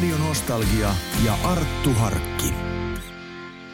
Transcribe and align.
Radio 0.00 0.18
Nostalgia 0.18 0.94
ja 1.24 1.38
Arttu 1.44 1.94
Harkki. 1.94 2.54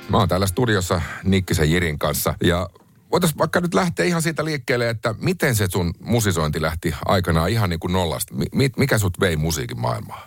Mä 0.09 0.17
oon 0.17 0.29
täällä 0.29 0.47
studiossa 0.47 1.03
Nikkisen 1.25 1.71
Jirin 1.71 1.99
kanssa 1.99 2.35
ja 2.45 2.71
voitaisiin 3.13 3.39
vaikka 3.39 3.61
nyt 3.61 3.75
lähteä 3.75 4.07
ihan 4.07 4.23
siitä 4.23 4.45
liikkeelle, 4.45 4.89
että 4.89 5.15
miten 5.19 5.55
se 5.55 5.67
sun 5.73 5.95
musisointi 6.01 6.63
lähti 6.63 6.95
aikanaan 7.05 7.51
ihan 7.51 7.71
niin 7.71 7.81
kuin 7.81 7.93
nollasta. 7.93 8.35
Mi- 8.55 8.71
mikä 8.77 8.99
sut 8.99 9.21
vei 9.21 9.37
musiikin 9.37 9.81
maailmaan? 9.81 10.23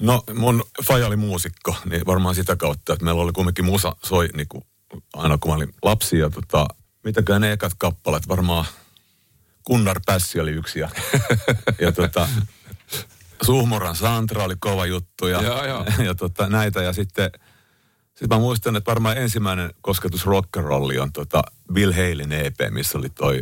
No 0.00 0.22
mun 0.34 0.64
faija 0.86 1.06
oli 1.06 1.16
muusikko, 1.16 1.76
niin 1.90 2.06
varmaan 2.06 2.34
sitä 2.34 2.56
kautta, 2.56 2.92
että 2.92 3.04
meillä 3.04 3.22
oli 3.22 3.32
kumminkin 3.32 3.64
musa 3.64 3.96
soi 4.04 4.28
niin 4.36 4.48
kuin 4.48 4.64
aina 5.14 5.38
kun 5.38 5.50
mä 5.50 5.56
olin 5.56 5.74
lapsi. 5.82 6.18
Ja 6.18 6.30
tota, 6.30 6.66
mitäkään 7.04 7.40
ne 7.40 7.52
ekat 7.52 7.72
kappaleet, 7.78 8.28
varmaan 8.28 8.64
Kunnar 9.64 10.00
Pässi 10.06 10.40
oli 10.40 10.50
yksi 10.50 10.78
ja, 10.78 10.88
ja 11.80 11.92
tota, 11.92 12.28
Suhmoran 13.42 13.96
Santra 13.96 14.44
oli 14.44 14.56
kova 14.60 14.86
juttu 14.86 15.26
ja, 15.26 15.42
Joo, 15.42 15.64
joo. 15.64 15.84
ja 16.06 16.14
tota, 16.14 16.48
näitä. 16.48 16.82
Ja 16.82 16.92
sitten 16.92 17.30
sit 18.14 18.28
mä 18.28 18.38
muistan, 18.38 18.76
että 18.76 18.90
varmaan 18.90 19.16
ensimmäinen 19.16 19.70
kosketus 19.80 20.26
rock'n'rolli 20.26 21.00
on 21.00 21.12
tota 21.12 21.42
Bill 21.72 21.92
Haleyn 21.92 22.32
EP, 22.32 22.56
missä 22.70 22.98
oli 22.98 23.08
toi 23.08 23.40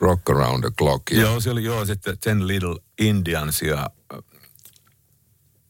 Rock 0.00 0.30
Around 0.30 0.60
the 0.62 0.70
Clock. 0.78 1.10
Ja, 1.10 1.20
Joo, 1.20 1.40
se 1.40 1.50
oli 1.50 1.64
joo 1.64 1.84
sitten 1.84 2.18
Ten 2.18 2.46
Little 2.46 2.76
Indians 2.98 3.62
ja 3.62 3.90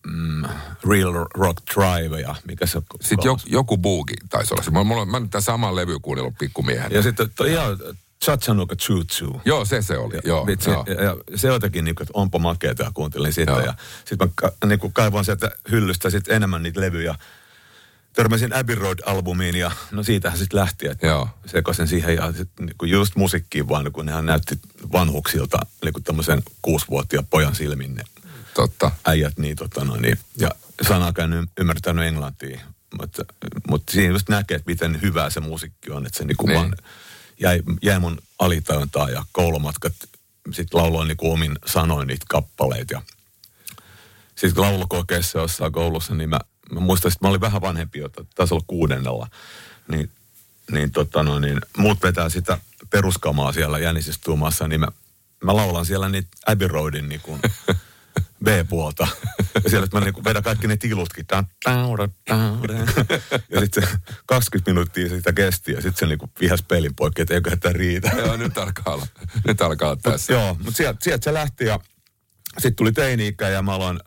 mm, 0.06 0.44
Real 0.88 1.12
Rock 1.34 1.58
Drive 1.74 2.20
ja 2.20 2.34
mikä 2.44 2.66
se 2.66 2.82
Sitten 3.00 3.24
joku, 3.24 3.42
joku 3.46 3.78
buugi 3.78 4.14
taisi 4.30 4.54
olla 4.54 4.62
se. 4.62 4.70
Mulla, 4.70 4.84
mulla, 4.84 5.06
mä 5.06 5.16
oon 5.16 5.30
tämän 5.30 5.42
saman 5.42 5.76
levy 5.76 5.98
kuunnellut 6.02 6.38
pikkumiehen. 6.38 6.92
Ja 6.92 7.02
sitten 7.02 7.30
ihan 7.50 7.78
Chattanooga 8.24 8.76
Choo 8.76 9.04
Choo. 9.04 9.40
Joo, 9.44 9.64
se 9.64 9.82
se 9.82 9.98
oli. 9.98 10.18
Joo, 10.24 10.46
Vitsi, 10.46 10.70
joo. 10.70 10.84
ja, 10.88 11.02
ja 11.02 11.16
se 11.38 11.48
jotenkin 11.48 11.84
niin 11.84 11.94
kuin, 11.94 12.04
että 12.04 12.12
onpa 12.18 12.38
makeeta 12.38 12.82
ja 12.82 12.90
kuuntelin 12.94 13.32
sitä. 13.32 13.52
Joo. 13.52 13.60
Ja 13.60 13.74
sitten 14.04 14.28
mä 14.28 14.32
ka, 14.34 14.52
niin 14.66 14.78
kuin 14.78 14.92
kaivoin 14.92 15.24
sieltä 15.24 15.50
hyllystä 15.70 16.10
sit 16.10 16.28
enemmän 16.28 16.62
niitä 16.62 16.80
levyjä. 16.80 17.14
Törmäsin 18.12 18.52
Abbey 18.54 18.74
Road-albumiin 18.76 19.56
ja 19.56 19.70
no 19.90 20.02
siitähän 20.02 20.38
sitten 20.38 20.60
lähti, 20.60 20.86
että 20.88 21.06
Joo. 21.06 21.28
sekoisin 21.46 21.88
siihen 21.88 22.14
ja 22.16 22.32
sit, 22.32 22.48
niin 22.60 22.74
kuin 22.78 22.90
just 22.90 23.16
musiikkiin 23.16 23.68
vaan, 23.68 23.84
niin 23.84 23.92
kun 23.92 24.06
nehän 24.06 24.26
näytti 24.26 24.58
vanhuksilta 24.92 25.58
niin 25.84 25.92
kuin 25.92 26.04
tämmöisen 26.04 26.42
kuusivuotiaan 26.62 27.26
pojan 27.26 27.54
silmin 27.54 27.94
ne 27.94 28.04
Totta. 28.54 28.90
äijät, 29.06 29.38
niin, 29.38 29.56
tota, 29.56 29.84
no, 29.84 29.96
niin 29.96 30.18
ja 30.36 30.50
sanaakaan 30.88 31.32
y- 31.32 31.46
ymmärtänyt 31.60 32.04
englantia. 32.06 32.60
Mutta, 33.00 33.22
mutta 33.68 33.92
siinä 33.92 34.12
just 34.12 34.28
näkee, 34.28 34.54
että 34.56 34.70
miten 34.70 35.02
hyvää 35.02 35.30
se 35.30 35.40
musiikki 35.40 35.90
on, 35.90 36.06
että 36.06 36.18
se 36.18 36.24
niinku 36.24 36.46
Niin. 36.46 36.58
vaan 36.58 36.72
jäi, 37.40 37.62
jäi 37.82 37.98
mun 37.98 38.18
alitajuntaan 38.38 39.12
ja 39.12 39.24
koulumatkat 39.32 39.92
sitten 40.50 40.80
lauloin 40.80 41.08
niinku 41.08 41.32
omin 41.32 41.58
sanoin 41.66 42.06
niitä 42.06 42.26
kappaleita 42.28 42.94
ja 42.94 43.02
sitten 44.34 44.62
laulukokeessa 44.62 45.38
jossain 45.38 45.72
koulussa, 45.72 46.14
niin 46.14 46.30
mä, 46.30 46.38
mä 46.72 46.80
muistan, 46.80 47.12
että 47.12 47.24
mä 47.24 47.28
olin 47.28 47.40
vähän 47.40 47.60
vanhempi, 47.60 47.98
jota 47.98 48.24
taisi 48.34 48.54
olla 48.54 48.64
kuudennella, 48.66 49.28
niin, 49.88 50.10
niin, 50.70 50.90
tota 50.90 51.22
no, 51.22 51.38
niin 51.38 51.60
muut 51.76 52.02
vetää 52.02 52.28
sitä 52.28 52.58
peruskamaa 52.90 53.52
siellä 53.52 53.78
jänisistuumassa, 53.78 54.68
niin 54.68 54.80
mä, 54.80 54.88
mä 55.44 55.56
laulan 55.56 55.86
siellä 55.86 56.08
niitä 56.08 56.28
Abbey 56.46 56.68
Roadin 56.68 57.08
niin 57.08 57.20
kuin 57.20 57.40
B-puolta. 58.44 59.08
Ja 59.64 59.70
siellä 59.70 59.84
että 59.84 59.98
mä 59.98 60.04
niin 60.04 60.24
vedän 60.24 60.42
kaikki 60.42 60.66
ne 60.66 60.76
tilutkin. 60.76 61.26
Ja 63.50 63.60
sitten 63.60 63.82
se 63.82 63.88
20 64.26 64.70
minuuttia 64.70 65.08
sitä 65.08 65.32
kesti 65.32 65.72
ja 65.72 65.80
sitten 65.80 65.96
se 65.96 66.06
niin 66.06 66.30
vihas 66.40 66.62
pelin 66.62 66.94
poikki, 66.94 67.22
että 67.22 67.34
eiköhän 67.34 67.60
tämä 67.60 67.72
riitä. 67.72 68.10
Joo, 68.16 68.36
nyt 68.36 68.58
alkaa 68.58 68.94
olla, 68.94 69.06
nyt 69.46 69.62
alkaa 69.62 69.88
olla 69.88 70.00
tässä. 70.02 70.32
Joo, 70.32 70.54
mutta 70.54 70.76
sieltä, 70.76 70.98
sieltä 71.02 71.24
se 71.24 71.34
lähti 71.34 71.64
ja 71.64 71.80
sitten 72.58 72.76
tuli 72.76 72.92
teini-ikä 72.92 73.48
ja 73.48 73.62
mä 73.62 73.74
aloin, 73.74 74.00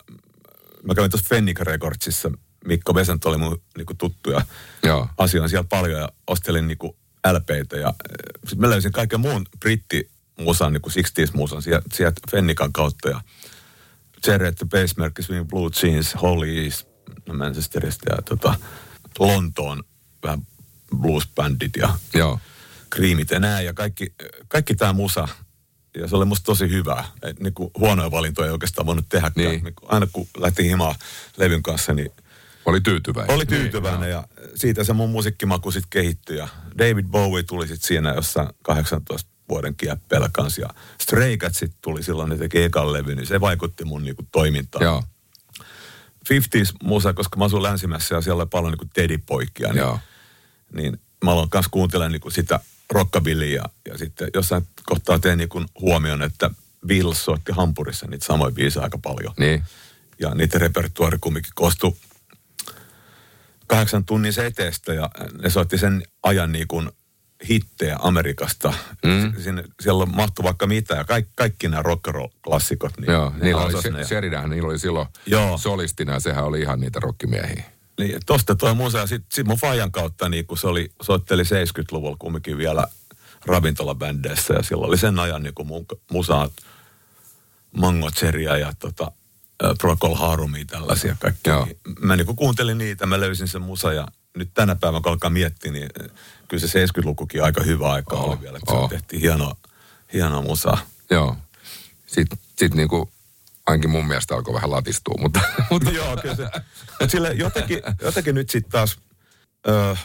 mä 0.83 0.95
kävin 0.95 1.11
tuossa 1.11 1.27
Fennica 1.29 1.63
Recordsissa, 1.63 2.31
Mikko 2.65 2.95
Vesant 2.95 3.25
oli 3.25 3.37
mun 3.37 3.61
niinku 3.77 3.93
tuttu 3.93 4.31
ja 4.31 4.45
Joo. 4.83 5.07
asioin 5.17 5.49
siellä 5.49 5.67
paljon 5.69 6.01
ja 6.01 6.09
ostelin 6.27 6.67
niinku 6.67 6.97
LPitä 7.33 7.77
ja 7.77 7.93
sitten 8.39 8.59
mä 8.59 8.69
löysin 8.69 8.91
kaiken 8.91 9.19
muun 9.19 9.45
brittimusan, 9.59 10.73
niinku 10.73 10.89
60s-musan 10.89 11.61
sieltä, 11.61 11.89
sieltä 11.93 12.21
Fennican 12.31 12.73
kautta 12.73 13.09
ja 13.09 13.21
The 14.21 14.65
Basemerkki, 14.69 15.23
Swing 15.23 15.47
Blue 15.49 15.69
Jeans, 15.83 16.15
Hollies, 16.21 16.87
no 17.27 17.33
Manchesterista 17.33 18.13
ja 18.15 18.21
tota, 18.21 18.55
Lontoon 19.19 19.83
vähän 20.23 20.41
bluesbändit 20.97 21.75
ja 21.77 21.93
Joo. 22.13 22.39
kriimit 22.89 23.31
ja 23.31 23.39
näin. 23.39 23.65
Ja 23.65 23.73
kaikki, 23.73 24.13
kaikki 24.47 24.75
tämä 24.75 24.93
musa, 24.93 25.27
ja 25.97 26.07
se 26.07 26.15
oli 26.15 26.25
musta 26.25 26.45
tosi 26.45 26.69
hyvä. 26.69 27.03
Et 27.21 27.39
niinku 27.39 27.71
huonoja 27.77 28.11
valintoja 28.11 28.45
ei 28.45 28.51
oikeastaan 28.51 28.85
voinut 28.85 29.09
tehdä. 29.09 29.31
Niin. 29.35 29.61
Aina 29.87 30.07
kun 30.13 30.27
lähti 30.37 30.63
himaan 30.63 30.95
levyn 31.37 31.63
kanssa, 31.63 31.93
niin 31.93 32.09
Oli 32.65 32.81
tyytyväinen. 32.81 33.35
oli 33.35 33.45
tyytyväinen. 33.45 34.09
ja 34.09 34.27
siitä 34.55 34.83
se 34.83 34.93
mun 34.93 35.09
musiikkimaku 35.09 35.71
sitten 35.71 35.89
kehittyi. 35.89 36.37
Ja 36.37 36.47
David 36.77 37.05
Bowie 37.05 37.43
tuli 37.43 37.67
sitten 37.67 37.87
siinä 37.87 38.13
jossain 38.13 38.49
18 38.61 39.30
vuoden 39.51 39.75
kieppeellä 39.75 40.29
kanssa. 40.31 40.61
Ja 40.61 40.69
Stray 41.01 41.37
Cats 41.37 41.59
sit 41.59 41.73
tuli 41.81 42.03
silloin, 42.03 42.29
ne 42.29 42.37
teki 42.37 42.63
ekan 42.63 42.93
levy, 42.93 43.15
niin 43.15 43.27
se 43.27 43.41
vaikutti 43.41 43.85
mun 43.85 44.03
niinku 44.03 44.27
toimintaan. 44.31 44.83
Joo. 44.83 45.03
50s 46.29 46.75
musa, 46.83 47.13
koska 47.13 47.37
mä 47.37 47.45
asun 47.45 47.63
länsimässä 47.63 48.15
ja 48.15 48.21
siellä 48.21 48.41
oli 48.41 48.49
paljon 48.51 48.71
niinku 48.71 48.89
teddypoikia. 48.93 49.67
Niin, 49.67 49.77
Joo. 49.77 49.99
niin 50.73 50.99
mä 51.23 51.31
aloin 51.31 51.49
kanssa 51.49 51.69
kuuntelemaan 51.71 52.11
niinku 52.11 52.29
sitä 52.29 52.59
rockabillyä 52.91 53.47
ja, 53.47 53.63
ja 53.87 53.97
sitten 53.97 54.29
jossain 54.33 54.67
kohtaa 54.85 55.19
tein 55.19 55.37
niinku 55.37 55.63
huomioon, 55.81 56.23
että 56.23 56.51
Beatles 56.87 57.25
soitti 57.25 57.51
Hampurissa 57.51 58.07
niitä 58.07 58.25
samoja 58.25 58.51
biisejä 58.51 58.83
aika 58.83 58.97
paljon. 58.97 59.33
Niin. 59.39 59.63
Ja 60.19 60.35
niiden 60.35 60.61
repertuaari 60.61 61.17
kumminkin 61.21 61.51
koostui 61.55 61.93
kahdeksan 63.67 64.05
tunnin 64.05 64.33
seteestä 64.33 64.93
ja 64.93 65.09
ne 65.41 65.49
soitti 65.49 65.77
sen 65.77 66.03
ajan 66.23 66.51
niin 66.51 66.67
kuin 66.67 66.89
hittejä 67.49 67.97
Amerikasta. 68.01 68.73
Mm. 69.05 69.33
Sinne, 69.43 69.63
siellä 69.81 70.05
mahtui 70.05 70.43
vaikka 70.43 70.67
mitä 70.67 70.95
ja 70.95 71.03
kaikki, 71.03 71.31
kaikki 71.35 71.67
nämä 71.67 71.83
rock 71.83 72.07
and 72.07 72.15
roll 72.15 72.27
klassikot. 72.43 72.97
Niin 72.97 73.11
Joo, 73.11 73.33
niillä 73.41 73.61
oli, 73.61 73.81
se, 73.81 74.03
Sheridan, 74.03 74.49
niillä 74.49 74.69
oli 74.69 74.79
silloin 74.79 75.07
Joo. 75.25 75.57
solistina 75.57 76.13
ja 76.13 76.19
sehän 76.19 76.45
oli 76.45 76.61
ihan 76.61 76.79
niitä 76.79 76.99
rockimiehiä. 76.99 77.63
Niin, 77.99 78.19
tosta 78.25 78.55
toi 78.55 78.75
musa 78.75 78.97
ja 78.97 79.07
sit, 79.07 79.25
sit 79.31 79.47
mun 79.47 79.57
fajan 79.57 79.91
kautta, 79.91 80.29
niin 80.29 80.45
kun 80.45 80.57
se 80.57 80.67
oli, 80.67 80.91
soitteli 81.01 81.43
70-luvulla 81.43 82.15
kumminkin 82.19 82.57
vielä 82.57 82.87
ravintolabändeissä 83.45 84.53
ja 84.53 84.63
silloin 84.63 84.89
oli 84.89 84.97
sen 84.97 85.19
ajan 85.19 85.43
niin 85.43 85.53
mun 85.63 85.85
musaa 86.11 86.49
Mango 87.77 88.11
Cherryä 88.11 88.57
ja 88.57 88.73
tota, 88.79 89.11
Procol 89.81 90.15
Harumia 90.15 90.65
tällaisia 90.65 91.15
kaikkia. 91.19 91.53
Joo. 91.53 91.65
Niin 91.65 91.77
Mä 91.99 92.15
niin 92.15 92.35
kuuntelin 92.35 92.77
niitä, 92.77 93.05
mä 93.05 93.19
löysin 93.19 93.47
sen 93.47 93.61
musa 93.61 93.93
ja 93.93 94.07
nyt 94.37 94.49
tänä 94.53 94.75
päivänä 94.75 95.01
kun 95.01 95.11
alkaa 95.11 95.29
miettiä, 95.29 95.71
niin 95.71 95.89
äh, 96.01 96.09
kyllä 96.47 96.67
se 96.67 96.85
70-lukukin 96.85 97.43
aika 97.43 97.63
hyvä 97.63 97.91
aika 97.91 98.15
Oo, 98.15 98.31
oli 98.31 98.41
vielä. 98.41 98.59
Oo. 98.67 98.87
se 98.89 98.95
tehtiin 98.95 99.21
hienoa, 99.21 99.55
hienoa 100.13 100.41
musaa. 100.41 100.77
Joo. 101.09 101.35
Sitten 102.05 102.37
sit 102.57 102.73
niinku, 102.73 103.09
ainakin 103.65 103.89
mun 103.89 104.07
mielestä 104.07 104.35
alkoi 104.35 104.53
vähän 104.53 104.71
latistua, 104.71 105.15
mutta, 105.21 105.39
mutta 105.69 105.91
Joo, 105.99 106.17
kyllä 106.17 106.35
se. 106.35 106.43
Mutta 106.99 107.07
sille 107.11 107.33
jotenkin, 107.33 107.81
jotenkin 108.01 108.35
nyt 108.35 108.49
sitten 108.49 108.71
taas, 108.71 108.97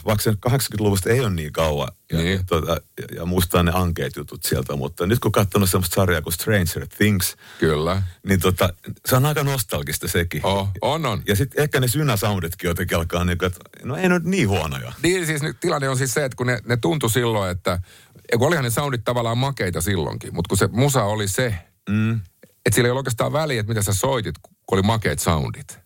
vaikka 0.05 0.23
se 0.23 0.31
80-luvusta 0.31 1.09
ei 1.09 1.19
ole 1.19 1.29
niin 1.29 1.53
kauan, 1.53 1.87
ja, 2.11 2.17
Niin. 2.17 2.37
ja, 2.37 2.43
tota, 2.45 2.71
ja, 2.71 3.07
ja 3.15 3.25
muistaa 3.25 3.63
ne 3.63 3.71
ankeet 3.75 4.15
jutut 4.15 4.43
sieltä, 4.43 4.75
mutta 4.75 5.07
nyt 5.07 5.19
kun 5.19 5.31
katsonut 5.31 5.69
semmoista 5.69 5.95
sarjaa 5.95 6.21
kuin 6.21 6.33
Stranger 6.33 6.87
Things, 6.97 7.35
kyllä. 7.59 8.01
niin 8.27 8.39
tota, 8.39 8.69
se 9.05 9.15
on 9.15 9.25
aika 9.25 9.43
nostalgista 9.43 10.07
sekin. 10.07 10.45
Oh, 10.45 10.69
on, 10.81 11.05
on. 11.05 11.21
Ja 11.27 11.35
sitten 11.35 11.63
ehkä 11.63 11.79
ne 11.79 11.87
synäsounditkin 11.87 12.67
jotenkin 12.67 12.97
alkaa 12.97 13.23
niin 13.23 13.37
kuin, 13.37 13.47
että 13.47 13.59
no 13.83 13.95
ei 13.95 14.05
ole 14.07 14.21
niin 14.23 14.49
huonoja. 14.49 14.93
Niin 15.03 15.25
siis 15.25 15.41
nyt 15.41 15.57
tilanne 15.59 15.89
on 15.89 15.97
siis 15.97 16.13
se, 16.13 16.25
että 16.25 16.35
kun 16.35 16.47
ne, 16.47 16.59
ne 16.65 16.77
tuntui 16.77 17.09
silloin, 17.09 17.51
että 17.51 17.79
kun 18.37 18.47
olihan 18.47 18.63
ne 18.63 18.69
soundit 18.69 19.03
tavallaan 19.03 19.37
makeita 19.37 19.81
silloinkin, 19.81 20.35
mutta 20.35 20.49
kun 20.49 20.57
se 20.57 20.67
musa 20.71 21.03
oli 21.03 21.27
se, 21.27 21.55
Mm. 21.89 22.13
että 22.65 22.75
sillä 22.75 22.87
ei 22.87 22.91
ole 22.91 22.97
oikeastaan 22.99 23.33
väliä, 23.33 23.59
että 23.59 23.69
mitä 23.69 23.81
sä 23.81 23.93
soitit, 23.93 24.35
kun 24.41 24.53
oli 24.77 24.81
makeat 24.81 25.19
soundit. 25.19 25.79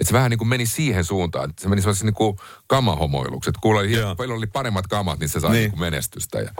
Että 0.00 0.08
se 0.08 0.12
vähän 0.12 0.30
niin 0.30 0.38
kuin 0.38 0.48
meni 0.48 0.66
siihen 0.66 1.04
suuntaan, 1.04 1.50
että 1.50 1.62
se 1.62 1.68
meni 1.68 1.82
sellaisen 1.82 2.06
niin 2.06 2.14
kuin 2.14 2.36
kamahomoiluksi. 2.66 3.50
Että 3.50 3.60
Joo. 4.00 4.14
paljon 4.16 4.38
oli 4.38 4.46
paremmat 4.46 4.86
kamat, 4.86 5.18
niin 5.18 5.28
se 5.28 5.40
sai 5.40 5.50
Niin. 5.50 5.60
niin. 5.60 5.70
Niin 5.70 5.80
menestystä. 5.80 6.38
Ja, 6.38 6.50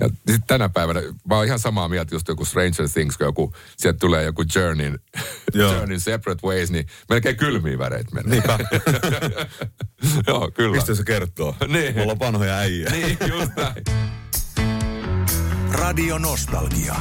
ja 0.00 0.08
sitten 0.08 0.42
tänä 0.46 0.68
päivänä, 0.68 1.00
mä 1.28 1.34
oon 1.36 1.46
ihan 1.46 1.58
samaa 1.58 1.88
mieltä 1.88 2.14
just 2.14 2.28
joku 2.28 2.44
Stranger 2.44 2.88
Things, 2.92 3.16
kun 3.16 3.24
joku, 3.26 3.52
sieltä 3.76 3.98
tulee 3.98 4.24
joku 4.24 4.44
Journeyn, 4.54 4.98
Joo. 5.54 5.72
Journeyn 5.72 6.00
Separate 6.00 6.46
Ways, 6.46 6.70
niin 6.70 6.86
melkein 7.08 7.36
kylmiä 7.36 7.78
väreitä 7.78 8.10
menee. 8.14 8.30
Niinpä. 8.30 8.58
Joo, 10.26 10.50
kyllä. 10.50 10.76
Mistä 10.76 10.94
se 10.94 11.04
kertoo? 11.04 11.56
Niin. 11.68 11.94
Mulla 11.98 12.12
on 12.12 12.18
vanhoja 12.18 12.56
äijä. 12.56 12.90
Niin, 12.90 13.18
just 13.28 13.50
näin. 13.56 13.84
Radio 15.72 16.18
Nostalgia. 16.18 16.94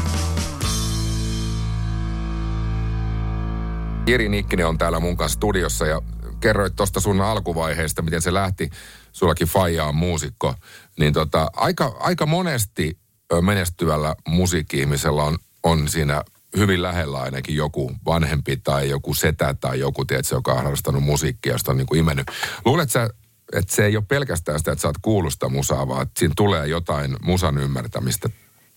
Jiri 4.07 4.29
Nikkinen 4.29 4.67
on 4.67 4.77
täällä 4.77 4.99
mun 4.99 5.17
kanssa 5.17 5.35
studiossa 5.35 5.85
ja 5.85 6.01
kerroit 6.39 6.75
tuosta 6.75 6.99
sun 6.99 7.21
alkuvaiheesta, 7.21 8.01
miten 8.01 8.21
se 8.21 8.33
lähti. 8.33 8.69
Sullakin 9.11 9.47
Faija 9.47 9.85
on 9.85 9.95
muusikko. 9.95 10.55
Niin 10.99 11.13
tota, 11.13 11.51
aika, 11.55 11.95
aika 11.99 12.25
monesti 12.25 12.97
menestyvällä 13.41 14.15
musiikki-ihmisellä 14.27 15.23
on, 15.23 15.37
on 15.63 15.87
siinä 15.87 16.23
hyvin 16.57 16.81
lähellä 16.81 17.21
ainakin 17.21 17.55
joku 17.55 17.91
vanhempi 18.05 18.57
tai 18.57 18.89
joku 18.89 19.13
setä 19.13 19.53
tai 19.53 19.79
joku, 19.79 20.05
tiedätkö, 20.05 20.35
joka 20.35 20.51
on 20.51 20.57
harrastanut 20.57 21.03
musiikkia, 21.03 21.53
josta 21.53 21.71
on 21.71 21.77
niin 21.77 21.87
kuin 21.87 21.99
imennyt. 21.99 22.27
Luuletko 22.65 22.91
sä, 22.91 23.09
että 23.53 23.75
se 23.75 23.85
ei 23.85 23.97
ole 23.97 24.05
pelkästään 24.07 24.59
sitä, 24.59 24.71
että 24.71 24.81
sä 24.81 24.87
oot 24.87 24.97
kuulusta 25.01 25.49
musaa, 25.49 25.87
vaan 25.87 26.01
että 26.01 26.19
siinä 26.19 26.33
tulee 26.37 26.67
jotain 26.67 27.17
musan 27.21 27.57
ymmärtämistä 27.57 28.29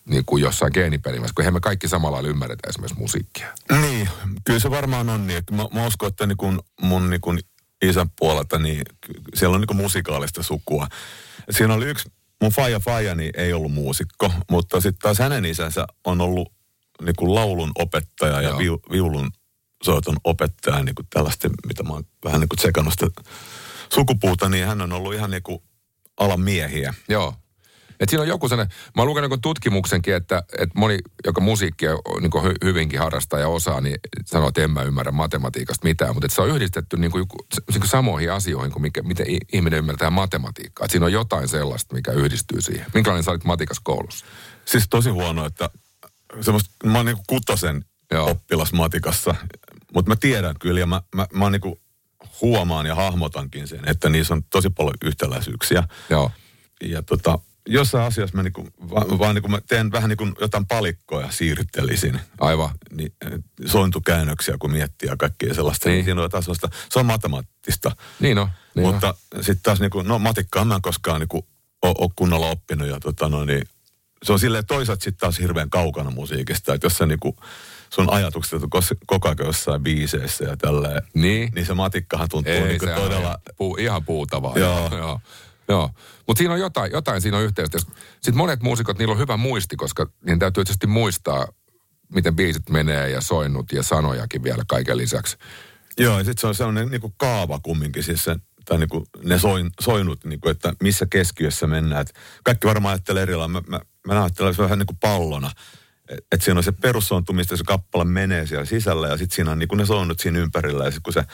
niin 0.08 0.24
kuin 0.26 0.42
jossain 0.42 0.72
geeniperimässä, 0.74 1.32
kun 1.34 1.42
eihän 1.42 1.54
me 1.54 1.60
kaikki 1.60 1.88
samalla 1.88 2.14
lailla 2.14 2.30
ymmärretä 2.30 2.68
esimerkiksi 2.68 3.00
musiikkia. 3.00 3.52
Niin, 3.80 4.08
kyllä 4.44 4.58
se 4.58 4.70
varmaan 4.70 5.10
on 5.10 5.26
niin. 5.26 5.42
Mä, 5.50 5.66
mä 5.74 5.86
uskon, 5.86 6.08
että 6.08 6.26
niin 6.26 6.36
kun 6.36 6.62
mun 6.80 7.10
niin 7.10 7.20
kun 7.20 7.38
isän 7.82 8.10
puolelta, 8.18 8.58
niin 8.58 8.82
siellä 9.34 9.54
on 9.54 9.60
niin 9.60 9.66
kun 9.66 9.76
musikaalista 9.76 10.42
sukua. 10.42 10.86
Siinä 11.50 11.74
oli 11.74 11.86
yksi, 11.86 12.12
mun 12.42 12.52
faija 12.52 12.80
faija 12.80 13.14
niin 13.14 13.30
ei 13.36 13.52
ollut 13.52 13.72
muusikko, 13.72 14.32
mutta 14.50 14.80
sitten 14.80 14.98
taas 15.02 15.18
hänen 15.18 15.44
isänsä 15.44 15.86
on 16.04 16.20
ollut 16.20 16.52
niin 17.02 17.16
kuin 17.16 17.34
laulun 17.34 17.72
opettaja 17.78 18.42
ja 18.42 18.48
Joo. 18.48 18.58
vi, 18.58 18.68
viulun 18.90 19.30
soiton 19.82 20.16
opettaja, 20.24 20.82
niin 20.82 20.94
kuin 20.94 21.06
tällaista, 21.10 21.48
mitä 21.66 21.82
mä 21.82 21.92
oon 21.92 22.04
vähän 22.24 22.40
niin 22.40 22.48
kuin 22.48 22.58
tsekannut 22.58 22.94
sitä 23.00 23.22
sukupuuta, 23.94 24.48
niin 24.48 24.66
hän 24.66 24.80
on 24.80 24.92
ollut 24.92 25.14
ihan 25.14 25.30
niin 25.30 25.42
kuin 25.42 25.58
alan 26.20 26.40
miehiä. 26.40 26.94
Joo. 27.08 27.34
Et 28.00 28.08
siinä 28.08 28.22
on 28.22 28.28
joku 28.28 28.48
sellainen, 28.48 28.76
mä 28.96 29.02
oon 29.02 29.08
lukenut 29.08 29.30
niin 29.30 29.40
tutkimuksenkin, 29.40 30.14
että, 30.14 30.42
että 30.58 30.78
moni, 30.78 30.98
joka 31.24 31.40
musiikkia 31.40 31.90
niin 32.20 32.44
hy, 32.44 32.54
hyvinkin 32.64 33.00
harrastaa 33.00 33.40
ja 33.40 33.48
osaa, 33.48 33.80
niin 33.80 33.96
sanoo, 34.24 34.48
että 34.48 34.62
en 34.62 34.70
mä 34.70 34.82
ymmärrä 34.82 35.12
matematiikasta 35.12 35.84
mitään, 35.84 36.14
mutta 36.14 36.26
että 36.26 36.34
se 36.34 36.42
on 36.42 36.48
yhdistetty 36.48 36.96
niin 36.96 37.10
kuin, 37.10 37.26
niin 37.72 37.80
kuin 37.80 37.88
samoihin 37.88 38.32
asioihin 38.32 38.72
kuin 38.72 38.82
mikä, 38.82 39.02
miten 39.02 39.26
ihminen 39.52 39.78
ymmärtää 39.78 40.10
matematiikkaa. 40.10 40.84
Et 40.84 40.90
siinä 40.90 41.06
on 41.06 41.12
jotain 41.12 41.48
sellaista, 41.48 41.94
mikä 41.94 42.12
yhdistyy 42.12 42.60
siihen. 42.60 42.86
Minkälainen 42.94 43.24
sä 43.24 43.30
olit 43.30 43.44
matikas 43.44 43.80
koulussa? 43.80 44.26
Siis 44.64 44.86
tosi 44.90 45.10
huono, 45.10 45.44
että 45.44 45.70
semmoista, 46.40 46.70
mä 46.84 46.98
oon 46.98 47.06
niinku 47.06 47.22
kutosen 47.26 47.84
Joo. 48.10 48.30
oppilas 48.30 48.72
matikassa, 48.72 49.34
mutta 49.94 50.10
mä 50.10 50.16
tiedän 50.16 50.54
kyllä 50.60 50.80
ja 50.80 50.86
mä, 50.86 51.02
mä, 51.14 51.26
mä 51.32 51.50
niinku 51.50 51.80
huomaan 52.40 52.86
ja 52.86 52.94
hahmotankin 52.94 53.68
sen, 53.68 53.80
että 53.86 54.08
niissä 54.08 54.34
on 54.34 54.44
tosi 54.44 54.70
paljon 54.70 54.94
yhtäläisyyksiä. 55.04 55.84
Joo. 56.10 56.30
Ja 56.82 57.02
tota, 57.02 57.38
jossain 57.66 58.04
asiassa 58.04 58.36
mä 58.36 58.42
niinku, 58.42 58.68
vaan, 58.90 59.18
vaan 59.18 59.34
niinku 59.34 59.48
mä 59.48 59.58
teen 59.68 59.92
vähän 59.92 60.08
niinku 60.08 60.26
jotain 60.40 60.66
palikkoja 60.66 61.30
siirtelisin. 61.30 62.20
Aivan. 62.40 62.70
Niin, 62.90 63.12
eh, 63.26 63.38
sointukäännöksiä, 63.66 64.56
kun 64.58 64.70
miettii 64.70 65.08
ja 65.08 65.16
kaikkea 65.16 65.54
sellaista. 65.54 65.88
Niin. 65.88 65.94
Niin. 65.96 66.04
Siinä 66.04 66.20
on 66.20 66.24
jotain 66.24 66.42
sellaista, 66.42 66.68
se 66.90 66.98
on 66.98 67.06
matemaattista. 67.06 67.96
Niin 68.20 68.38
on. 68.38 68.48
Niin 68.74 68.86
Mutta 68.86 69.14
sitten 69.36 69.62
taas 69.62 69.80
niinku, 69.80 70.02
no 70.02 70.18
matikkaa 70.18 70.64
mä 70.64 70.74
en 70.74 70.82
koskaan 70.82 71.20
niinku 71.20 71.46
ole, 71.82 71.94
ole 71.98 72.10
kunnolla 72.16 72.46
oppinut 72.50 72.88
ja 72.88 73.00
tota 73.00 73.28
no 73.28 73.44
niin, 73.44 73.62
se 74.22 74.32
on 74.32 74.38
silleen 74.38 74.66
toisaalta 74.66 75.04
sitten 75.04 75.20
taas 75.20 75.38
hirveän 75.38 75.70
kaukana 75.70 76.10
musiikista, 76.10 76.74
että 76.74 76.86
jos 76.86 76.98
sä 76.98 77.06
niinku, 77.06 77.36
sun 77.90 78.10
ajatukset 78.10 78.62
on 78.62 78.70
koko 79.06 79.28
ajan 79.28 79.46
jossain 79.46 79.82
biiseissä 79.82 80.44
ja 80.44 80.56
tälleen, 80.56 81.02
Niin. 81.14 81.52
niin 81.54 81.66
se 81.66 81.74
matikkahan 81.74 82.28
tuntuu 82.28 82.52
Ei, 82.52 82.68
niinku 82.68 82.86
todella, 82.86 83.20
ihan, 83.20 83.36
puu, 83.56 83.76
ihan 83.76 84.04
puutavaa. 84.04 84.58
Joo. 84.58 84.90
Joo. 84.98 85.20
Joo. 85.68 85.90
Mutta 86.26 86.38
siinä 86.38 86.54
on 86.54 86.60
jotain, 86.60 86.92
jotain 86.92 87.20
siinä 87.20 87.36
on 87.36 87.42
yhteistä. 87.42 87.78
Sitten 87.78 88.36
monet 88.36 88.62
muusikot, 88.62 88.98
niillä 88.98 89.12
on 89.12 89.18
hyvä 89.18 89.36
muisti, 89.36 89.76
koska 89.76 90.06
niin 90.26 90.38
täytyy 90.38 90.64
tietysti 90.64 90.86
muistaa, 90.86 91.48
miten 92.14 92.36
biisit 92.36 92.70
menee 92.70 93.10
ja 93.10 93.20
soinnut 93.20 93.72
ja 93.72 93.82
sanojakin 93.82 94.42
vielä 94.42 94.62
kaiken 94.68 94.96
lisäksi. 94.96 95.36
joo 95.98 96.18
ja 96.18 96.24
sitten 96.24 96.40
se 96.40 96.46
on 96.46 96.54
sellainen 96.54 96.88
niinku 96.88 97.14
kaava 97.16 97.60
kumminkin 97.62 98.02
siis 98.02 98.24
se, 98.24 98.36
tai 98.64 98.78
niinku 98.78 99.06
ne 99.24 99.38
soin, 99.38 99.70
soinut, 99.80 100.24
niinku, 100.24 100.48
että 100.48 100.72
missä 100.82 101.06
keskiössä 101.10 101.66
mennään. 101.66 102.02
Et 102.02 102.12
kaikki 102.44 102.66
varmaan 102.66 102.92
ajattelee 102.92 103.22
eri. 103.22 103.36
Mä, 103.36 103.62
mä, 103.68 103.80
mä 104.06 104.22
ajattelen 104.22 104.54
se 104.54 104.62
vähän 104.62 104.78
niin 104.78 104.86
kuin 104.86 104.98
pallona. 105.00 105.50
Että 106.08 106.24
et 106.32 106.42
siinä 106.42 106.58
on 106.58 106.64
se 106.64 106.72
perussointu, 106.72 107.32
mistä 107.32 107.56
se 107.56 107.64
kappale 107.66 108.04
menee 108.04 108.46
siellä 108.46 108.64
sisällä 108.64 109.08
ja 109.08 109.16
sitten 109.16 109.36
siinä 109.36 109.50
on 109.50 109.58
niinku 109.58 109.74
ne 109.74 109.86
soinnut 109.86 110.20
siinä 110.20 110.38
ympärillä 110.38 110.84
ja 110.84 110.90
sitten 110.90 111.02
kun 111.02 111.12
se 111.12 111.24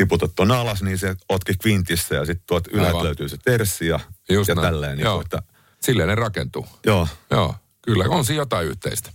tiputat 0.00 0.34
tuonne 0.36 0.56
alas, 0.56 0.82
niin 0.82 0.98
se 0.98 1.16
ootkin 1.28 1.58
kvintissä 1.58 2.14
ja 2.14 2.24
sitten 2.24 2.44
tuot 2.46 2.68
Aivan. 2.86 3.04
löytyy 3.04 3.28
se 3.28 3.36
terssi 3.44 3.86
ja, 3.86 4.00
Just 4.30 4.48
ja 4.48 4.54
näin. 4.54 4.66
tälleen. 4.66 4.96
Niin 4.96 5.04
Joo. 5.04 5.20
että, 5.20 5.42
Silleen 5.80 6.08
ne 6.08 6.14
rakentuu. 6.14 6.66
joo. 6.86 7.08
Joo, 7.30 7.54
kyllä. 7.82 8.04
On 8.08 8.24
siinä 8.24 8.40
jotain 8.42 8.66
yhteistä. 8.66 9.10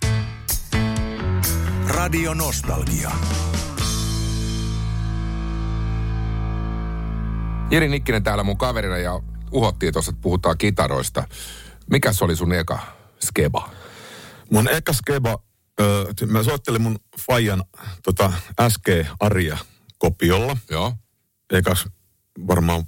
Radio 1.87 2.33
Nostalgia. 2.33 3.11
Jiri 7.71 7.87
Nikkinen 7.89 8.23
täällä 8.23 8.43
mun 8.43 8.57
kaverina 8.57 8.97
ja 8.97 9.19
uhottiin 9.51 9.93
tuossa, 9.93 10.09
että 10.09 10.21
puhutaan 10.21 10.57
kitaroista. 10.57 11.27
Mikäs 11.89 12.21
oli 12.21 12.35
sun 12.35 12.53
eka 12.53 12.79
skeba? 13.23 13.69
Mun 14.51 14.67
eka 14.69 14.93
skeba, 14.93 15.37
ö, 15.81 16.05
mä 16.27 16.43
soittelin 16.43 16.81
mun 16.81 16.99
Fajan 17.27 17.63
tota, 18.03 18.33
SG 18.69 18.87
Aria 19.19 19.57
kopiolla. 20.05 20.57
Joo. 20.69 20.93
ekas 21.51 21.85
varmaan 22.47 22.83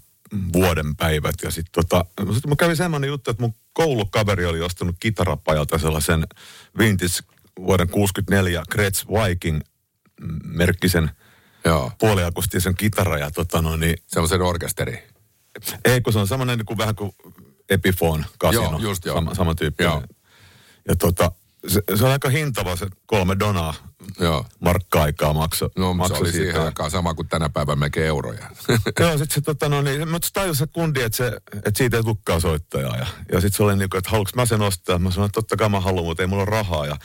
vuoden 0.53 0.95
päivät. 0.95 1.35
Ja 1.43 1.51
sitten 1.51 1.71
tota, 1.83 2.05
sit 2.33 2.45
mun 2.45 2.57
kävi 2.57 2.75
semmoinen 2.75 3.07
juttu, 3.07 3.31
että 3.31 3.43
mun 3.43 3.55
koulukaveri 3.73 4.45
oli 4.45 4.61
ostanut 4.61 4.95
kitarapajalta 4.99 5.77
sellaisen 5.77 6.27
vintage 6.77 7.13
vuoden 7.59 7.89
64 7.89 8.63
Gretsch 8.71 9.07
Viking 9.07 9.61
merkkisen 10.43 11.11
Joo. 11.65 11.91
puoliakustisen 11.99 12.75
kitara. 12.75 13.17
Ja 13.17 13.31
tota 13.31 13.61
no, 13.61 13.75
niin, 13.77 13.97
Semmoisen 14.07 14.41
orkesteri. 14.41 15.07
ei 15.85 16.01
kun 16.01 16.13
se 16.13 16.19
on 16.19 16.27
semmoinen 16.27 16.57
niin 16.57 16.65
kuin, 16.65 16.77
vähän 16.77 16.95
kuin 16.95 17.11
Epiphone 17.69 18.25
Casino. 18.41 18.63
Joo, 18.63 18.79
just 18.79 19.05
joo. 19.05 19.15
Sama, 19.15 19.35
sama 19.35 19.55
tyyppinen. 19.55 19.91
Joo. 19.91 20.03
Ja 20.87 20.95
tota, 20.95 21.31
se, 21.67 21.81
se 21.95 22.05
on 22.05 22.11
aika 22.11 22.29
hintava 22.29 22.75
se 22.75 22.87
kolme 23.05 23.39
donaa 23.39 23.73
Joo. 24.19 24.45
markka-aikaa 24.59 25.33
makso, 25.33 25.69
No, 25.77 25.91
se 25.91 25.97
makso 25.97 26.15
oli 26.15 26.31
siitä. 26.31 26.45
siihen 26.45 26.61
aikaan 26.61 26.91
sama 26.91 27.13
kuin 27.13 27.27
tänä 27.27 27.49
päivänä 27.49 27.75
melkein 27.75 28.05
euroja. 28.07 28.49
Joo, 28.99 29.17
sit 29.17 29.31
se 29.31 29.41
tota 29.41 29.69
no 29.69 29.81
niin, 29.81 30.09
mutta 30.09 30.27
se 30.27 30.33
tajusi 30.33 30.59
se 30.59 30.67
kundi, 30.67 31.01
että, 31.01 31.17
se, 31.17 31.27
että 31.53 31.77
siitä 31.77 31.97
ei 31.97 32.03
tukkaa 32.03 32.39
soittajaa. 32.39 32.97
Ja, 32.97 33.07
ja 33.31 33.41
sitten 33.41 33.57
se 33.57 33.63
oli 33.63 33.75
niin 33.75 33.89
kuin, 33.89 33.99
että 33.99 34.09
haluatko 34.09 34.31
mä 34.35 34.45
sen 34.45 34.61
ostaa? 34.61 34.99
Mä 34.99 35.11
sanoin, 35.11 35.25
että 35.29 35.37
totta 35.41 35.57
kai 35.57 35.69
mä 35.69 35.79
haluan, 35.79 36.05
mutta 36.05 36.23
ei 36.23 36.27
mulla 36.27 36.43
ole 36.43 36.49
rahaa. 36.51 36.85
Ja, 36.85 36.97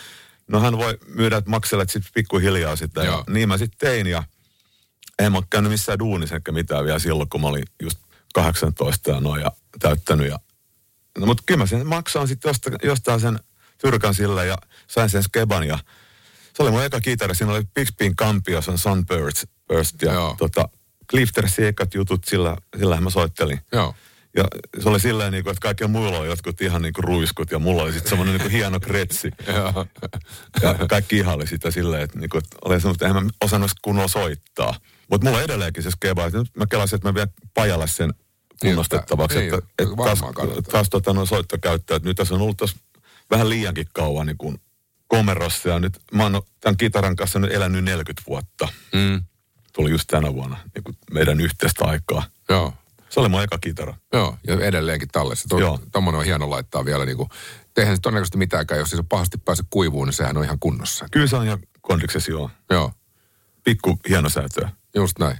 no 0.49 0.61
hän 0.61 0.79
voi 0.79 0.99
myydä, 1.15 1.37
että 1.37 1.51
makselet 1.51 1.91
sitten 1.91 2.13
pikkuhiljaa 2.15 2.77
sitä. 2.77 3.05
Joo. 3.05 3.17
Ja 3.19 3.25
niin 3.33 3.49
mä 3.49 3.59
sitten 3.59 3.79
tein 3.89 4.07
ja 4.07 4.25
en 5.19 5.33
mä 5.33 5.39
ole 5.39 5.47
käynyt 5.51 5.73
missään 5.73 5.99
duunissa 5.99 6.37
enkä 6.37 6.53
mitään 6.53 6.85
vielä 6.85 6.99
silloin, 6.99 7.29
kun 7.29 7.41
mä 7.41 7.49
olin 7.49 7.65
just 7.83 7.99
18 8.35 9.11
ja 9.11 9.21
noin 9.21 9.43
ja 9.43 9.53
täyttänyt. 9.81 10.29
Ja, 10.29 10.39
no, 11.19 11.27
mutta 11.27 11.43
kyllä 11.47 11.59
mä 11.59 11.67
sen 11.67 11.87
maksaan 11.87 12.29
sitten 12.29 12.49
jostain, 12.49 12.77
jostain 12.83 13.21
sen 13.21 13.39
tyrkan 13.83 14.15
sille 14.15 14.47
ja 14.47 14.57
sain 14.87 15.11
sen 15.11 15.23
skeban 15.23 15.65
ja 15.65 15.79
se 16.57 16.63
oli 16.63 16.71
mun 16.71 16.85
eka 16.85 17.01
kitara. 17.01 17.35
Siinä 17.35 17.53
oli 17.53 17.63
Bixbin 17.75 18.17
Campio, 18.17 18.63
se 18.63 18.71
on 18.71 18.79
Sunburst 18.79 19.45
Burst, 19.69 20.03
ja 20.03 20.13
Joo. 20.13 20.35
tota, 20.39 20.69
Cliftersin 21.11 21.67
ekat 21.67 21.95
jutut, 21.95 22.25
sillä, 22.25 22.57
sillähän 22.79 23.05
mä 23.05 23.11
soittelin. 23.11 23.61
Joo. 23.73 23.95
Ja 24.37 24.45
se 24.83 24.89
oli 24.89 25.01
silleen, 25.01 25.33
niin 25.33 25.45
kuin, 25.45 25.53
että 25.53 25.63
kaikilla 25.63 25.89
muilla 25.89 26.19
on 26.19 26.27
jotkut 26.27 26.61
ihan 26.61 26.83
niin 26.83 26.93
kuin 26.93 27.05
ruiskut 27.05 27.51
ja 27.51 27.59
mulla 27.59 27.83
oli 27.83 27.93
sitten 27.93 28.11
semmoinen 28.11 28.39
niin 28.39 28.51
hieno 28.51 28.81
kretsi. 28.81 29.31
Ja 30.63 30.75
kaikki 30.89 31.17
ihaili 31.17 31.47
sitä 31.47 31.71
silleen, 31.71 32.03
että, 32.03 32.19
niin 32.19 32.31
kuin, 32.31 32.45
että 32.45 32.57
oli 32.65 32.81
semmoista, 32.81 33.07
että 33.07 33.19
en 33.19 33.25
mä 33.25 33.31
osannut 33.45 33.71
kunnolla 33.83 34.09
soittaa. 34.09 34.75
Mutta 35.11 35.27
mulla 35.27 35.39
on 35.39 35.45
edelleenkin 35.45 35.83
se 35.83 35.91
skeba, 35.91 36.27
että 36.27 36.39
nyt 36.39 36.57
mä 36.57 36.67
kelasin, 36.67 36.97
että 36.97 37.09
mä 37.09 37.15
vien 37.15 37.29
pajalle 37.55 37.87
sen 37.87 38.15
kunnostettavaksi. 38.61 39.39
Niin, 39.39 39.55
että, 39.55 39.69
että 39.79 39.97
varmaan 39.97 40.19
taas, 40.19 40.33
kannattaa. 40.35 40.73
taas 40.73 40.91
tota, 40.91 41.13
no, 41.13 41.27
soittokäyttöä, 41.27 41.97
että 41.97 42.09
nyt 42.09 42.17
tässä 42.17 42.35
on 42.35 42.41
ollut 42.41 42.57
tässä 42.57 42.77
vähän 43.31 43.49
liiankin 43.49 43.87
kauan 43.93 44.27
niin 44.27 44.39
kuin 44.39 44.61
komerossa 45.09 45.69
ja 45.69 45.79
nyt 45.79 46.01
mä 46.13 46.23
oon 46.23 46.43
tämän 46.61 46.77
kitaran 46.77 47.17
kanssa 47.17 47.39
nyt 47.39 47.53
elänyt 47.53 47.85
40 47.85 48.23
vuotta. 48.29 48.69
Mm. 48.93 49.25
Tuli 49.73 49.91
just 49.91 50.05
tänä 50.07 50.35
vuonna 50.35 50.57
niin 50.75 50.85
kuin 50.85 50.97
meidän 51.13 51.41
yhteistä 51.41 51.85
aikaa. 51.85 52.25
Joo. 52.49 52.75
Se 53.09 53.21
oli 53.21 53.29
mun 53.29 53.43
eka 53.43 53.59
kitara. 53.59 53.95
Joo, 54.13 54.37
ja 54.47 54.55
edelleenkin 54.61 55.09
tallessa. 55.13 55.49
Tuo, 55.49 55.61
Joo. 55.61 55.81
Tommonen 55.93 56.19
on 56.19 56.25
hieno 56.25 56.51
laittaa 56.51 56.85
vielä 56.85 57.05
niin 57.05 57.17
kuin, 57.17 57.29
eihän 57.77 57.97
se 57.97 58.01
todennäköisesti 58.01 58.39
mitäänkään, 58.39 58.79
jos 58.79 58.91
se 58.91 58.97
on 58.97 59.07
pahasti 59.07 59.39
pääse 59.39 59.63
kuivuun, 59.71 60.07
niin 60.09 60.15
sehän 60.15 60.37
on 60.37 60.45
ihan 60.45 60.59
kunnossa. 60.61 61.07
Kyllä 61.11 61.27
se 61.27 61.37
on 61.37 61.47
ihan 61.47 61.59
kondiksesi 61.81 62.31
joo. 62.31 62.51
Joo, 62.71 62.93
Pikku 63.65 63.99
hienosäätöä. 64.09 64.71
just 64.95 65.19
näin. 65.19 65.39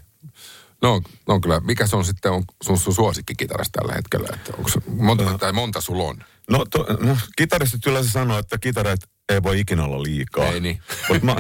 No, 0.83 1.03
no 1.29 1.41
kyllä, 1.41 1.61
mikä 1.61 1.87
se 1.87 1.97
on 1.97 2.05
sitten 2.05 2.33
on 2.33 2.45
sun, 2.63 2.79
sun 2.79 2.95
suosikkikitaras 2.95 3.69
tällä 3.73 3.93
hetkellä? 3.93 4.29
Että 4.35 4.53
onko 4.57 4.69
se, 4.69 4.81
monta, 4.87 5.39
tai 5.39 5.53
monta 5.53 5.81
sulla 5.81 6.05
on? 6.05 6.25
No, 6.53 6.65
to, 6.71 6.87
no 7.01 7.17
kitaristit 7.37 7.87
yleensä 7.87 8.11
sanoo, 8.11 8.39
että 8.39 8.59
kitarat 8.59 9.01
ei 9.29 9.43
voi 9.43 9.61
ikinä 9.61 9.85
olla 9.85 10.03
liikaa. 10.03 10.45
Ei 10.47 10.61
niin. 10.61 10.81
Mutta 11.09 11.25
mä, 11.27 11.35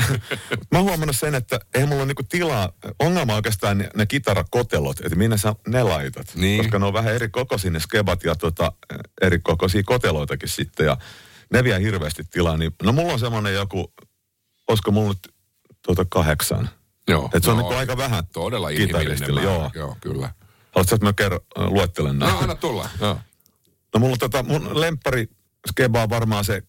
mä 0.72 0.78
oon 0.78 0.84
huomannut 0.84 1.16
sen, 1.16 1.34
että 1.34 1.60
eihän 1.74 1.88
mulla 1.88 2.02
ole 2.02 2.06
niinku 2.06 2.22
tilaa. 2.28 2.72
Ongelma 2.98 3.32
on 3.32 3.36
oikeastaan 3.36 3.78
ne, 3.78 3.88
ne 3.96 4.06
kitarakotelot, 4.06 5.00
että 5.00 5.16
minne 5.16 5.38
sä 5.38 5.54
ne 5.68 5.82
laitat. 5.82 6.34
Niin. 6.34 6.58
Koska 6.62 6.78
ne 6.78 6.86
on 6.86 6.92
vähän 6.92 7.14
eri 7.14 7.28
kokoisia 7.28 7.70
ne 7.70 7.80
skebat 7.80 8.24
ja 8.24 8.34
tota, 8.34 8.72
eri 9.22 9.38
kokoisia 9.38 9.82
koteloitakin 9.86 10.48
sitten. 10.48 10.86
Ja 10.86 10.96
ne 11.52 11.64
vie 11.64 11.80
hirveästi 11.80 12.22
tilaa. 12.30 12.56
Niin, 12.56 12.72
no 12.82 12.92
mulla 12.92 13.12
on 13.12 13.18
semmoinen 13.18 13.54
joku, 13.54 13.92
olisiko 14.68 14.90
mulla 14.90 15.08
nyt 15.08 15.34
tuota 15.86 16.04
kahdeksan. 16.10 16.70
Joo. 17.08 17.30
Et 17.34 17.44
se 17.44 17.50
on 17.50 17.56
no, 17.56 17.62
niinku 17.62 17.78
aika 17.78 17.96
vähän 17.96 18.26
Todella 18.26 18.68
inhimillinen 18.68 19.34
määrä. 19.34 19.42
joo. 19.42 19.70
Joo, 19.74 19.96
kyllä. 20.00 20.30
Haluatko, 20.74 20.94
että 20.94 21.06
mä 21.06 21.12
kerron, 21.12 21.40
luettelen 21.56 22.18
No, 22.18 22.26
näitä? 22.26 22.40
anna 22.42 22.54
tulla. 22.54 22.88
Joo. 23.00 23.18
No 23.94 24.00
mulla 24.00 24.16
tota, 24.16 24.42
mun 24.42 24.80
lemppari 24.80 25.28
skeba 25.68 26.02
on 26.02 26.10
varmaan 26.10 26.44
se 26.44 26.62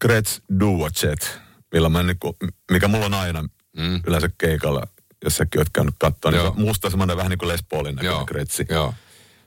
Gretsch 0.00 0.42
Duo 0.60 0.88
Jet 1.02 1.44
millä 1.74 1.88
mä 1.88 2.02
niinku, 2.02 2.36
mikä 2.70 2.88
mulla 2.88 3.06
on 3.06 3.14
aina 3.14 3.42
mm. 3.76 4.00
yleensä 4.06 4.30
keikalla, 4.38 4.86
jos 5.24 5.36
säkin 5.36 5.60
oot 5.60 5.68
käynyt 5.72 5.94
katsoa, 5.98 6.30
niin 6.30 6.40
se 6.40 6.46
on 6.46 6.60
musta 6.60 6.90
semmoinen 6.90 7.16
vähän 7.16 7.30
niin 7.30 7.38
kuin 7.38 7.48
Les 7.48 7.64
Paulin 7.68 7.94
näköinen 7.94 8.26
kretsi. 8.26 8.66
Joo. 8.68 8.94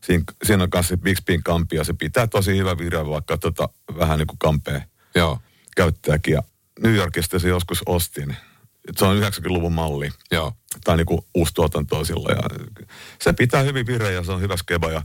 Siinä, 0.01 0.23
siinä 0.43 0.63
on 0.63 0.69
kanssa 0.69 0.97
Big 0.97 1.17
Spin 1.17 1.43
kampia, 1.43 1.83
se 1.83 1.93
pitää 1.93 2.27
tosi 2.27 2.57
hyvä 2.57 2.77
virja, 2.77 3.05
vaikka 3.05 3.37
tota, 3.37 3.69
vähän 3.97 4.19
niin 4.19 4.27
kuin 4.27 4.39
kampea 4.39 4.81
Joo. 5.15 5.39
käyttääkin. 5.75 6.33
Ja 6.33 6.43
New 6.79 6.95
Yorkista 6.95 7.39
se 7.39 7.47
joskus 7.47 7.81
ostin. 7.85 8.35
Se 8.97 9.05
on 9.05 9.21
90-luvun 9.21 9.73
malli. 9.73 10.09
Joo. 10.31 10.53
Tai 10.83 10.97
niin 10.97 11.05
kuin 11.05 11.21
uusi 11.33 11.53
tuotanto 11.53 12.05
sillä. 12.05 12.35
Ja 12.35 12.67
se 13.21 13.33
pitää 13.33 13.61
hyvin 13.61 13.85
vireä 13.85 14.11
ja 14.11 14.23
se 14.23 14.31
on 14.31 14.41
hyvä 14.41 14.57
skeba. 14.57 14.91
Ja 14.91 15.01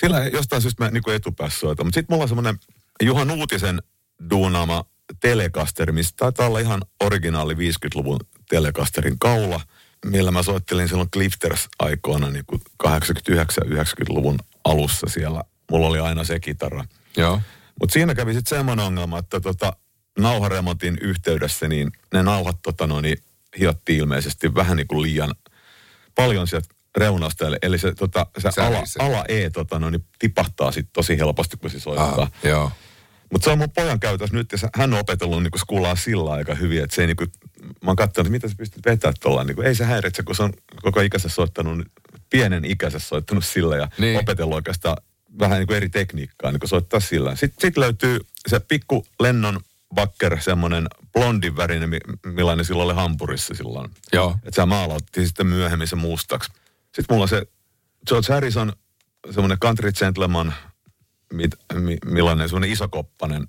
sillä 0.00 0.24
jostain 0.24 0.62
syystä 0.62 0.84
mä 0.84 0.90
niin 0.90 1.02
kuin 1.02 1.16
etupäässä 1.16 1.58
soitan. 1.58 1.86
Mutta 1.86 1.96
sitten 1.96 2.14
mulla 2.14 2.22
on 2.24 2.28
semmoinen 2.28 2.58
Juhan 3.02 3.30
Uutisen 3.30 3.82
duunaama 4.30 4.84
Telecaster, 5.20 5.92
mistä 5.92 6.16
taitaa 6.16 6.46
olla 6.46 6.58
ihan 6.58 6.82
originaali 7.00 7.54
50-luvun 7.54 8.20
Telecasterin 8.48 9.18
kaula, 9.18 9.60
millä 10.06 10.30
mä 10.30 10.42
soittelin 10.42 10.88
silloin 10.88 11.10
Clifters 11.10 11.68
aikoina 11.78 12.30
niin 12.30 12.44
kuin 12.46 12.60
89-90-luvun 12.86 14.38
alussa 14.64 15.06
siellä. 15.10 15.44
Mulla 15.70 15.86
oli 15.86 15.98
aina 15.98 16.24
se 16.24 16.40
kitara. 16.40 16.84
Joo. 17.16 17.40
Mutta 17.80 17.92
siinä 17.92 18.14
kävi 18.14 18.34
sitten 18.34 18.58
semmoinen 18.58 18.84
ongelma, 18.86 19.18
että 19.18 19.40
tota, 19.40 19.76
nauharemontin 20.18 20.98
yhteydessä, 21.00 21.68
niin 21.68 21.92
ne 22.14 22.22
nauhat 22.22 22.56
tota, 22.62 22.86
no, 22.86 23.00
niin 23.00 23.18
hiotti 23.58 23.96
ilmeisesti 23.96 24.54
vähän 24.54 24.76
niin 24.76 24.86
kuin 24.86 25.02
liian 25.02 25.34
paljon 26.14 26.48
sieltä 26.48 26.73
reunasta. 26.96 27.46
Eli, 27.46 27.56
eli 27.62 27.78
se, 27.78 27.94
tota, 27.94 28.26
se 28.38 28.60
ala, 28.60 28.82
ala, 28.98 29.24
E 29.28 29.50
tota, 29.50 29.78
no, 29.78 29.90
niin 29.90 30.04
tipahtaa 30.18 30.72
sitten 30.72 30.92
tosi 30.92 31.18
helposti, 31.18 31.56
kun 31.56 31.70
se 31.70 31.80
soittaa. 31.80 32.30
Ah. 32.62 32.72
Mutta 33.32 33.44
se 33.44 33.50
on 33.50 33.58
mun 33.58 33.70
pojan 33.70 34.00
käytös 34.00 34.32
nyt, 34.32 34.52
ja 34.52 34.58
hän 34.74 34.94
on 34.94 35.00
opetellut 35.00 35.42
niin 35.42 35.52
skulaa 35.56 35.96
sillä 35.96 36.32
aika 36.32 36.54
hyvin, 36.54 36.82
että 36.82 36.96
se 36.96 37.02
ei 37.02 37.06
niin 37.06 37.16
kuin, 37.16 37.32
mä 37.62 37.90
oon 37.90 37.96
katsonut, 37.96 38.32
mitä 38.32 38.48
sä 38.48 38.54
pystyt 38.58 38.86
vetämään 38.86 39.14
tuolla. 39.20 39.44
Niin 39.44 39.62
ei 39.62 39.74
se 39.74 39.84
häiritse, 39.84 40.22
kun 40.22 40.34
se 40.34 40.42
on 40.42 40.52
koko 40.82 41.00
ikänsä 41.00 41.28
soittanut, 41.28 41.86
pienen 42.30 42.64
ikänsä 42.64 42.98
soittanut 42.98 43.44
sillä 43.44 43.76
ja 43.76 43.88
niin. 43.98 44.18
opetellut 44.18 44.54
oikeastaan 44.54 44.96
vähän 45.38 45.58
niin 45.58 45.66
kuin 45.66 45.76
eri 45.76 45.88
tekniikkaa 45.88 46.50
niin 46.50 46.60
kuin 46.60 46.68
soittaa 46.68 47.00
sillä. 47.00 47.36
Sitten 47.36 47.68
sit 47.68 47.76
löytyy 47.76 48.20
se 48.46 48.60
pikku 48.60 49.06
Lennon 49.20 49.60
Bakker, 49.94 50.40
semmoinen 50.40 50.86
blondin 51.12 51.56
värinen, 51.56 51.90
millainen 52.26 52.64
silloin 52.64 52.86
oli 52.86 52.94
Hampurissa 52.94 53.54
silloin. 53.54 53.90
Joo. 54.12 54.36
Että 54.42 54.62
se 54.62 54.64
maalattiin 54.64 55.26
sitten 55.26 55.46
myöhemmin 55.46 55.88
se 55.88 55.96
mustaksi. 55.96 56.52
Sitten 56.94 57.06
mulla 57.10 57.22
on 57.22 57.28
se 57.28 57.46
George 58.08 58.32
Harrison, 58.32 58.72
semmoinen 59.30 59.58
country 59.58 59.92
gentleman, 59.92 60.54
mit, 61.32 61.50
mi, 61.74 61.96
millainen 62.04 62.48
semmoinen 62.48 62.70
isokoppanen, 62.70 63.48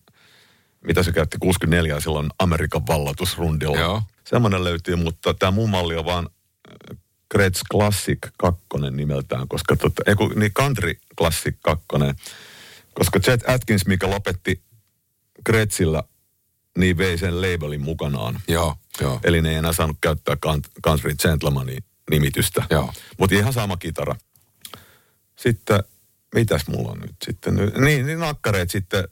mitä 0.87 1.03
se 1.03 1.11
käytti 1.11 1.37
64 1.39 1.99
silloin 1.99 2.29
Amerikan 2.39 2.87
vallatusrundilla. 2.87 3.77
Joo. 3.77 4.01
Semmoinen 4.23 4.63
löytyy, 4.63 4.95
mutta 4.95 5.33
tämä 5.33 5.51
muu 5.51 5.67
malli 5.67 5.95
on 5.95 6.05
vaan 6.05 6.29
Gretsch 7.31 7.63
Classic 7.71 8.19
2 8.37 8.61
nimeltään, 8.91 9.47
koska 9.47 9.75
tota, 9.75 10.03
ei 10.05 10.15
kun, 10.15 10.33
niin 10.35 10.53
Country 10.53 10.95
Classic 11.17 11.55
2, 11.61 11.85
koska 12.93 13.19
Chet 13.19 13.49
Atkins, 13.49 13.85
mikä 13.85 14.09
lopetti 14.09 14.63
Gretschillä, 15.45 16.03
niin 16.77 16.97
vei 16.97 17.17
sen 17.17 17.41
labelin 17.41 17.81
mukanaan. 17.81 18.39
Joo, 18.47 18.75
joo. 19.01 19.19
Eli 19.23 19.41
ne 19.41 19.49
ei 19.49 19.55
enää 19.55 19.73
saanut 19.73 19.97
käyttää 20.01 20.35
Country 20.83 21.15
Gentlemanin 21.15 21.83
nimitystä. 22.11 22.63
Mutta 23.19 23.35
ihan 23.35 23.53
sama 23.53 23.77
kitara. 23.77 24.15
Sitten, 25.35 25.83
mitäs 26.35 26.67
mulla 26.67 26.91
on 26.91 26.99
nyt 26.99 27.15
sitten? 27.25 27.55
Niin, 27.55 28.05
niin 28.05 28.19
nakkareet 28.19 28.71
sitten. 28.71 29.03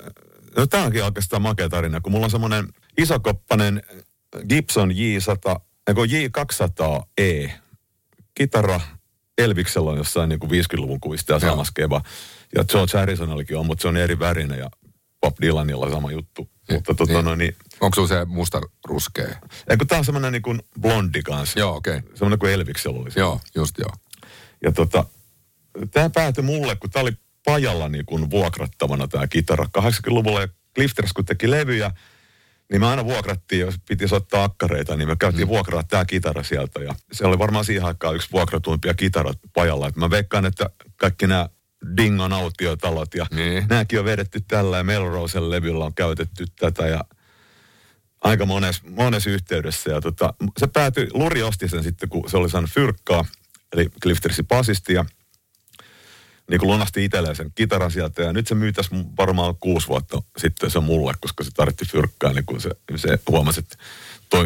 No 0.57 0.67
tämä 0.67 0.83
onkin 0.83 1.03
oikeastaan 1.03 1.41
makea 1.41 1.69
tarina, 1.69 2.01
kun 2.01 2.11
mulla 2.11 2.25
on 2.25 2.31
semmoinen 2.31 2.67
isokoppanen 2.97 3.83
Gibson 4.49 4.91
J100, 4.91 5.59
J200E 5.91 7.51
kitara 8.35 8.81
Elviksellä 9.37 9.91
on 9.91 9.97
jossain 9.97 10.29
niin 10.29 10.39
kuin 10.39 10.51
50-luvun 10.51 10.99
kuvista 10.99 11.33
ja 11.33 11.39
sama 11.39 11.63
skeba. 11.63 12.01
Ja 12.55 12.63
George 12.63 12.97
Harrisonillakin 12.97 13.57
on, 13.57 13.65
mutta 13.65 13.81
se 13.81 13.87
on 13.87 13.97
eri 13.97 14.19
värinen 14.19 14.59
ja 14.59 14.69
Bob 15.21 15.35
Dylanilla 15.41 15.89
sama 15.89 16.11
juttu. 16.11 16.49
Niin, 16.69 16.77
mutta 16.77 16.93
tota, 16.93 17.13
niin. 17.13 17.25
no, 17.25 17.35
niin, 17.35 17.55
Onko 17.81 17.95
sulla 17.95 18.07
se 18.07 18.25
musta 18.25 18.61
ruskea? 18.85 19.27
Eikö 19.69 19.85
tää 19.85 19.97
on 19.97 20.05
semmoinen 20.05 20.31
niin 20.31 20.41
kuin 20.41 20.61
blondi 20.81 21.23
kanssa. 21.23 21.59
Joo, 21.59 21.75
okei. 21.75 21.97
Okay. 21.97 22.09
Semmoinen 22.15 22.39
kuin 22.39 22.53
Elviksellä 22.53 22.99
oli. 22.99 23.09
Joo, 23.15 23.39
just 23.55 23.77
joo. 23.77 23.91
Ja 24.63 24.71
tota, 24.71 25.05
tämä 25.91 26.09
päätyi 26.09 26.43
mulle, 26.43 26.75
kun 26.75 26.89
tämä 26.89 27.01
oli 27.01 27.11
pajalla 27.45 27.89
niin 27.89 28.05
kuin 28.05 28.29
vuokrattavana 28.29 29.07
tämä 29.07 29.27
kitara 29.27 29.65
80-luvulla. 29.77 30.41
Ja 30.41 30.47
Clifters 30.75 31.13
kun 31.13 31.25
teki 31.25 31.51
levyjä, 31.51 31.91
niin 32.71 32.81
me 32.81 32.87
aina 32.87 33.05
vuokrattiin, 33.05 33.61
jos 33.61 33.75
piti 33.87 34.07
soittaa 34.07 34.43
akkareita, 34.43 34.95
niin 34.95 35.07
me 35.07 35.15
käytiin 35.19 35.47
mm. 35.47 35.49
vuokraa 35.49 35.83
tämä 35.83 36.05
kitara 36.05 36.43
sieltä. 36.43 36.79
Ja 36.79 36.95
se 37.11 37.25
oli 37.25 37.39
varmaan 37.39 37.65
siihen 37.65 37.85
aikaan 37.85 38.15
yksi 38.15 38.31
vuokratuimpia 38.31 38.93
kitarat 38.93 39.37
pajalla. 39.53 39.87
Et 39.87 39.95
mä 39.95 40.09
veikkaan, 40.09 40.45
että 40.45 40.69
kaikki 40.95 41.27
nämä 41.27 41.49
Dingon 41.97 42.33
autiotalot 42.33 43.15
ja 43.15 43.25
niin. 43.31 43.65
nämäkin 43.69 43.99
on 43.99 44.05
vedetty 44.05 44.41
tällä 44.47 44.77
ja 44.77 44.83
Melrosen 44.83 45.49
levyllä 45.49 45.85
on 45.85 45.93
käytetty 45.93 46.45
tätä 46.59 46.87
ja 46.87 47.03
aika 48.21 48.45
monessa 48.45 48.83
mones 48.89 49.27
yhteydessä. 49.27 49.91
Ja 49.91 50.01
tota, 50.01 50.33
se 50.57 50.67
päätyi, 50.67 51.07
Luri 51.13 51.43
osti 51.43 51.69
sen 51.69 51.83
sitten, 51.83 52.09
kun 52.09 52.29
se 52.29 52.37
oli 52.37 52.49
saanut 52.49 52.71
fyrkkaa, 52.71 53.25
eli 53.73 53.89
Cliftersin 54.01 54.47
basisti 54.47 54.93
ja 54.93 55.05
niin 56.49 56.59
kuin 56.59 56.71
lunasti 56.71 57.05
itselleen 57.05 57.35
sen 57.35 57.51
kitaran 57.55 57.91
sieltä. 57.91 58.21
Ja 58.21 58.33
nyt 58.33 58.47
se 58.47 58.55
myytäisi 58.55 58.89
varmaan 59.17 59.55
kuusi 59.59 59.87
vuotta 59.87 60.21
sitten 60.37 60.71
se 60.71 60.79
mulle, 60.79 61.13
koska 61.21 61.43
se 61.43 61.51
tarvitti 61.51 61.85
fyrkkaa, 61.85 62.33
niin 62.33 62.45
kun 62.45 62.61
se, 62.61 62.69
se 62.95 63.19
huomasi, 63.29 63.59
että 63.59 63.77
toi 64.29 64.45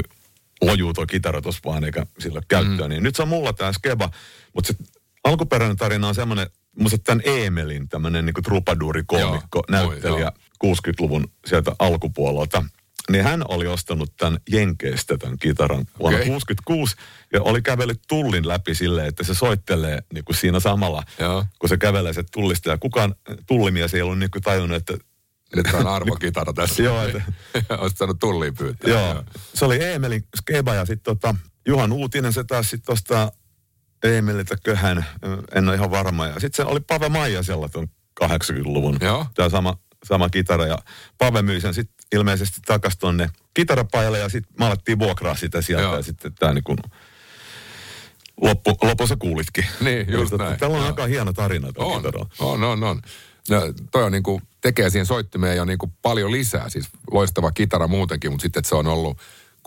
lojuu 0.62 0.94
toi 0.94 1.08
kitara 1.08 1.41
tuossa 1.41 1.62
vaan 1.65 1.84
eikä 1.84 2.06
sillä 2.20 2.41
käyttöä. 2.48 2.88
Mm. 2.88 2.89
Niin 2.89 3.03
nyt 3.03 3.15
se 3.15 3.22
on 3.22 3.27
mulla 3.27 3.53
tämä 3.53 3.74
skeba, 3.74 4.10
mutta 4.53 4.74
se 4.74 4.84
alkuperäinen 5.24 5.77
tarina 5.77 6.08
on 6.08 6.15
semmoinen, 6.15 6.48
musta 6.80 6.98
tämän 6.98 7.22
Emelin, 7.26 7.90
tämmöinen 7.90 8.26
niin 8.26 8.44
trupaduuri-koomikko, 8.44 9.64
näyttelijä 9.70 10.32
Oi, 10.64 10.74
60-luvun 10.74 11.32
sieltä 11.46 11.72
alkupuolelta. 11.80 12.64
Niin 13.12 13.24
hän 13.24 13.44
oli 13.48 13.68
ostanut 13.68 14.14
tämän 14.18 14.40
Jenkeistä 14.52 15.18
tämän 15.18 15.38
kitaran 15.38 15.86
vuonna 16.00 16.18
okay. 16.18 16.28
66 16.28 16.96
ja 17.34 17.42
oli 17.42 17.62
kävellyt 17.62 18.02
tullin 18.08 18.48
läpi 18.48 18.76
silleen, 18.76 19.08
että 19.08 19.24
se 19.24 19.34
soittelee 19.34 20.04
niin 20.14 20.26
kuin 20.26 20.36
siinä 20.36 20.60
samalla, 20.60 21.04
Joo. 21.20 21.46
kun 21.60 21.70
se 21.70 21.78
kävelee 21.78 22.14
se 22.14 22.24
tullista. 22.32 22.70
Ja 22.70 22.78
kukaan 22.78 23.16
tullimies 23.48 23.94
ei 23.94 24.02
ollut 24.02 24.20
niin 24.20 24.32
kuin 24.32 24.42
tajunnut, 24.42 24.78
että 24.78 24.98
nyt 25.56 25.74
on 25.74 25.88
arvokitara 25.88 26.54
tässä. 26.62 26.84
Joo. 26.84 27.04
Että, 27.04 27.22
Olisit 27.78 27.98
saanut 27.98 28.20
tulliin 28.20 28.56
pyytää. 28.56 28.92
Joo. 28.92 29.24
Se 29.54 29.66
oli 29.66 29.84
Eemelin 29.84 30.24
skeba 30.38 30.76
ja 30.76 30.86
sitten 30.86 31.16
tota, 31.16 31.36
Juhan 31.68 31.92
Uutinen 31.92 32.34
se 32.34 32.44
taas 32.44 32.70
sitten 32.70 32.86
tuosta 32.86 33.32
Eemililtä 34.04 34.56
köhän, 34.63 35.06
en 35.56 35.68
ole 35.68 35.75
ihan 35.75 35.92
varma. 35.92 36.27
Ja 36.27 36.34
sitten 36.34 36.66
se 36.66 36.72
oli 36.72 36.80
Pave 36.80 37.10
Maija 37.10 37.44
siellä 37.44 37.70
tuon 37.70 37.88
80-luvun. 38.24 38.98
Joo. 39.01 39.25
Tämä 39.34 39.50
sama, 39.50 39.77
sama 40.04 40.30
kitara 40.30 40.66
ja 40.66 40.77
Pave 41.18 41.42
myi 41.42 41.62
sen 41.62 41.74
sitten 41.74 42.06
ilmeisesti 42.12 42.62
takas 42.66 42.98
tuonne 42.98 43.30
kitarapajalle 43.54 44.20
ja 44.20 44.30
sitten 44.30 44.56
me 44.60 44.66
alettiin 44.66 45.00
vuokraa 45.00 45.36
sitä 45.36 45.62
sieltä 45.62 45.84
Joo. 45.84 45.96
ja 45.96 46.01
sitten 46.01 46.34
tämä 46.34 46.54
niin 46.54 46.63
kuin 46.63 46.77
loppu, 48.42 48.77
lopussa 48.82 49.16
kuulitkin. 49.16 49.66
Niin, 49.82 50.12
just 50.12 50.34
Eli, 50.34 50.39
näin. 50.39 50.60
Täällä 50.60 50.77
on 50.77 50.82
Joo. 50.82 50.88
aika 50.88 51.06
hieno 51.06 51.34
tarina 51.34 51.74
tuo 51.74 51.96
On, 51.96 52.04
on, 52.39 52.63
on, 52.63 52.84
on. 52.84 53.01
No, 53.50 53.62
toi 53.92 54.04
on 54.04 54.12
niinku, 54.12 54.42
tekee 54.62 54.89
siihen 54.89 55.06
soittimeen 55.06 55.58
jo 55.58 55.66
niinku 55.66 55.94
paljon 56.01 56.32
lisää. 56.32 56.70
Siis 56.70 56.89
loistava 57.12 57.51
kitara 57.51 57.88
muutenkin, 57.88 58.32
mutta 58.32 58.42
sitten 58.42 58.60
että 58.60 58.70
se 58.70 58.75
on 58.75 58.88
ollut 58.88 59.18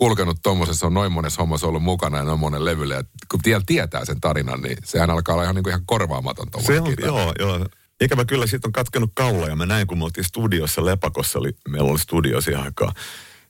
kulkenut 0.00 0.38
tuommoisessa, 0.42 0.86
on 0.86 0.94
noin 0.94 1.12
monessa 1.12 1.42
hommassa 1.42 1.66
ollut 1.66 1.82
mukana 1.82 2.18
ja 2.18 2.24
noin 2.24 2.38
monen 2.40 2.64
levylle. 2.64 2.94
Ja 2.94 3.02
kun 3.30 3.40
tiel 3.40 3.60
tietää 3.66 4.04
sen 4.04 4.20
tarinan, 4.20 4.60
niin 4.60 4.78
sehän 4.84 5.10
alkaa 5.10 5.34
olla 5.34 5.42
ihan, 5.42 5.54
niinku 5.54 5.68
ihan 5.68 5.86
korvaamaton 5.86 6.46
Se 6.66 6.80
on, 6.80 6.94
joo, 7.04 7.32
joo. 7.38 7.66
Ikävä 8.00 8.24
kyllä 8.24 8.46
siitä 8.46 8.68
on 8.68 8.72
katkenut 8.72 9.10
kaula 9.14 9.46
ja 9.46 9.56
mä 9.56 9.66
näin, 9.66 9.86
kun 9.86 9.98
me 9.98 10.04
oltiin 10.04 10.24
studiossa 10.24 10.84
Lepakossa, 10.84 11.38
oli, 11.38 11.50
meillä 11.68 11.90
oli 11.90 11.98
studio 11.98 12.40
siihen 12.40 12.62
aikaan, 12.62 12.92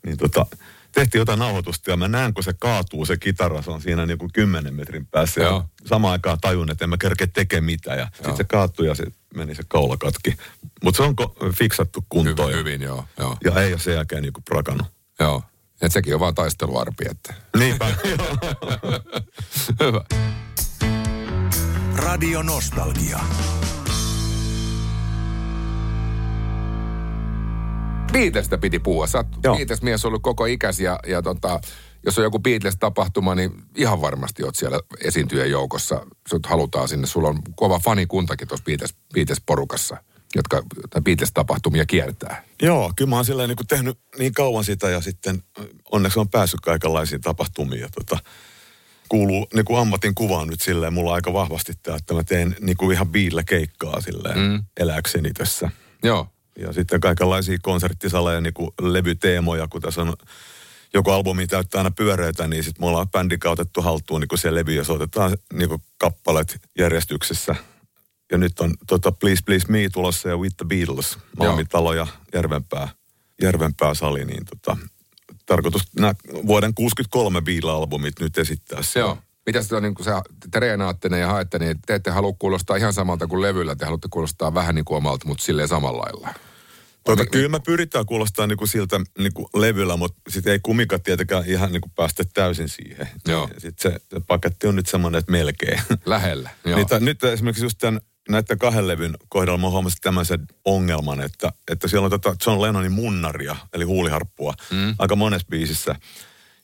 niin 0.07 0.19
tota, 0.19 0.47
tehtiin 0.93 1.19
jotain 1.21 1.39
nauhoitusta 1.39 1.91
ja 1.91 1.97
mä 1.97 2.09
näen, 2.09 2.35
kun 2.35 2.45
se 2.45 2.53
kaatuu 2.59 3.05
se 3.07 3.17
kitara, 3.17 3.63
se 3.63 3.71
on 3.71 3.83
siinä 3.83 4.07
niin 4.07 4.19
kuin 4.19 4.33
10 4.33 4.75
metrin 4.75 5.07
päässä. 5.07 5.41
Joo. 5.41 5.53
Ja 5.57 5.65
samaan 5.89 6.13
aikaan 6.13 6.39
tajun, 6.41 6.71
että 6.71 6.85
en 6.85 6.89
mä 6.91 6.97
kerkeä 6.97 7.27
tekemään 7.27 7.65
mitään. 7.65 7.99
Ja 7.99 8.09
sitten 8.15 8.37
se 8.37 8.45
kaatui 8.45 8.87
ja 8.87 8.95
se 8.95 9.05
meni 9.35 9.55
se 9.55 9.63
kaula 9.69 9.97
katki. 9.97 10.37
Mutta 10.85 10.97
se 10.97 11.03
onko 11.03 11.37
fiksattu 11.55 12.05
kuntoon. 12.09 12.49
Hyvin, 12.49 12.53
ja- 12.53 12.59
hyvin, 12.59 12.83
joo. 12.83 13.05
joo, 13.19 13.37
Ja 13.45 13.63
ei 13.63 13.73
ole 13.73 13.81
sen 13.81 13.95
jälkeen 13.95 14.23
niin 14.23 14.33
kuin 14.33 14.45
prakannut. 14.45 14.87
joo. 15.21 15.43
Et 15.81 15.93
sekin 15.93 16.15
on 16.15 16.21
vaan 16.21 16.35
taisteluarpi, 16.35 17.05
että 17.11 17.35
Niinpä. 17.59 17.87
hyvä. 19.81 20.05
Radio 21.97 22.43
Nostalgia. 22.43 23.21
Beatlestä 28.13 28.59
piti 28.59 28.79
puhua. 28.79 29.07
Sä 29.07 29.19
oot. 29.19 29.57
Beatles-mies 29.57 30.05
ollut 30.05 30.23
koko 30.23 30.47
ikäsi 30.47 30.85
ja, 30.85 30.99
ja 31.07 31.23
tota, 31.23 31.61
jos 32.07 32.19
on 32.19 32.25
joku 32.25 32.39
Beatles-tapahtuma, 32.39 33.35
niin 33.35 33.51
ihan 33.77 34.01
varmasti 34.01 34.45
oot 34.45 34.55
siellä 34.55 34.81
esiintyjän 35.05 35.51
joukossa. 35.51 36.07
Sut 36.29 36.47
halutaan 36.47 36.89
sinne. 36.89 37.07
Sulla 37.07 37.29
on 37.29 37.39
kova 37.57 37.79
fanikuntakin 37.79 38.49
tuossa 38.49 38.65
Beatles, 38.65 38.95
Beatles-porukassa. 39.15 39.97
Jotka 40.35 40.63
tai 40.91 41.03
Beatles-tapahtumia 41.03 41.87
kiertää. 41.87 42.45
Joo, 42.63 42.93
kyllä 42.97 43.09
mä 43.09 43.17
oon 43.17 43.25
silleen 43.25 43.49
niin 43.49 43.57
kuin 43.57 43.67
tehnyt 43.67 43.99
niin 44.19 44.35
kauan 44.35 44.65
sitä 44.65 44.91
ja 44.91 45.01
sitten 45.01 45.43
onneksi 45.93 46.19
on 46.19 46.29
päässyt 46.29 46.61
kaikenlaisiin 46.61 47.21
tapahtumiin. 47.21 47.81
Ja 47.81 47.89
tota, 47.89 48.19
kuuluu 49.09 49.47
niin 49.55 49.65
kuin 49.65 49.79
ammatin 49.81 50.15
kuvaan 50.15 50.49
nyt 50.49 50.61
silleen, 50.61 50.93
mulla 50.93 51.11
on 51.11 51.15
aika 51.15 51.33
vahvasti 51.33 51.73
tämä, 51.83 51.97
että 51.97 52.15
mä 52.15 52.25
teen 52.25 52.57
niin 52.61 52.77
kuin 52.77 52.95
ihan 52.95 53.09
biillä 53.09 53.43
keikkaa 53.43 54.01
silleen 54.01 54.39
mm. 54.39 54.65
eläkseni 54.81 55.33
tässä. 55.33 55.71
Joo. 56.03 56.27
Ja 56.59 56.73
sitten 56.73 57.01
kaikenlaisia 57.01 57.59
konserttisaleja, 57.63 58.41
niin 58.41 58.55
kuin 58.55 58.71
levyteemoja, 58.81 59.69
kun 59.69 59.81
tässä 59.81 60.03
on 60.03 60.17
joku 60.95 61.11
albumi 61.11 61.47
täyttää 61.47 61.79
aina 61.79 61.91
pyöreitä, 61.91 62.47
niin 62.47 62.65
sitten 62.65 62.83
me 62.83 62.89
ollaan 62.89 63.11
bändin 63.11 63.39
otettu 63.47 63.83
haltuun 63.83 64.21
niin 64.21 64.29
kuin 64.29 64.39
se 64.39 64.55
levy 64.55 64.75
ja 64.75 64.85
soitetaan 64.85 65.37
niin 65.53 65.69
kuin 65.69 65.83
kappaleet 65.99 66.61
järjestyksessä. 66.79 67.57
Ja 68.31 68.39
nyt 68.39 68.61
on 68.61 68.75
tota 68.87 69.13
Please 69.13 69.43
Please 69.47 69.67
Me 69.69 69.89
tulossa 69.93 70.29
ja 70.29 70.37
With 70.37 70.57
the 70.57 70.67
Beatles, 70.67 71.19
Malmitalo 71.39 71.95
ja 71.95 72.07
Järvenpää, 72.35 72.89
Järvenpää 73.43 73.95
sali, 73.95 74.25
niin 74.25 74.45
tota, 74.45 74.77
tarkoitus 75.47 75.83
nämä 75.99 76.15
vuoden 76.47 76.75
63 76.75 77.41
Beatles-albumit 77.41 78.21
nyt 78.21 78.39
esittää. 78.39 78.81
Joo. 78.97 79.19
Mitä 79.47 79.63
sitten 79.63 79.77
on, 79.77 79.83
niin 79.83 79.95
kun 79.95 80.05
sä, 80.05 80.23
te 80.51 80.61
reenaatte 80.61 81.09
ne 81.09 81.19
ja 81.19 81.29
haette, 81.29 81.59
niin 81.59 81.79
te 81.87 81.95
ette 81.95 82.11
halua 82.11 82.33
kuulostaa 82.39 82.77
ihan 82.77 82.93
samalta 82.93 83.27
kuin 83.27 83.43
levyllä, 83.43 83.77
te 83.77 83.85
haluatte 83.85 84.09
kuulostaa 84.11 84.55
vähän 84.55 84.75
niin 84.75 84.85
kuin 84.85 84.97
omalta, 84.97 85.29
mutta 85.29 85.45
silleen 85.45 85.69
samalla 85.69 86.03
lailla. 86.03 86.35
Tuota, 87.05 87.27
kyllä 87.27 87.49
me 87.49 87.61
pyritään 87.61 88.07
kuulostaa 88.07 88.47
niinku 88.47 88.67
siltä 88.67 89.01
niinku 89.19 89.51
levyllä, 89.55 89.97
mutta 89.97 90.21
sitten 90.29 90.53
ei 90.53 90.61
kumikat 90.63 91.03
tietenkään 91.03 91.45
ihan 91.47 91.73
niinku 91.73 91.91
päästä 91.97 92.25
täysin 92.35 92.69
siihen. 92.69 93.09
Joo. 93.29 93.49
Sitten 93.59 93.93
se, 93.93 94.01
se 94.15 94.21
paketti 94.27 94.67
on 94.67 94.77
nyt 94.77 94.87
semmoinen, 94.87 95.19
että 95.19 95.33
melkein. 95.33 95.81
Lähellä, 96.07 96.51
joo. 96.65 96.79
Niitä, 96.79 97.01
nyt 97.01 97.25
esimerkiksi 97.25 97.65
just 97.65 97.79
tämän, 97.79 98.01
näiden 98.31 98.59
kahden 98.59 98.89
levyn 98.89 99.17
kohdalla 99.29 99.59
mä 99.59 99.69
huomasin 99.71 99.99
tämmöisen 100.03 100.47
ongelman, 100.65 101.21
että, 101.21 101.53
että 101.71 101.89
siellä 101.89 102.05
on 102.05 102.11
tota 102.11 102.37
John 102.47 102.63
Lennonin 102.63 102.93
munnaria, 102.93 103.57
eli 103.73 103.85
huuliharppua, 103.85 104.55
mm. 104.71 104.95
aika 104.99 105.17
monessa 105.17 105.47
biisissä. 105.51 105.95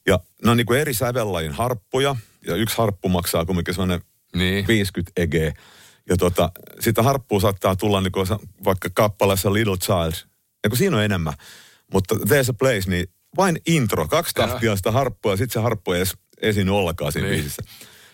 Ja 0.06 0.20
ne 0.44 0.50
on 0.50 0.56
niinku 0.56 0.72
eri 0.72 0.94
sävellajin 0.94 1.52
harppuja, 1.52 2.16
ja 2.46 2.54
yksi 2.54 2.78
harppu 2.78 3.08
maksaa 3.08 3.44
kumminkin 3.44 3.74
semmoinen 3.74 4.00
Niin. 4.36 4.66
50 4.68 5.12
eg. 5.16 5.34
Ja 6.08 6.16
tota, 6.16 6.50
sitä 6.80 7.02
harppua 7.02 7.40
saattaa 7.40 7.76
tulla 7.76 8.00
niinku 8.00 8.24
vaikka 8.64 8.88
kappaleessa 8.94 9.52
Little 9.52 9.76
Child. 9.76 10.12
Ja 10.64 10.70
kun 10.70 10.76
siinä 10.78 10.96
on 10.96 11.02
enemmän. 11.02 11.34
Mutta 11.92 12.14
There's 12.14 12.50
a 12.50 12.54
Place, 12.58 12.90
niin 12.90 13.06
vain 13.36 13.58
intro. 13.66 14.08
Kaksi 14.08 14.34
tahtia 14.34 14.76
sitä 14.76 14.90
harppua 14.90 15.32
ja 15.32 15.36
sitten 15.36 15.52
se 15.52 15.60
harppu 15.62 15.92
ei 15.92 15.98
edes 15.98 16.16
esiin 16.40 16.68
ollenkaan 16.68 17.12
siinä 17.12 17.28
Niin. 17.28 17.36
biisissä. 17.40 17.62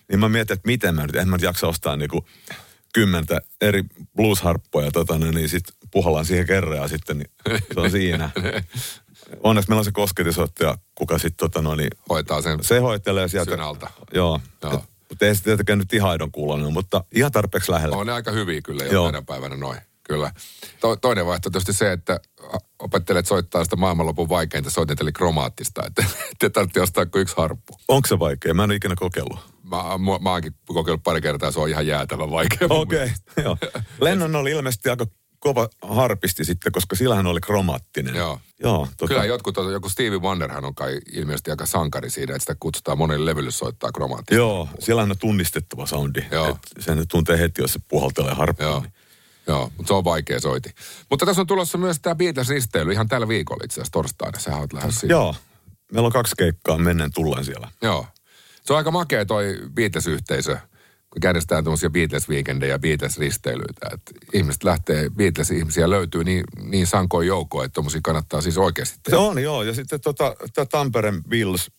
Niin 0.08 0.20
mä 0.20 0.28
mietin, 0.28 0.54
että 0.54 0.66
miten 0.66 0.94
mä 0.94 1.06
nyt, 1.06 1.16
en 1.16 1.28
mä 1.28 1.36
nyt 1.36 1.42
jaksa 1.42 1.68
ostaa 1.68 1.96
niinku 1.96 2.26
kymmentä 2.92 3.40
eri 3.60 3.82
blues-harppuja, 4.16 4.90
tota, 4.90 5.18
no 5.18 5.30
niin 5.30 5.48
sit 5.48 5.64
puhallaan 5.90 6.24
siihen 6.24 6.46
kerran 6.46 6.78
ja 6.78 6.88
sitten 6.88 7.18
niin 7.18 7.30
se 7.74 7.80
on 7.80 7.90
siinä. 7.90 8.30
Onneksi 9.42 9.68
meillä 9.70 9.80
on 9.80 9.84
se 9.84 9.92
kosketisoittaja, 9.92 10.78
kuka 10.94 11.18
sitten 11.18 11.36
tota, 11.50 11.62
no, 11.62 11.74
niin, 11.74 11.90
Hoitaa 12.08 12.42
sen 12.42 12.64
se 12.64 12.78
hoitelee 12.78 13.28
sieltä. 13.28 13.50
synalta. 13.50 13.90
Joo. 14.14 14.40
Joo. 14.62 14.74
Et, 14.74 14.80
mutta 15.08 15.26
ei 15.26 15.34
se 15.34 15.42
tietenkään 15.42 15.78
nyt 15.78 15.92
ihan 15.92 16.10
aidon 16.10 16.32
kuulonen, 16.32 16.72
mutta 16.72 17.04
ihan 17.14 17.32
tarpeeksi 17.32 17.72
lähellä. 17.72 17.96
On 17.96 18.06
ne 18.06 18.12
aika 18.12 18.30
hyviä 18.30 18.62
kyllä 18.62 18.84
jo 18.84 19.06
tänä 19.06 19.22
päivänä 19.22 19.56
noin. 19.56 19.80
Kyllä. 20.02 20.32
To, 20.80 20.96
toinen 20.96 21.26
vaihtoehto 21.26 21.48
on 21.48 21.52
tietysti 21.64 21.78
se, 21.78 21.92
että 21.92 22.20
opettelet 22.78 23.26
soittaa 23.26 23.64
sitä 23.64 23.76
maailmanlopun 23.76 24.28
vaikeinta 24.28 24.70
soitinta, 24.70 25.04
eli 25.04 25.12
kromaattista. 25.12 25.82
Että 25.86 26.04
te 26.38 26.50
tarvitsee 26.50 26.82
ostaa 26.82 27.06
kuin 27.06 27.22
yksi 27.22 27.34
harppu. 27.36 27.74
Onko 27.88 28.08
se 28.08 28.18
vaikea? 28.18 28.54
Mä 28.54 28.64
en 28.64 28.70
ole 28.70 28.74
ikinä 28.74 28.94
kokeillut. 28.96 29.40
Mä, 29.76 29.82
mä, 29.98 30.18
mä 30.20 30.30
oonkin 30.30 30.54
kokeillut 30.66 31.02
pari 31.02 31.20
kertaa, 31.20 31.50
se 31.50 31.60
on 31.60 31.68
ihan 31.68 31.86
jäätävän 31.86 32.30
vaikea. 32.30 32.68
Okei, 32.70 32.98
mielestä. 32.98 33.42
joo. 33.42 33.56
Lennon 34.00 34.36
oli 34.36 34.50
ilmeisesti 34.50 34.88
aika 34.88 35.06
kova 35.38 35.68
harpisti 35.82 36.44
sitten, 36.44 36.72
koska 36.72 36.96
sillähän 36.96 37.26
oli 37.26 37.40
kromaattinen. 37.40 38.14
Joo. 38.14 38.40
Joo, 38.62 38.88
tota, 38.96 39.08
Kyllä 39.08 39.24
jotkut, 39.24 39.56
joku 39.72 39.88
Stevie 39.88 40.18
Wonderhan 40.18 40.64
on 40.64 40.74
kai 40.74 40.98
ilmeisesti 41.12 41.50
aika 41.50 41.66
sankari 41.66 42.10
siinä, 42.10 42.34
että 42.34 42.40
sitä 42.40 42.56
kutsutaan 42.60 42.98
monelle 42.98 43.30
levylle 43.30 43.50
soittaa 43.50 43.92
kromaattista. 43.92 44.34
Joo, 44.34 44.68
sillähän 44.78 45.10
on 45.10 45.18
tunnistettava 45.18 45.86
soundi. 45.86 46.24
Joo. 46.30 46.48
Et 46.48 46.84
sen 46.84 47.04
tuntee 47.08 47.38
heti, 47.38 47.62
jos 47.62 47.72
se 47.72 47.80
puhaltelee 47.88 48.34
harppua. 48.34 48.66
Joo. 48.66 48.80
Niin. 48.80 48.92
Joo, 49.46 49.72
mutta 49.76 49.88
se 49.88 49.94
on 49.94 50.04
vaikea 50.04 50.40
soiti. 50.40 50.70
Mutta 51.10 51.26
tässä 51.26 51.40
on 51.40 51.46
tulossa 51.46 51.78
myös 51.78 51.96
tämä 52.02 52.14
Beatles-risteily 52.14 52.92
ihan 52.92 53.08
tällä 53.08 53.28
viikolla 53.28 53.64
itse 53.64 53.74
asiassa 53.74 53.92
torstaina. 53.92 54.38
Sähän 54.38 54.60
oot 54.60 54.72
lähes 54.72 55.00
siinä. 55.00 55.12
Joo, 55.14 55.34
meillä 55.92 56.06
on 56.06 56.12
kaksi 56.12 56.34
keikkaa 56.38 56.78
menneen 56.78 57.10
tulleen 57.14 57.44
siellä. 57.44 57.68
Joo. 57.82 58.06
Se 58.62 58.72
on 58.72 58.76
aika 58.76 58.90
makea 58.90 59.26
toi 59.26 59.58
Beatles-yhteisö, 59.74 60.56
kun 61.10 61.20
järjestetään 61.24 61.64
tuommoisia 61.64 61.90
Beatles-viikendejä 61.90 62.70
ja 62.74 62.78
Beatles-risteilyitä. 62.78 63.88
Että 63.94 64.12
ihmiset 64.32 64.64
lähtee, 64.64 65.10
Beatles-ihmisiä 65.10 65.90
löytyy 65.90 66.24
niin, 66.24 66.44
niin 66.62 66.86
sankoin 66.86 67.26
joukkoon, 67.28 67.64
että 67.64 67.74
tuommoisia 67.74 68.00
kannattaa 68.04 68.40
siis 68.40 68.58
oikeasti 68.58 68.94
Se 68.94 69.00
tehdä. 69.04 69.18
on, 69.18 69.42
joo. 69.42 69.62
Ja 69.62 69.74
sitten 69.74 70.00
tota, 70.00 70.36
tämä 70.54 70.66
Tampereen 70.66 71.22
Bills 71.28 71.70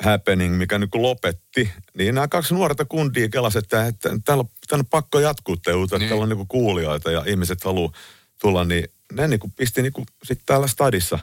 happening, 0.00 0.56
mikä 0.56 0.78
nyt 0.78 0.94
lopetti, 0.94 1.70
niin 1.98 2.14
nämä 2.14 2.28
kaksi 2.28 2.54
nuorta 2.54 2.84
kundia 2.84 3.28
kelasivat, 3.28 3.64
että, 3.64 3.86
että 3.86 4.10
täällä, 4.24 4.40
on, 4.40 4.48
täällä 4.68 4.80
on 4.82 4.86
pakko 4.86 5.20
jatkuu 5.20 5.56
teuta, 5.56 5.94
Niin. 5.94 6.00
niin. 6.00 6.08
täällä 6.08 6.22
on 6.22 6.28
niinku 6.28 6.46
kuulijoita 6.48 7.10
ja 7.10 7.24
ihmiset 7.26 7.64
haluaa 7.64 7.92
tulla, 8.40 8.64
niin 8.64 8.84
ne 9.12 9.28
niinku 9.28 9.52
pisti 9.56 9.82
niinku 9.82 10.04
sitten 10.24 10.46
täällä 10.46 10.66
stadissa. 10.66 11.18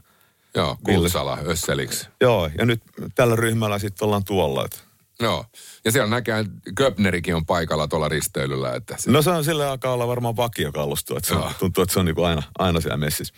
Joo, 0.55 0.77
Kulsala, 0.85 1.37
Össeliksi. 1.47 2.07
Joo, 2.21 2.49
ja 2.57 2.65
nyt 2.65 2.81
tällä 3.15 3.35
ryhmällä 3.35 3.79
sitten 3.79 4.05
ollaan 4.05 4.23
tuolla. 4.23 4.65
Että. 4.65 4.77
Joo. 5.19 5.45
Ja 5.85 5.91
siellä 5.91 6.09
näkään 6.09 6.45
Köpnerikin 6.75 7.35
on 7.35 7.45
paikalla 7.45 7.87
tuolla 7.87 8.09
risteilyllä. 8.09 8.75
Että 8.75 8.95
se, 8.99 9.11
No 9.11 9.21
se 9.21 9.29
on 9.29 9.43
sillä 9.43 9.71
alkaa 9.71 9.93
olla 9.93 10.07
varmaan 10.07 10.37
vakiokalusto, 10.37 11.17
että 11.17 11.27
se 11.29 11.35
on, 11.35 11.51
tuntuu, 11.59 11.81
että 11.81 11.93
se 11.93 11.99
on 11.99 12.05
niinku 12.05 12.23
aina, 12.23 12.43
aina 12.59 12.81
siellä 12.81 12.97
messissä. 12.97 13.33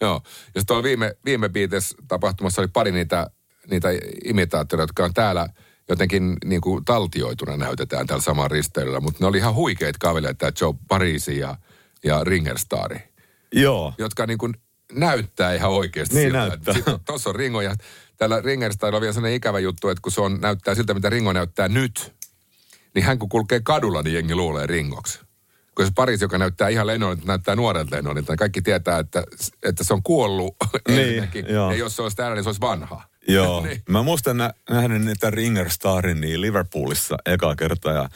Joo. 0.00 0.22
Ja 0.24 0.30
sitten 0.44 0.66
tuolla 0.66 0.82
viime, 0.82 1.16
viime 1.24 1.48
Beatles-tapahtumassa 1.48 2.60
oli 2.62 2.68
pari 2.68 2.92
niitä, 2.92 3.30
niitä 3.70 3.88
imitaattoreita, 4.24 4.90
jotka 4.90 5.04
on 5.04 5.14
täällä 5.14 5.48
jotenkin 5.88 6.36
niin 6.44 6.60
kuin 6.60 6.84
taltioituna 6.84 7.56
näytetään 7.56 8.06
täällä 8.06 8.22
saman 8.22 8.50
risteilyllä. 8.50 9.00
Mutta 9.00 9.18
ne 9.20 9.26
oli 9.26 9.38
ihan 9.38 9.54
huikeita 9.54 9.98
kaveleita, 10.00 10.38
tämä 10.38 10.52
Joe 10.60 10.74
Parisi 10.88 11.38
ja, 11.38 11.56
ja 12.04 12.24
Ringerstari, 12.24 12.98
Joo, 13.52 13.94
jotka 13.98 14.26
niin 14.26 14.38
kuin 14.38 14.54
näyttää 14.94 15.54
ihan 15.54 15.70
oikeasti 15.70 16.14
Niin 16.14 16.24
siltä. 16.26 16.38
näyttää. 16.38 16.74
Tuossa 17.06 17.30
on 17.30 17.36
Ringo 17.36 17.60
ja 17.60 17.74
tällä 18.16 18.40
Ringerstarilla 18.40 18.96
on 18.96 19.00
vielä 19.00 19.12
sellainen 19.12 19.36
ikävä 19.36 19.58
juttu, 19.58 19.88
että 19.88 20.02
kun 20.02 20.12
se 20.12 20.20
on, 20.20 20.38
näyttää 20.40 20.74
siltä, 20.74 20.94
mitä 20.94 21.10
Ringo 21.10 21.32
näyttää 21.32 21.68
nyt, 21.68 22.12
niin 22.94 23.04
hän 23.04 23.18
kun 23.18 23.28
kulkee 23.28 23.60
kadulla, 23.64 24.02
niin 24.02 24.14
jengi 24.14 24.34
luulee 24.34 24.66
Ringoksi. 24.66 25.20
Kun 25.74 25.86
se 25.86 25.92
Paris, 25.94 26.20
joka 26.20 26.38
näyttää 26.38 26.68
ihan 26.68 26.86
Lennonilta, 26.86 27.26
näyttää 27.26 27.56
nuorelta 27.56 27.96
Lennonilta, 27.96 28.32
niin 28.32 28.38
kaikki 28.38 28.62
tietää, 28.62 28.98
että, 28.98 29.24
että 29.62 29.84
se 29.84 29.94
on 29.94 30.02
kuollut 30.02 30.56
Niin. 30.88 31.28
Ja 31.46 31.74
jos 31.74 31.96
se 31.96 32.02
olisi 32.02 32.16
täällä, 32.16 32.34
niin 32.34 32.42
se 32.44 32.48
olisi 32.48 32.60
vanha. 32.60 33.02
Joo. 33.28 33.60
Niin. 33.66 33.82
Mä 33.88 34.02
muistan 34.02 34.36
nä- 34.36 34.54
nähnyt 34.70 35.02
niitä 35.02 35.30
Ringer 35.30 35.70
Starin 35.70 36.20
niin 36.20 36.40
Liverpoolissa 36.40 37.16
eka 37.26 37.56
kerta 37.56 37.90
ja 37.92 38.08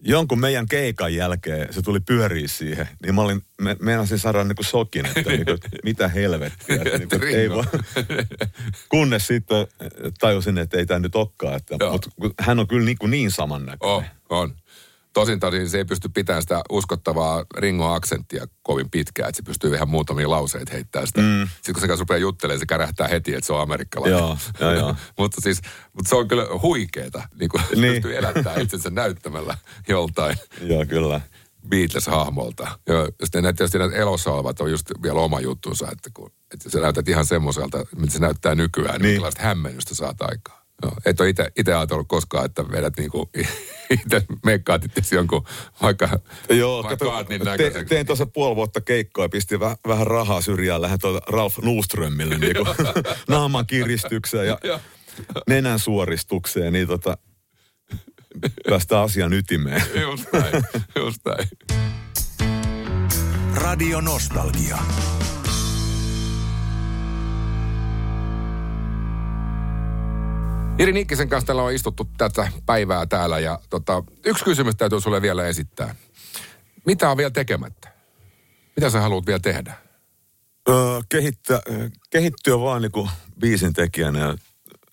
jonkun 0.00 0.40
meidän 0.40 0.66
keikan 0.66 1.14
jälkeen 1.14 1.72
se 1.72 1.82
tuli 1.82 2.00
pyöriä 2.00 2.48
siihen, 2.48 2.88
niin 3.02 3.14
mä 3.14 3.22
olin, 3.22 3.42
me, 3.60 3.76
meinasin 3.80 4.18
saada 4.18 4.44
niinku 4.44 4.62
sokin, 4.62 5.06
että 5.06 5.30
niinku, 5.30 5.50
että 5.50 5.68
mitä 5.84 6.08
helvettiä. 6.08 6.76
Että 6.76 6.98
niinku, 6.98 7.14
että 7.14 7.26
ei 7.26 7.50
voi. 7.50 7.64
Kunnes 8.88 9.26
sitten 9.26 9.66
tajusin, 10.20 10.58
että 10.58 10.78
ei 10.78 10.86
tämä 10.86 11.00
nyt 11.00 11.16
olekaan, 11.16 11.56
että, 11.56 11.76
mutta 12.18 12.34
hän 12.40 12.58
on 12.58 12.68
kyllä 12.68 12.84
niinku 12.84 13.06
niin 13.06 13.30
samannäköinen. 13.30 14.10
On, 14.30 14.38
on. 14.38 14.54
Tosin 15.12 15.40
tosin 15.40 15.68
se 15.70 15.78
ei 15.78 15.84
pysty 15.84 16.08
pitämään 16.08 16.42
sitä 16.42 16.62
uskottavaa 16.70 17.44
Ringo-aksenttia 17.56 18.46
kovin 18.62 18.90
pitkään, 18.90 19.28
että 19.28 19.36
se 19.36 19.42
pystyy 19.42 19.74
ihan 19.74 19.88
muutamia 19.88 20.30
lauseita 20.30 20.72
heittämään 20.72 21.06
sitä. 21.06 21.20
Mm. 21.20 21.48
Sitten 21.54 21.74
kun 21.74 21.80
se 21.80 21.88
kanssa 21.88 22.02
rupeaa 22.02 22.18
juttelemaan, 22.18 22.60
se 22.60 22.66
kärähtää 22.66 23.08
heti, 23.08 23.34
että 23.34 23.46
se 23.46 23.52
on 23.52 23.60
amerikkalainen. 23.60 24.18
Joo, 24.18 24.36
joo, 24.60 24.72
joo. 24.72 24.94
mutta 25.18 25.40
siis, 25.40 25.60
mutta 25.92 26.08
se 26.08 26.16
on 26.16 26.28
kyllä 26.28 26.46
huikeeta, 26.62 27.22
niin 27.40 27.48
kuin 27.48 27.62
Niin. 27.74 27.92
pystyy 27.92 28.16
elättämään 28.16 28.60
itsensä 28.60 28.90
näyttämällä 28.90 29.56
joltain 29.88 30.36
Joo, 30.62 30.84
kyllä. 30.88 31.20
Beatles-hahmolta. 31.68 32.78
Ja 32.88 33.08
sitten 33.24 33.42
näitä, 33.42 33.56
tietysti 33.56 33.78
näitä 33.78 33.96
elossa 33.96 34.32
olevat 34.32 34.60
on 34.60 34.70
just 34.70 34.86
vielä 35.02 35.20
oma 35.20 35.40
juttunsa, 35.40 35.88
että 35.92 36.10
kun 36.14 36.32
että 36.54 36.70
sä 36.70 36.80
näytät 36.80 37.08
ihan 37.08 37.26
semmoiselta, 37.26 37.86
mitä 37.96 38.12
se 38.12 38.18
näyttää 38.18 38.54
nykyään, 38.54 39.00
niin 39.00 39.22
Niin. 39.22 39.32
hämmennystä 39.38 39.94
saat 39.94 40.22
aikaa. 40.22 40.59
Joo. 40.82 40.92
Et 41.04 41.20
ole 41.20 41.28
itse 41.56 41.74
ajatellut 41.74 42.08
koskaan, 42.08 42.44
että 42.44 42.70
vedät 42.70 42.96
niinku 42.96 43.30
itse 44.04 44.22
meikkaat 44.44 44.84
itse 44.84 45.16
jonkun 45.16 45.44
vaikka 45.82 46.08
Joo, 46.50 46.82
vaikka 46.82 47.04
kato, 47.04 47.12
Artin 47.12 47.40
te, 47.56 47.84
tein 47.84 48.06
tuossa 48.06 48.26
puoli 48.26 48.56
vuotta 48.56 48.80
keikkoa 48.80 49.24
ja 49.24 49.28
pistin 49.28 49.60
väh, 49.60 49.76
vähän 49.86 50.06
rahaa 50.06 50.40
syrjään. 50.40 50.82
Lähden 50.82 51.00
tuota 51.00 51.32
Ralf 51.32 51.58
Nuströmille 51.58 52.38
niin 52.38 52.56
naaman 53.28 53.66
kiristykseen 53.66 54.46
ja 54.46 54.80
nenän 55.48 55.78
suoristukseen, 55.78 56.72
niin 56.72 56.88
tota, 56.88 57.18
päästään 58.68 59.04
asian 59.04 59.32
ytimeen. 59.32 59.82
Just 60.00 60.24
näin, 60.32 60.64
just 60.96 61.20
näin. 61.24 61.48
Radio 63.54 64.00
Nostalgia. 64.00 64.78
Jiri 70.78 70.92
Nikkisen 70.92 71.28
kanssa 71.28 71.46
täällä 71.46 71.62
on 71.62 71.72
istuttu 71.72 72.08
tätä 72.18 72.48
päivää 72.66 73.06
täällä 73.06 73.38
ja 73.38 73.58
tota, 73.70 74.02
yksi 74.26 74.44
kysymys 74.44 74.76
täytyy 74.76 75.00
sulle 75.00 75.22
vielä 75.22 75.46
esittää. 75.46 75.94
Mitä 76.86 77.10
on 77.10 77.16
vielä 77.16 77.30
tekemättä? 77.30 77.88
Mitä 78.76 78.90
sä 78.90 79.00
haluat 79.00 79.26
vielä 79.26 79.40
tehdä? 79.40 79.74
Öö, 80.68 81.00
kehittää, 81.08 81.60
kehittyä 82.10 82.60
vaan 82.60 82.82
niin 82.82 82.92
kuin 82.92 83.10
biisin 83.40 83.72
tekijänä. 83.72 84.36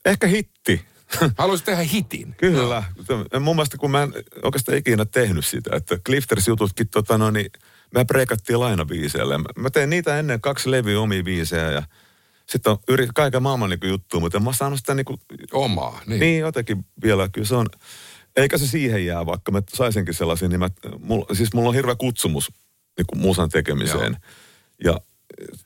Ehkä 0.05 0.27
hitti. 0.27 0.85
Haluaisit 1.37 1.65
tehdä 1.65 1.83
hitin? 1.83 2.35
Kyllä. 2.37 2.83
No. 3.09 3.39
Mun 3.39 3.55
mielestä 3.55 3.77
kun 3.77 3.91
mä 3.91 4.03
en 4.03 4.13
oikeastaan 4.43 4.77
ikinä 4.77 5.05
tehnyt 5.05 5.45
sitä, 5.45 5.75
että 5.75 5.97
Clifters-jututkin, 6.05 6.87
tota, 6.91 7.17
no, 7.17 7.31
niin, 7.31 7.51
me 7.93 8.05
preikattiin 8.05 8.59
lainabiiseille. 8.59 9.37
Mä, 9.37 9.45
mä 9.57 9.69
tein 9.69 9.89
niitä 9.89 10.19
ennen 10.19 10.41
kaksi 10.41 10.71
levyä 10.71 10.99
omia 10.99 11.23
biisejä 11.23 11.71
ja 11.71 11.83
sitten 12.49 12.71
on 12.71 12.77
yritin 12.88 13.13
kaiken 13.13 13.43
maailman 13.43 13.69
niin 13.69 13.89
juttua, 13.89 14.19
mutta 14.19 14.38
en 14.38 14.43
mä 14.43 14.53
saanut 14.53 14.79
sitä 14.79 14.93
niin 14.93 15.05
kuin, 15.05 15.19
Omaa, 15.51 16.01
niin. 16.07 16.19
niin 16.19 16.39
jotenkin 16.39 16.86
vielä. 17.03 17.29
Kyllä 17.29 17.47
se 17.47 17.55
on, 17.55 17.67
eikä 18.36 18.57
se 18.57 18.67
siihen 18.67 19.05
jää, 19.05 19.25
vaikka 19.25 19.51
mä 19.51 19.62
saisinkin 19.69 20.13
sellaisia, 20.13 20.47
niin 20.47 20.60
mä, 20.60 20.69
mulla, 20.99 21.36
siis 21.36 21.53
mulla 21.53 21.69
on 21.69 21.75
hirveä 21.75 21.95
kutsumus 21.95 22.51
niin 22.97 23.07
kuin 23.07 23.19
musan 23.19 23.49
tekemiseen. 23.49 24.17
Joo. 24.79 24.93
Ja 24.93 25.01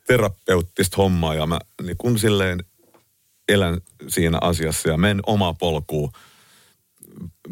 terapeuttista 0.07 0.97
hommaa 0.97 1.35
ja 1.35 1.45
mä 1.45 1.59
niin 1.81 1.97
kun 1.97 2.19
silleen 2.19 2.63
elän 3.49 3.81
siinä 4.07 4.37
asiassa 4.41 4.89
ja 4.89 4.97
menen 4.97 5.19
omaa 5.25 5.53
polkuun 5.53 6.11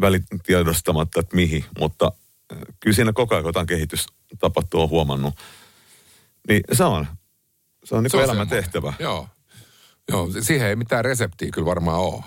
välitiedostamatta, 0.01 1.19
että 1.19 1.35
mihin. 1.35 1.65
Mutta 1.79 2.11
äh, 2.51 2.57
kyllä 2.79 2.95
siinä 2.95 3.13
koko 3.13 3.35
ajan 3.35 3.45
jotain 3.45 3.67
kehitystapahtuu 3.67 4.81
on 4.81 4.89
huomannut. 4.89 5.33
Niin 6.47 6.63
se 6.71 6.83
on, 6.83 7.07
se 7.83 7.95
on 7.95 8.03
niin 8.03 8.11
kuin 8.11 8.23
elämän 8.23 8.49
tehtävä. 8.49 8.93
Joo. 8.99 9.27
Joo, 10.11 10.29
siihen 10.41 10.67
ei 10.67 10.75
mitään 10.75 11.05
reseptiä 11.05 11.49
kyllä 11.53 11.65
varmaan 11.65 11.99
ole. 11.99 12.23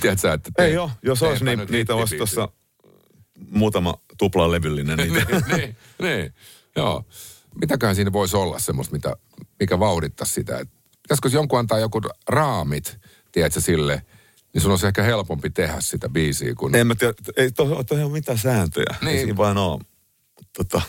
Tiedätkö, 0.00 0.32
että 0.32 0.50
te, 0.56 0.64
ei 0.64 0.76
ole, 0.78 0.90
jos 1.02 1.22
olisi 1.22 1.44
niin, 1.44 1.66
niitä 1.70 1.94
olisi 1.94 2.16
tuossa 2.16 2.48
muutama 3.50 3.94
tuplalevyllinen. 4.18 4.98
Niitä. 4.98 5.26
niin, 5.30 5.42
niin, 5.56 5.76
niin, 5.98 6.34
joo. 6.76 7.04
Mitäköhän 7.60 7.96
siinä 7.96 8.12
voisi 8.12 8.36
olla 8.36 8.58
semmoista, 8.58 8.92
mitä, 8.92 9.16
mikä 9.60 9.78
vauhdittaisi 9.78 10.32
sitä? 10.32 10.58
Et 10.58 10.68
pitäisikö 11.02 11.28
jonkun 11.32 11.58
antaa 11.58 11.78
joku 11.78 12.00
raamit, 12.28 12.98
tiedätkö, 13.32 13.60
sille, 13.60 14.02
niin 14.54 14.62
sun 14.62 14.70
olisi 14.70 14.86
ehkä 14.86 15.02
helpompi 15.02 15.50
tehdä 15.50 15.76
sitä 15.80 16.08
biisiä. 16.08 16.54
Kun... 16.54 16.74
En 16.74 16.86
mä 16.86 16.94
tiedä, 16.94 17.14
ei 17.36 17.50
tuohon 17.50 17.84
ole 17.90 18.12
mitään 18.12 18.38
sääntöjä. 18.38 18.94
Niin. 19.00 19.08
Ei 19.08 19.18
siinä 19.24 19.36
vaan 19.36 19.58
ole. 19.58 19.80
Tota, 20.56 20.82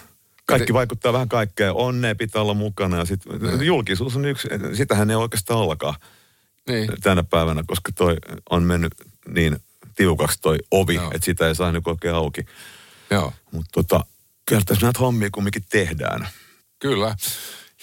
kaikki 0.45 0.73
vaikuttaa 0.73 1.13
vähän 1.13 1.29
kaikkeen. 1.29 1.73
Onnea 1.73 2.15
pitää 2.15 2.41
olla 2.41 2.53
mukana 2.53 2.97
ja 2.97 3.05
sit, 3.05 3.21
niin. 3.25 3.61
julkisuus 3.61 4.15
on 4.15 4.25
yksi, 4.25 4.47
sitähän 4.73 5.09
ei 5.09 5.15
oikeastaan 5.15 5.59
ollakaan 5.59 5.95
niin. 6.69 6.89
tänä 7.03 7.23
päivänä, 7.23 7.63
koska 7.67 7.91
toi 7.91 8.17
on 8.49 8.63
mennyt 8.63 8.93
niin 9.27 9.57
tiukaksi 9.95 10.41
toi 10.41 10.57
ovi, 10.71 10.95
Joo. 10.95 11.11
että 11.13 11.25
sitä 11.25 11.47
ei 11.47 11.55
saa 11.55 11.71
nyt 11.71 11.87
oikein 11.87 12.15
auki. 12.15 12.45
Joo. 13.09 13.33
Mutta 13.51 13.69
tota, 13.73 14.05
kyllä 14.45 14.61
tässä 14.65 14.85
näitä 14.85 14.99
hommia 14.99 15.29
kumminkin 15.31 15.63
tehdään. 15.69 16.27
Kyllä. 16.79 17.15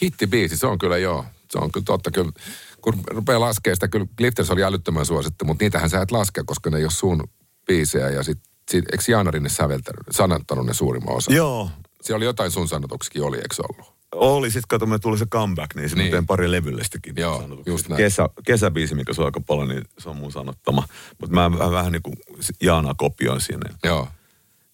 Hittibiisi, 0.02 0.56
se 0.56 0.66
on 0.66 0.78
kyllä 0.78 0.98
joo. 0.98 1.24
Se 1.50 1.58
on 1.58 1.72
kyllä 1.72 1.84
totta. 1.84 2.10
Kyllä, 2.10 2.32
kun 2.80 3.04
rupeaa 3.06 3.40
laskemaan 3.40 3.76
sitä, 3.76 3.88
kyllä 3.88 4.06
Clifters 4.16 4.50
oli 4.50 4.64
älyttömän 4.64 5.06
suosittu, 5.06 5.44
mutta 5.44 5.64
niitähän 5.64 5.90
sä 5.90 6.02
et 6.02 6.10
laske, 6.10 6.42
koska 6.46 6.70
ne 6.70 6.78
ei 6.78 6.84
ole 6.84 6.90
sun 6.90 7.28
biisejä. 7.66 8.10
Ja 8.10 8.22
sit, 8.22 8.38
sit 8.70 8.84
eikö 8.92 9.04
Jaana 9.08 9.30
Rinne 9.30 9.48
sanattanut 10.10 10.66
ne 10.66 10.74
suurimman 10.74 11.16
osa? 11.16 11.32
Joo. 11.32 11.70
Siellä 12.02 12.16
oli 12.16 12.24
jotain 12.24 12.50
sun 12.50 12.68
sanotuksikin, 12.68 13.22
oli, 13.22 13.36
eikö 13.36 13.54
ollut? 13.68 13.92
Oli, 14.12 14.50
sitten 14.50 14.68
kato, 14.68 14.86
me 14.86 14.98
tuli 14.98 15.18
se 15.18 15.26
comeback, 15.26 15.74
niin 15.74 15.88
sitten 15.88 16.10
niin. 16.10 16.26
pari 16.26 16.50
levyllistäkin. 16.50 17.14
Joo, 17.16 17.62
just 17.66 17.88
näin. 17.88 17.96
Kesä, 17.96 18.28
kesäbiisi, 18.46 18.94
mikä 18.94 19.12
on 19.18 19.24
aika 19.24 19.40
paljon, 19.40 19.68
niin 19.68 19.84
se 19.98 20.08
on 20.08 20.16
mun 20.16 20.32
sanottama. 20.32 20.88
Mutta 21.20 21.34
mä 21.34 21.58
vähän, 21.58 21.72
vähän 21.72 21.92
niin 21.92 22.02
kuin 22.02 22.16
Jaanaa 22.62 22.94
kopioin 22.94 23.40
sinne. 23.40 23.70
Joo. 23.84 24.08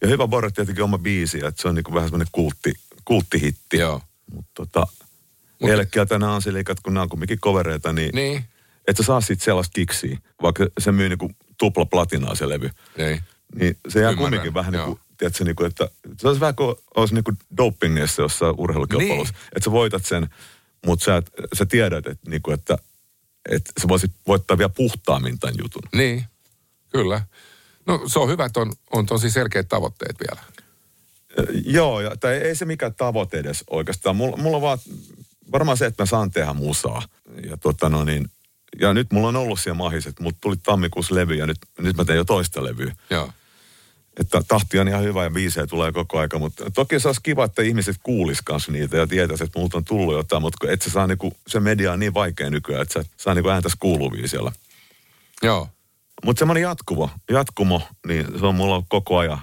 Ja 0.03 0.09
Hyvä 0.09 0.29
Borre 0.29 0.51
tietenkin 0.51 0.85
oma 0.85 0.99
biisi, 0.99 1.39
että 1.39 1.63
se 1.63 1.69
on 1.69 1.75
niin 1.75 1.85
kuin 1.85 1.95
vähän 1.95 2.09
semmoinen 2.09 2.29
kultti, 2.33 2.75
kulttihitti. 3.05 3.77
Joo. 3.77 4.03
Mutta 4.33 4.51
tota, 4.55 4.87
Mut... 5.61 5.71
Elkkiältä 5.71 6.19
nämä 6.19 6.35
Anselikat, 6.35 6.81
kun 6.81 6.95
nämä 6.95 7.03
on 7.03 7.09
kumminkin 7.09 7.41
kovereita, 7.41 7.93
niin, 7.93 8.11
niin. 8.15 8.45
että 8.89 9.03
sä 9.03 9.07
saa 9.07 9.21
siitä 9.21 9.45
sellaista 9.45 9.73
kiksiä, 9.75 10.19
vaikka 10.43 10.67
se 10.79 10.93
myy 10.93 11.09
niin 11.09 11.19
kuin 11.19 11.37
tupla 11.59 11.85
platinaa 11.85 12.35
se 12.35 12.49
levy. 12.49 12.71
Niin. 12.99 13.21
Niin 13.55 13.77
se 13.89 14.01
jää 14.01 14.11
Ymmärrän, 14.11 14.31
kumminkin 14.31 14.55
vähän 14.55 14.73
niin 14.73 14.85
kuin, 14.85 15.01
tiedätkö, 15.19 15.45
niin 15.45 15.57
kuin, 15.57 15.67
että 15.67 15.89
se 16.21 16.29
olisi 16.29 16.41
vähän 16.41 16.55
kuin 16.55 16.77
olisi 16.97 17.15
niin 17.15 17.25
kuin 17.25 17.39
dopingissa 17.57 18.23
jossain 18.23 18.55
urheilukilpailussa. 18.59 19.35
Niin. 19.35 19.49
Että 19.57 19.65
sä 19.65 19.71
voitat 19.71 20.05
sen, 20.05 20.29
mutta 20.87 21.05
sä, 21.05 21.17
et, 21.17 21.31
sä 21.53 21.67
tiedät, 21.67 22.07
että, 22.07 22.31
niin 22.31 22.43
kuin, 22.43 22.55
että, 22.55 22.79
että 23.51 23.73
sä 23.81 23.89
voisit 23.89 24.13
voittaa 24.27 24.59
vielä 24.59 24.69
puhtaammin 24.69 25.39
tämän 25.39 25.55
jutun. 25.63 25.83
Niin, 25.95 26.25
kyllä. 26.93 27.23
No 27.87 28.03
se 28.07 28.19
on 28.19 28.29
hyvä, 28.29 28.45
että 28.45 28.61
on, 28.61 28.73
on 28.91 29.07
tosi 29.07 29.31
selkeät 29.31 29.69
tavoitteet 29.69 30.17
vielä. 30.21 30.43
Joo, 31.65 32.01
ja, 32.01 32.17
tai 32.17 32.35
ei 32.35 32.55
se 32.55 32.65
mikään 32.65 32.95
tavoite 32.95 33.39
edes 33.39 33.65
oikeastaan. 33.71 34.17
Mulla, 34.17 34.37
mulla 34.37 34.57
on 34.57 34.63
vaan 34.63 34.79
varmaan 35.53 35.77
se, 35.77 35.87
että 35.87 36.03
mä 36.03 36.07
saan 36.07 36.31
tehdä 36.31 36.53
musaa. 36.53 37.03
Ja, 37.51 37.57
tota 37.57 37.89
no 37.89 38.05
niin, 38.05 38.31
ja 38.81 38.95
nyt 38.95 39.13
mulla 39.13 39.29
on 39.29 39.37
ollut 39.37 39.61
siellä 39.61 39.77
mahiset, 39.77 40.21
mutta 40.21 40.39
tuli 40.41 40.57
tammikuussa 40.57 41.15
levy 41.15 41.35
ja 41.35 41.47
nyt, 41.47 41.59
nyt 41.79 41.97
mä 41.97 42.05
teen 42.05 42.17
jo 42.17 42.25
toista 42.25 42.65
levyä. 42.65 42.95
Joo. 43.11 43.33
Että 44.19 44.43
tahti 44.49 44.79
on 44.79 44.89
ihan 44.89 45.03
hyvä 45.03 45.25
ja 45.25 45.31
biisejä 45.31 45.67
tulee 45.67 45.93
koko 45.93 46.19
aika, 46.19 46.39
mutta 46.39 46.71
toki 46.71 47.01
se 47.01 47.09
olisi 47.09 47.21
kiva, 47.23 47.45
että 47.45 47.63
ihmiset 47.63 47.97
kuulis 48.03 48.43
kanssa 48.43 48.73
niitä 48.73 48.97
ja 48.97 49.07
tietäisi, 49.07 49.45
että 49.45 49.59
multa 49.59 49.77
on 49.77 49.85
tullut 49.85 50.15
jotain, 50.15 50.43
mutta 50.43 50.71
et 50.71 50.83
se 50.83 50.91
saa 50.91 51.07
niinku, 51.07 51.33
se 51.47 51.61
media 51.61 51.93
on 51.93 52.01
niin 52.01 52.15
vaikea 52.15 52.51
nykyään, 52.51 52.83
että 52.83 53.03
sä 53.03 53.11
saa 53.17 53.35
niinku 53.35 53.49
ääntäisi 53.49 53.77
kuuluvia 53.81 54.29
siellä. 54.29 54.53
Joo. 55.43 55.69
Mutta 56.25 56.39
semmoinen 56.39 56.63
jatkuvo, 56.63 57.11
jatkumo, 57.31 57.83
niin 58.07 58.27
se 58.39 58.47
on 58.47 58.55
mulla 58.55 58.83
koko 58.89 59.19
ajan, 59.19 59.41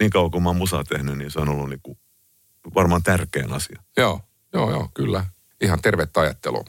niin 0.00 0.10
kauan 0.10 0.30
kuin 0.30 0.42
mä 0.42 0.48
oon 0.48 0.56
musaa 0.56 0.84
tehnyt, 0.84 1.18
niin 1.18 1.30
se 1.30 1.40
on 1.40 1.48
ollut 1.48 1.68
niinku 1.68 1.98
varmaan 2.74 3.02
tärkein 3.02 3.52
asia. 3.52 3.82
Joo, 3.96 4.20
joo, 4.52 4.70
joo, 4.70 4.88
kyllä. 4.94 5.24
Ihan 5.60 5.82
tervettä 5.82 6.20
ajattelua. 6.20 6.64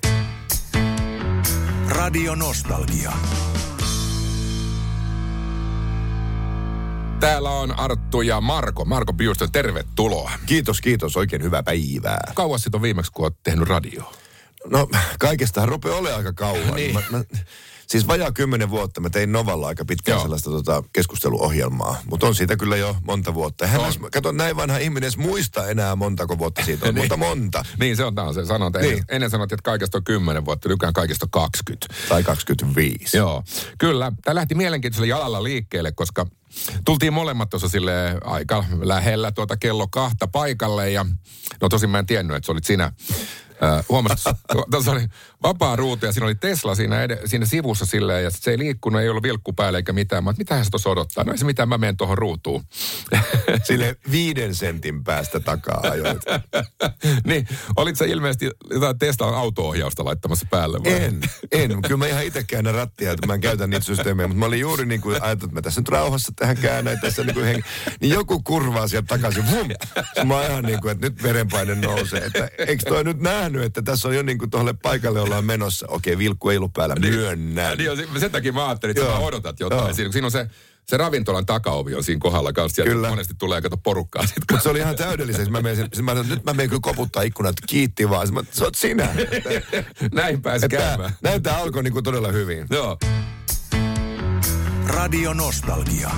Radio 1.89 2.35
Nostalgia. 2.35 3.11
Täällä 7.19 7.49
on 7.49 7.79
Arttu 7.79 8.21
ja 8.21 8.41
Marko. 8.41 8.85
Marko 8.85 9.13
Piusto, 9.13 9.47
tervetuloa. 9.47 10.31
Kiitos, 10.45 10.81
kiitos. 10.81 11.17
Oikein 11.17 11.43
hyvää 11.43 11.63
päivää. 11.63 12.31
Kauas 12.35 12.61
sitten 12.61 12.77
on 12.77 12.81
viimeksi, 12.81 13.11
kun 13.11 13.25
olet 13.25 13.35
tehnyt 13.43 13.67
radio? 13.67 14.13
No, 14.65 14.87
kaikestahan 15.19 15.69
rupeaa 15.69 15.95
olemaan 15.95 16.17
aika 16.17 16.33
kauan. 16.33 16.73
Niin. 16.75 16.93
Mä, 16.93 17.01
mä, 17.11 17.23
siis 17.89 18.07
vajaa 18.07 18.31
kymmenen 18.31 18.69
vuotta 18.69 19.01
mä 19.01 19.09
tein 19.09 19.31
Novalla 19.31 19.67
aika 19.67 19.85
pitkään 19.85 20.15
Joo. 20.15 20.21
sellaista 20.21 20.49
tota, 20.49 20.83
keskusteluohjelmaa. 20.93 22.01
Mutta 22.05 22.27
on 22.27 22.35
siitä 22.35 22.57
kyllä 22.57 22.77
jo 22.77 22.95
monta 23.03 23.33
vuotta. 23.33 23.67
Hän 23.67 23.81
edes, 23.81 23.99
kato, 24.11 24.31
näin 24.31 24.55
vanha 24.55 24.77
ihminen 24.77 25.03
edes 25.03 25.17
muista 25.17 25.67
enää 25.67 25.95
montako 25.95 26.37
vuotta 26.37 26.65
siitä 26.65 26.85
on. 26.85 26.95
Niin. 26.99 27.03
Monta 27.03 27.17
monta. 27.17 27.65
Niin, 27.79 27.95
se 27.95 28.03
on 28.03 28.15
tämä 28.15 28.33
se 28.33 28.45
sanonta. 28.45 28.79
Niin. 28.79 28.91
Ennen, 28.91 29.05
ennen 29.09 29.29
sanottiin, 29.29 29.55
että 29.55 29.63
kaikesta 29.63 29.97
on 29.97 30.03
10 30.03 30.45
vuotta, 30.45 30.69
nykyään 30.69 30.93
kaikesta 30.93 31.25
on 31.25 31.31
20. 31.31 31.87
Tai 32.09 32.23
25. 32.23 33.17
Joo, 33.17 33.43
kyllä. 33.77 34.11
Tämä 34.23 34.35
lähti 34.35 34.55
mielenkiintoisella 34.55 35.07
jalalla 35.07 35.43
liikkeelle, 35.43 35.91
koska 35.91 36.25
tultiin 36.85 37.13
molemmat 37.13 37.49
tuossa 37.49 37.69
sille 37.69 38.17
aika 38.23 38.65
lähellä 38.81 39.31
tuota 39.31 39.57
kello 39.57 39.87
kahta 39.87 40.27
paikalle 40.27 40.91
ja 40.91 41.05
no 41.61 41.69
tosin 41.69 41.89
mä 41.89 41.99
en 41.99 42.05
tiennyt, 42.05 42.37
että 42.37 42.45
se 42.45 42.51
olit 42.51 42.65
sinä. 42.65 42.91
Äh, 43.63 43.85
huomasin, 43.89 44.33
tuossa 44.71 44.91
oli 44.91 45.07
vapaa 45.43 45.75
ruutu 45.75 46.05
ja 46.05 46.11
siinä 46.11 46.25
oli 46.25 46.35
Tesla 46.35 46.75
siinä, 46.75 47.03
ed- 47.03 47.27
siinä 47.27 47.45
sivussa 47.45 47.85
silleen 47.85 48.23
ja 48.23 48.29
se 48.31 48.51
ei 48.51 48.57
liikkunut, 48.57 49.01
ei 49.01 49.09
ollut 49.09 49.23
vilkku 49.23 49.53
päällä 49.53 49.79
eikä 49.79 49.93
mitään. 49.93 50.23
Mä 50.23 50.33
mitä 50.37 50.63
se 50.63 50.69
tuossa 50.69 50.89
odottaa? 50.89 51.23
No 51.23 51.31
ei 51.31 51.37
se 51.37 51.45
mitään, 51.45 51.69
mä 51.69 51.77
menen 51.77 51.97
tuohon 51.97 52.17
ruutuun. 52.17 52.63
Sille 53.67 53.95
viiden 54.11 54.55
sentin 54.55 55.03
päästä 55.03 55.39
takaa 55.39 55.79
ajoit. 55.83 56.21
niin, 57.27 57.47
olit 57.75 57.95
sä 57.95 58.05
ilmeisesti 58.05 58.49
jotain 58.71 58.99
Teslan 58.99 59.35
auto-ohjausta 59.35 60.05
laittamassa 60.05 60.47
päälle 60.49 60.79
vai? 60.83 60.93
En, 61.03 61.19
en. 61.51 61.81
Kyllä 61.81 61.97
mä 61.97 62.07
ihan 62.07 62.23
itse 62.23 62.43
käännän 62.43 62.73
rattia, 62.73 63.11
että 63.11 63.27
mä 63.27 63.33
en 63.33 63.41
käytä 63.41 63.67
niitä 63.67 63.85
systeemejä, 63.85 64.27
mutta 64.27 64.39
mä 64.39 64.45
olin 64.45 64.59
juuri 64.59 64.85
niin 64.85 65.01
kuin 65.01 65.13
ajatellut, 65.13 65.43
että 65.43 65.55
mä 65.55 65.61
tässä 65.61 65.81
nyt 65.81 65.89
rauhassa 65.89 66.33
tähän 66.35 66.57
käännän, 66.57 66.99
tässä 66.99 67.23
niin 67.23 67.33
kuin 67.33 67.45
hengi. 67.45 67.63
Niin 68.01 68.13
joku 68.13 68.41
kurvaa 68.43 68.87
sieltä 68.87 69.07
takaisin, 69.07 69.51
vum! 69.51 69.67
Mä 70.27 70.45
ihan 70.45 70.63
niin 70.63 70.81
kuin, 70.81 70.91
että 70.91 71.07
nyt 71.07 71.23
verenpaine 71.23 71.75
nousee. 71.75 72.25
Että 72.25 72.49
eikö 72.57 72.83
toi 72.89 73.03
nyt 73.03 73.19
nähnyt, 73.51 73.65
että 73.65 73.81
tässä 73.81 74.07
on 74.07 74.15
jo 74.15 74.21
niin 74.23 74.37
kuin 74.37 74.51
tuolle 74.51 74.73
paikalle 74.73 75.21
ollaan 75.21 75.45
menossa. 75.45 75.85
Okei, 75.89 76.17
vilkku 76.17 76.49
ei 76.49 76.57
ollut 76.57 76.73
päällä, 76.73 76.95
myönnän. 76.95 77.77
Niin, 77.77 77.97
niin, 77.97 78.19
sen 78.19 78.31
takia 78.31 78.53
mä 78.53 78.67
ajattelin, 78.67 78.91
että 78.91 79.03
Joo. 79.03 79.11
vaan 79.11 79.23
odotat 79.23 79.59
jotain. 79.59 79.81
Joo. 79.85 79.93
Siinä, 79.93 80.11
siinä 80.11 80.27
on 80.27 80.31
se, 80.31 80.47
se 80.87 80.97
ravintolan 80.97 81.45
takaovi 81.45 81.95
on 81.95 82.03
siinä 82.03 82.19
kohdalla 82.19 82.53
kanssa. 82.53 82.75
Sieltä 82.75 82.91
Kyllä. 82.91 83.09
monesti 83.09 83.33
tulee 83.37 83.61
kato 83.61 83.77
porukkaa 83.77 84.27
sit 84.27 84.37
Mutta 84.51 84.63
se 84.63 84.69
oli 84.69 84.79
ihan 84.79 84.95
täydelliseksi. 84.95 85.51
Mä 85.51 85.61
menin, 85.61 85.87
mä 86.01 86.11
sanoin, 86.11 86.29
nyt 86.29 86.43
mä 86.43 86.53
menen 86.53 86.69
kyllä 86.69 86.81
koputtaa 86.81 87.23
ikkunat, 87.23 87.55
kiitti 87.67 88.09
vaan. 88.09 88.33
Mä, 88.33 88.41
se 88.51 88.63
oot 88.63 88.75
sinä. 88.75 89.07
Näin 90.13 90.41
pääsi 90.41 90.65
Että 90.65 90.77
käymään. 90.77 91.13
näin 91.23 91.43
tää 91.43 91.57
alkoi 91.57 91.83
niin 91.83 91.93
kuin 91.93 92.03
todella 92.03 92.31
hyvin. 92.31 92.67
Joo. 92.69 92.97
Radio 94.87 95.33
Nostalgia. 95.33 96.11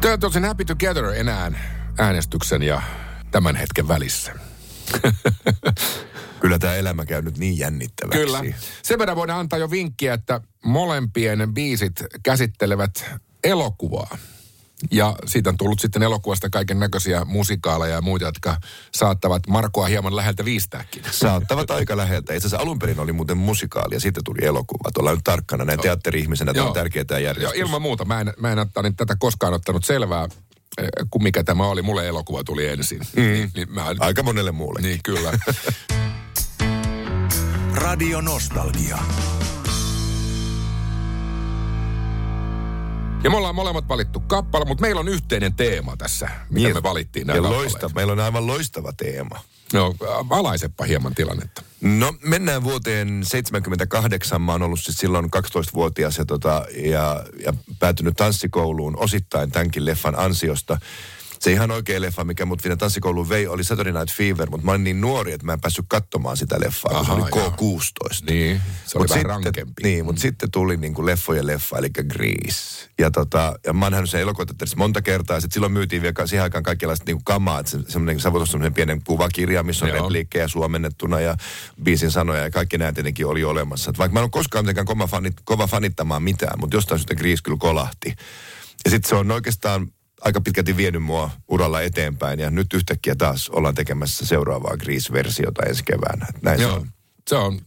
Te 0.00 0.08
olette 0.10 0.30
sen 0.32 0.44
Happy 0.44 0.64
Together 0.64 1.04
enää 1.04 1.52
äänestyksen 1.98 2.62
ja 2.62 2.82
tämän 3.34 3.56
hetken 3.56 3.88
välissä. 3.88 4.32
Kyllä 6.40 6.58
tämä 6.58 6.74
elämä 6.74 7.06
käy 7.06 7.22
nyt 7.22 7.38
niin 7.38 7.58
jännittäväksi. 7.58 8.18
Kyllä. 8.18 8.42
Sen 8.82 8.98
verran 8.98 9.16
voidaan 9.16 9.40
antaa 9.40 9.58
jo 9.58 9.70
vinkkiä, 9.70 10.14
että 10.14 10.40
molempien 10.64 11.54
biisit 11.54 11.92
käsittelevät 12.22 13.04
elokuvaa. 13.44 14.18
Ja 14.90 15.16
siitä 15.26 15.50
on 15.50 15.56
tullut 15.56 15.80
sitten 15.80 16.02
elokuvasta 16.02 16.50
kaiken 16.50 16.78
näköisiä 16.78 17.24
musikaaleja 17.24 17.94
ja 17.94 18.02
muita, 18.02 18.26
jotka 18.26 18.56
saattavat 18.94 19.46
Markoa 19.46 19.86
hieman 19.86 20.16
läheltä 20.16 20.44
viistääkin. 20.44 21.02
Saattavat 21.10 21.70
aika 21.70 21.96
läheltä. 21.96 22.34
Itse 22.34 22.46
asiassa 22.46 22.62
alun 22.62 22.78
perin 22.78 23.00
oli 23.00 23.12
muuten 23.12 23.36
musikaali 23.36 23.94
ja 23.94 24.00
sitten 24.00 24.24
tuli 24.24 24.46
elokuva. 24.46 24.90
Tuolla 24.94 25.14
nyt 25.14 25.24
tarkkana 25.24 25.64
näin 25.64 25.80
teatteri-ihmisenä. 25.80 26.54
Tämä 26.54 26.66
on 26.66 26.72
tärkeää 26.72 27.04
tämä 27.04 27.20
Joo, 27.20 27.52
ilman 27.54 27.82
muuta. 27.82 28.04
Mä 28.04 28.20
en, 28.20 28.32
mä 28.38 28.52
en 28.52 28.58
ottanut 28.58 28.96
tätä 28.96 29.16
koskaan 29.18 29.54
ottanut 29.54 29.84
selvää, 29.84 30.28
kun 31.10 31.22
mikä 31.22 31.44
tämä 31.44 31.66
oli. 31.66 31.82
Mulle 31.82 32.08
elokuva 32.08 32.44
tuli 32.44 32.66
ensin. 32.66 33.00
Mm. 33.16 33.22
Niin, 33.22 33.50
niin 33.56 33.72
mä, 33.72 33.84
Aika 33.98 34.22
monelle 34.22 34.52
muulle. 34.52 34.80
niin 34.80 35.00
kyllä. 35.04 35.32
Radio 37.84 38.20
Nostalgia. 38.20 38.98
Ja 43.24 43.30
me 43.30 43.36
ollaan 43.36 43.54
molemmat 43.54 43.88
valittu 43.88 44.20
kappale, 44.20 44.64
mutta 44.64 44.82
meillä 44.82 45.00
on 45.00 45.08
yhteinen 45.08 45.54
teema 45.54 45.96
tässä, 45.96 46.28
mitä 46.50 46.74
me 46.74 46.82
valittiin 46.82 47.26
nämä 47.26 47.36
ja 47.36 47.42
loista, 47.42 47.90
meillä 47.94 48.12
on 48.12 48.20
aivan 48.20 48.46
loistava 48.46 48.92
teema. 48.92 49.40
No, 49.72 49.94
valaisepa 50.28 50.84
hieman 50.84 51.14
tilannetta. 51.14 51.62
No 51.84 52.14
mennään 52.24 52.64
vuoteen 52.64 53.20
78. 53.24 54.42
Mä 54.42 54.52
oon 54.52 54.62
ollut 54.62 54.80
siis 54.80 54.96
silloin 54.96 55.24
12-vuotias 55.24 56.18
ja, 56.18 56.24
tota, 56.24 56.64
ja, 56.76 57.24
ja 57.44 57.54
päätynyt 57.78 58.16
tanssikouluun 58.16 58.96
osittain 58.96 59.50
tämänkin 59.50 59.84
leffan 59.84 60.18
ansiosta. 60.18 60.78
Se 61.44 61.52
ihan 61.52 61.70
oikea 61.70 62.00
leffa, 62.00 62.24
mikä 62.24 62.44
mut 62.44 62.60
siinä 62.60 62.76
tanssikouluun 62.76 63.28
vei, 63.28 63.46
oli 63.46 63.64
Saturday 63.64 63.92
Night 63.92 64.16
Fever, 64.16 64.50
mutta 64.50 64.64
mä 64.64 64.70
olin 64.70 64.84
niin 64.84 65.00
nuori, 65.00 65.32
että 65.32 65.46
mä 65.46 65.52
en 65.52 65.60
päässyt 65.60 65.84
katsomaan 65.88 66.36
sitä 66.36 66.56
leffaa, 66.60 66.94
kun 66.94 67.06
se 67.06 67.12
oli 67.12 67.22
joo. 67.36 67.50
K16. 67.50 68.30
Niin, 68.30 68.60
se 68.86 68.98
oli 68.98 69.02
Mut 69.02 69.10
vähän 69.10 69.20
sitten, 69.20 69.26
rankempi. 69.26 69.82
Niin, 69.82 70.04
mutta 70.04 70.22
sitten 70.22 70.50
tuli 70.50 70.76
niinku 70.76 71.06
leffojen 71.06 71.46
leffa, 71.46 71.78
eli 71.78 71.90
Grease. 71.90 72.90
Ja, 72.98 73.10
tota, 73.10 73.58
ja 73.66 73.72
mä 73.72 73.84
oon 73.84 73.92
nähnyt 73.92 74.10
sen 74.10 74.20
elokuvateatterissa 74.20 74.76
monta 74.76 75.02
kertaa. 75.02 75.40
Sitten 75.40 75.54
silloin 75.54 75.72
myytiin 75.72 76.02
vielä 76.02 76.26
siihen 76.26 76.42
aikaan 76.42 76.64
kaikenlaista 76.64 77.04
niinku 77.06 77.22
kamaa. 77.24 77.60
Että 77.60 77.70
se, 77.70 77.78
semmoinen, 77.88 78.20
sä 78.20 78.32
voit 78.32 78.50
semmoinen 78.50 78.74
pienen 78.74 79.02
kuvakirja, 79.04 79.62
missä 79.62 79.84
on 79.84 79.90
Joo. 79.90 80.02
repliikkejä 80.02 80.48
suomennettuna 80.48 81.20
ja 81.20 81.36
biisin 81.82 82.10
sanoja. 82.10 82.42
Ja 82.42 82.50
kaikki 82.50 82.78
nämä 82.78 82.92
tietenkin 82.92 83.26
oli 83.26 83.44
olemassa. 83.44 83.90
Et 83.90 83.98
vaikka 83.98 84.12
mä 84.12 84.20
en 84.20 84.24
ole 84.24 84.30
koskaan 84.30 84.64
mitenkään 84.64 84.86
kova, 84.86 85.06
fanit, 85.06 85.34
kova 85.44 85.66
fanittamaan 85.66 86.22
mitään, 86.22 86.60
mutta 86.60 86.76
jostain 86.76 86.98
syystä 86.98 87.14
Grease 87.14 87.42
kyllä 87.42 87.58
kolahti. 87.60 88.14
Ja 88.84 88.90
sitten 88.90 89.08
se 89.08 89.14
on 89.14 89.30
oikeastaan 89.30 89.88
aika 90.24 90.40
pitkälti 90.40 90.76
vienyt 90.76 91.02
mua 91.02 91.30
uralla 91.48 91.80
eteenpäin. 91.80 92.40
Ja 92.40 92.50
nyt 92.50 92.74
yhtäkkiä 92.74 93.14
taas 93.14 93.48
ollaan 93.48 93.74
tekemässä 93.74 94.26
seuraavaa 94.26 94.76
Grease-versiota 94.76 95.62
ensi 95.68 95.82
keväänä. 95.84 96.26
Näin 96.42 96.58
se 96.58 96.64
Joo. 96.64 96.74
on. 96.74 96.88
Se 97.28 97.36
on, 97.36 97.60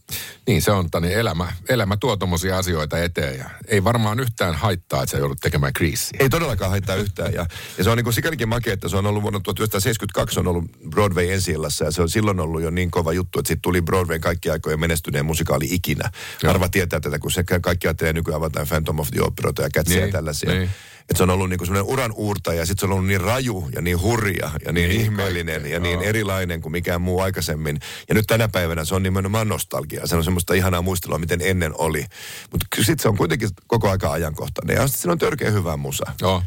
niin 0.46 0.62
se 0.62 0.70
on, 0.70 0.90
tani, 0.90 1.14
elämä, 1.14 1.52
elämä 1.68 1.96
tuo 1.96 2.16
tommosia 2.16 2.58
asioita 2.58 2.98
eteen 2.98 3.38
ja 3.38 3.50
ei 3.66 3.84
varmaan 3.84 4.20
yhtään 4.20 4.54
haittaa, 4.54 5.02
että 5.02 5.10
sä 5.10 5.18
joudut 5.18 5.38
tekemään 5.40 5.72
kriisiä. 5.72 6.18
Ei 6.20 6.28
todellakaan 6.28 6.70
haittaa 6.70 6.96
yhtään. 6.96 7.32
Ja, 7.32 7.46
ja 7.78 7.84
se 7.84 7.90
on 7.90 7.98
niin 7.98 8.12
sikälikin 8.12 8.48
makea, 8.48 8.72
että 8.72 8.88
se 8.88 8.96
on 8.96 9.06
ollut 9.06 9.22
vuonna 9.22 9.40
1972 9.40 10.40
on 10.40 10.46
ollut 10.46 10.64
Broadway 10.90 11.32
ensi 11.32 11.52
ja 11.52 11.90
se 11.90 12.02
on 12.02 12.08
silloin 12.08 12.40
ollut 12.40 12.62
jo 12.62 12.70
niin 12.70 12.90
kova 12.90 13.12
juttu, 13.12 13.38
että 13.38 13.48
siitä 13.48 13.62
tuli 13.62 13.82
Broadway 13.82 14.18
kaikki 14.18 14.50
aikojen 14.50 14.80
menestyneen 14.80 15.26
musikaali 15.26 15.66
ikinä. 15.70 16.10
Joo. 16.42 16.52
Harva 16.52 16.68
tietää 16.68 17.00
tätä, 17.00 17.18
kun 17.18 17.32
se 17.32 17.44
kaikki 17.44 17.86
ajattelee 17.88 18.12
nykyään 18.12 18.38
avataan 18.38 18.66
Phantom 18.66 18.98
of 18.98 19.10
the 19.10 19.22
Opera 19.22 19.52
ja 19.58 19.68
ja 19.76 19.82
Niin, 20.00 20.12
tällaisia. 20.12 20.52
niin. 20.52 20.70
Että 21.10 21.16
se 21.16 21.22
on 21.22 21.30
ollut 21.30 21.48
niin 21.48 21.58
kuin 21.58 21.66
semmoinen 21.66 21.92
uran 21.92 22.12
uurta 22.12 22.54
ja 22.54 22.66
sitten 22.66 22.80
se 22.80 22.86
on 22.86 22.92
ollut 22.92 23.06
niin 23.06 23.20
raju 23.20 23.68
ja 23.74 23.82
niin 23.82 24.00
hurja 24.00 24.50
ja 24.64 24.72
niin, 24.72 24.88
Niin, 24.88 25.00
ihmeellinen 25.00 25.54
kaikkea, 25.54 25.72
ja 25.76 25.80
niin 25.80 26.00
joo. 26.00 26.02
erilainen 26.02 26.60
kuin 26.60 26.72
mikään 26.72 27.00
muu 27.00 27.20
aikaisemmin. 27.20 27.78
Ja 28.08 28.14
nyt 28.14 28.26
tänä 28.26 28.48
päivänä 28.48 28.84
se 28.84 28.94
on 28.94 29.02
nimenomaan 29.02 29.48
nostalgia. 29.48 30.06
Se 30.06 30.16
on 30.16 30.24
semmoista 30.24 30.54
ihanaa 30.54 30.82
muistelua, 30.82 31.18
miten 31.18 31.40
ennen 31.42 31.72
oli. 31.78 32.04
Mutta 32.50 32.66
sitten 32.76 33.02
se 33.02 33.08
on 33.08 33.16
kuitenkin 33.16 33.48
koko 33.66 33.90
aika 33.90 34.12
ajankohtainen. 34.12 34.76
Ja 34.76 34.86
sitten 34.86 35.02
siinä 35.02 35.12
on 35.12 35.18
törkeä 35.18 35.50
hyvä 35.50 35.76
musa. 35.76 36.04
Joo, 36.20 36.42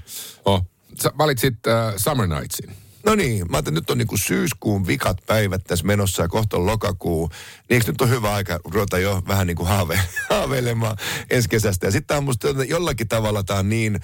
oh. 0.46 0.66
Sä 1.04 1.12
valitsit 1.18 1.54
uh, 1.54 1.94
Summer 1.98 2.28
Nightsin. 2.28 2.76
No 3.06 3.16
niin, 3.16 3.52
mä 3.52 3.58
ajattelin, 3.58 3.78
että 3.78 3.82
nyt 3.82 3.90
on 3.90 3.98
niinku 3.98 4.18
syyskuun 4.18 4.88
vikat 4.88 5.18
päivät 5.28 5.64
tässä 5.64 5.86
menossa 5.86 6.22
ja 6.22 6.28
kohta 6.28 6.58
on 6.58 6.66
lokakuu. 6.66 7.28
Niin 7.28 7.76
eikö 7.76 7.92
nyt 7.92 8.02
on 8.02 8.10
hyvä 8.10 8.34
aika 8.34 8.60
ruveta 8.66 9.00
jo 9.00 9.22
vähän 9.28 9.48
niin 9.48 9.58
kuin 9.58 9.68
haave, 9.68 10.00
haaveilemaan 10.30 10.98
ensi 11.30 11.50
kesästä. 11.50 11.88
Ja 11.88 11.92
sitten 11.92 12.18
on 12.18 12.24
musta 12.24 12.48
jollakin 12.68 13.08
tavalla 13.08 13.44
tämä 13.44 13.60
on 13.60 13.70
niin, 13.70 14.00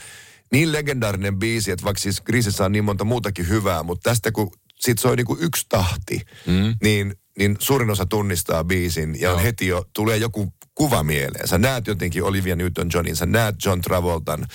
niin 0.51 0.71
legendaarinen 0.71 1.39
biisi, 1.39 1.71
että 1.71 1.86
vaikka 1.86 2.01
siis 2.01 2.21
Griisissä 2.21 2.65
on 2.65 2.71
niin 2.71 2.83
monta 2.83 3.03
muutakin 3.03 3.47
hyvää, 3.47 3.83
mutta 3.83 4.10
tästä 4.10 4.31
kun 4.31 4.51
sit 4.79 4.99
soi 4.99 5.15
niinku 5.15 5.38
yksi 5.39 5.65
tahti, 5.69 6.21
mm. 6.47 6.75
niin, 6.83 7.15
niin 7.38 7.55
suurin 7.60 7.89
osa 7.89 8.05
tunnistaa 8.05 8.63
biisin 8.63 9.21
ja 9.21 9.33
on 9.33 9.41
heti 9.41 9.67
jo, 9.67 9.86
tulee 9.93 10.17
joku 10.17 10.53
kuva 10.75 11.03
mieleen. 11.03 11.47
Sä 11.47 11.57
näet 11.57 11.88
jotenkin 11.88 12.23
Olivia 12.23 12.55
Newton-Johnin, 12.55 13.15
sä 13.15 13.25
näet 13.25 13.55
John 13.65 13.81
Travoltan 13.81 14.45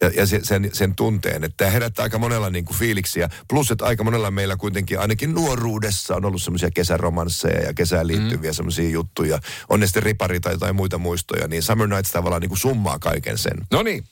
ja, 0.00 0.10
ja 0.16 0.26
se, 0.26 0.40
sen, 0.42 0.70
sen 0.72 0.94
tunteen, 0.94 1.44
että 1.44 1.56
tämä 1.56 1.70
herättää 1.70 2.02
aika 2.02 2.18
monella 2.18 2.50
niin 2.50 2.64
kuin 2.64 2.76
fiiliksiä. 2.76 3.28
Plus, 3.48 3.70
että 3.70 3.84
aika 3.84 4.04
monella 4.04 4.30
meillä 4.30 4.56
kuitenkin 4.56 4.98
ainakin 4.98 5.34
nuoruudessa 5.34 6.16
on 6.16 6.24
ollut 6.24 6.42
semmoisia 6.42 6.70
kesäromansseja 6.70 7.60
ja 7.60 7.74
kesään 7.74 8.06
liittyviä 8.06 8.50
mm. 8.50 8.54
semmoisia 8.54 8.90
juttuja. 8.90 9.40
On 9.68 9.80
ne 9.80 9.86
sitten 9.86 10.02
ripari 10.02 10.40
tai 10.40 10.52
jotain 10.52 10.76
muita 10.76 10.98
muistoja, 10.98 11.48
niin 11.48 11.62
Summer 11.62 11.88
Nights 11.88 12.10
tavallaan 12.10 12.40
niin 12.40 12.50
kuin 12.50 12.60
summaa 12.60 12.98
kaiken 12.98 13.38
sen. 13.38 13.56
No 13.70 13.82
niin, 13.82 14.04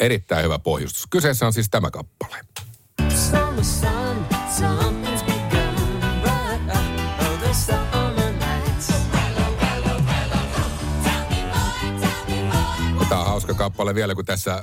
erittäin 0.00 0.44
hyvä 0.44 0.58
pohjustus. 0.58 1.06
Kyseessä 1.10 1.46
on 1.46 1.52
siis 1.52 1.70
tämä 1.70 1.90
kappale. 1.90 2.36
Summer 3.08 3.64
sun, 3.64 4.26
something's 4.58 5.05
hauska 13.46 13.64
kappale 13.64 13.94
vielä, 13.94 14.14
kun 14.14 14.24
tässä 14.24 14.54
äh, 14.54 14.62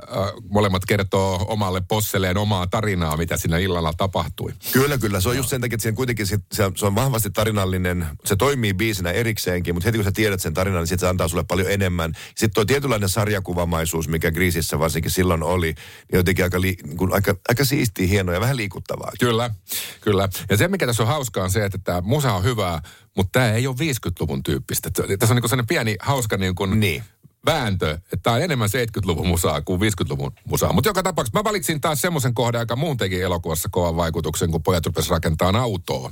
molemmat 0.49 0.85
kertoo 0.85 1.45
omalle 1.47 1.81
posselleen 1.87 2.37
omaa 2.37 2.67
tarinaa, 2.67 3.17
mitä 3.17 3.37
siinä 3.37 3.57
illalla 3.57 3.93
tapahtui. 3.97 4.53
Kyllä, 4.71 4.97
kyllä. 4.97 5.21
Se 5.21 5.29
on 5.29 5.37
just 5.37 5.49
sen 5.49 5.61
takia, 5.61 5.75
että 5.75 5.91
kuitenkin 5.91 6.27
sit, 6.27 6.41
se, 6.53 6.71
se 6.75 6.85
on 6.85 6.95
vahvasti 6.95 7.29
tarinallinen. 7.29 8.07
Se 8.25 8.35
toimii 8.35 8.73
biisinä 8.73 9.11
erikseenkin, 9.11 9.75
mutta 9.75 9.87
heti 9.87 9.97
kun 9.97 10.05
sä 10.05 10.11
tiedät 10.11 10.41
sen 10.41 10.53
tarinan, 10.53 10.79
niin 10.81 10.87
sit 10.87 10.99
se 10.99 11.07
antaa 11.07 11.27
sulle 11.27 11.43
paljon 11.43 11.71
enemmän. 11.71 12.13
Sitten 12.27 12.53
tuo 12.53 12.65
tietynlainen 12.65 13.09
sarjakuvamaisuus, 13.09 14.07
mikä 14.07 14.31
Greasissä 14.31 14.79
varsinkin 14.79 15.11
silloin 15.11 15.43
oli, 15.43 15.67
niin 16.11 16.17
jotenkin 16.17 16.45
aika, 16.45 16.61
li, 16.61 16.75
niin 16.83 16.97
kuin, 16.97 17.13
aika, 17.13 17.35
aika 17.49 17.65
siistiä, 17.65 18.07
hienoa 18.07 18.35
ja 18.35 18.41
vähän 18.41 18.57
liikuttavaa. 18.57 19.11
Kyllä, 19.19 19.49
kyllä. 20.01 20.29
Ja 20.49 20.57
se, 20.57 20.67
mikä 20.67 20.85
tässä 20.85 21.03
on 21.03 21.07
hauskaa, 21.07 21.43
on 21.43 21.51
se, 21.51 21.65
että 21.65 21.77
tämä 21.83 22.01
musa 22.01 22.33
on 22.33 22.43
hyvää, 22.43 22.81
mutta 23.17 23.39
tämä 23.39 23.51
ei 23.51 23.67
ole 23.67 23.75
50-luvun 23.75 24.43
tyyppistä. 24.43 24.89
Tässä 24.91 25.05
on 25.05 25.17
niin 25.17 25.49
sellainen 25.49 25.67
pieni 25.67 25.95
hauska 25.99 26.37
niin 26.37 26.55
kuin 26.55 26.79
Niin. 26.79 27.03
Vääntö, 27.45 27.99
tämä 28.23 28.35
on 28.35 28.41
enemmän 28.41 28.69
70-luvun 28.69 29.27
musaa 29.27 29.61
kuin 29.61 29.81
50-luvun 29.81 30.31
musaa. 30.45 30.73
Mutta 30.73 30.89
joka 30.89 31.03
tapauksessa 31.03 31.39
mä 31.39 31.43
valitsin 31.43 31.81
taas 31.81 32.01
semmoisen 32.01 32.33
kohdan, 32.33 32.61
joka 32.61 32.75
muun 32.75 32.97
teki 32.97 33.21
elokuvassa 33.21 33.69
kovan 33.71 33.95
vaikutuksen, 33.95 34.51
kun 34.51 34.63
pojat 34.63 34.85
rupesivat 34.85 35.15
rakentamaan 35.15 35.55
autoa. 35.55 36.11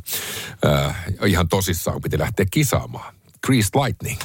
Äh, 0.66 0.96
ihan 1.26 1.48
tosissaan, 1.48 1.94
kun 1.94 2.02
piti 2.02 2.20
lähteä 2.20 2.46
kisaamaan. 2.52 3.14
Greased 3.46 3.82
Lightning. 3.84 4.20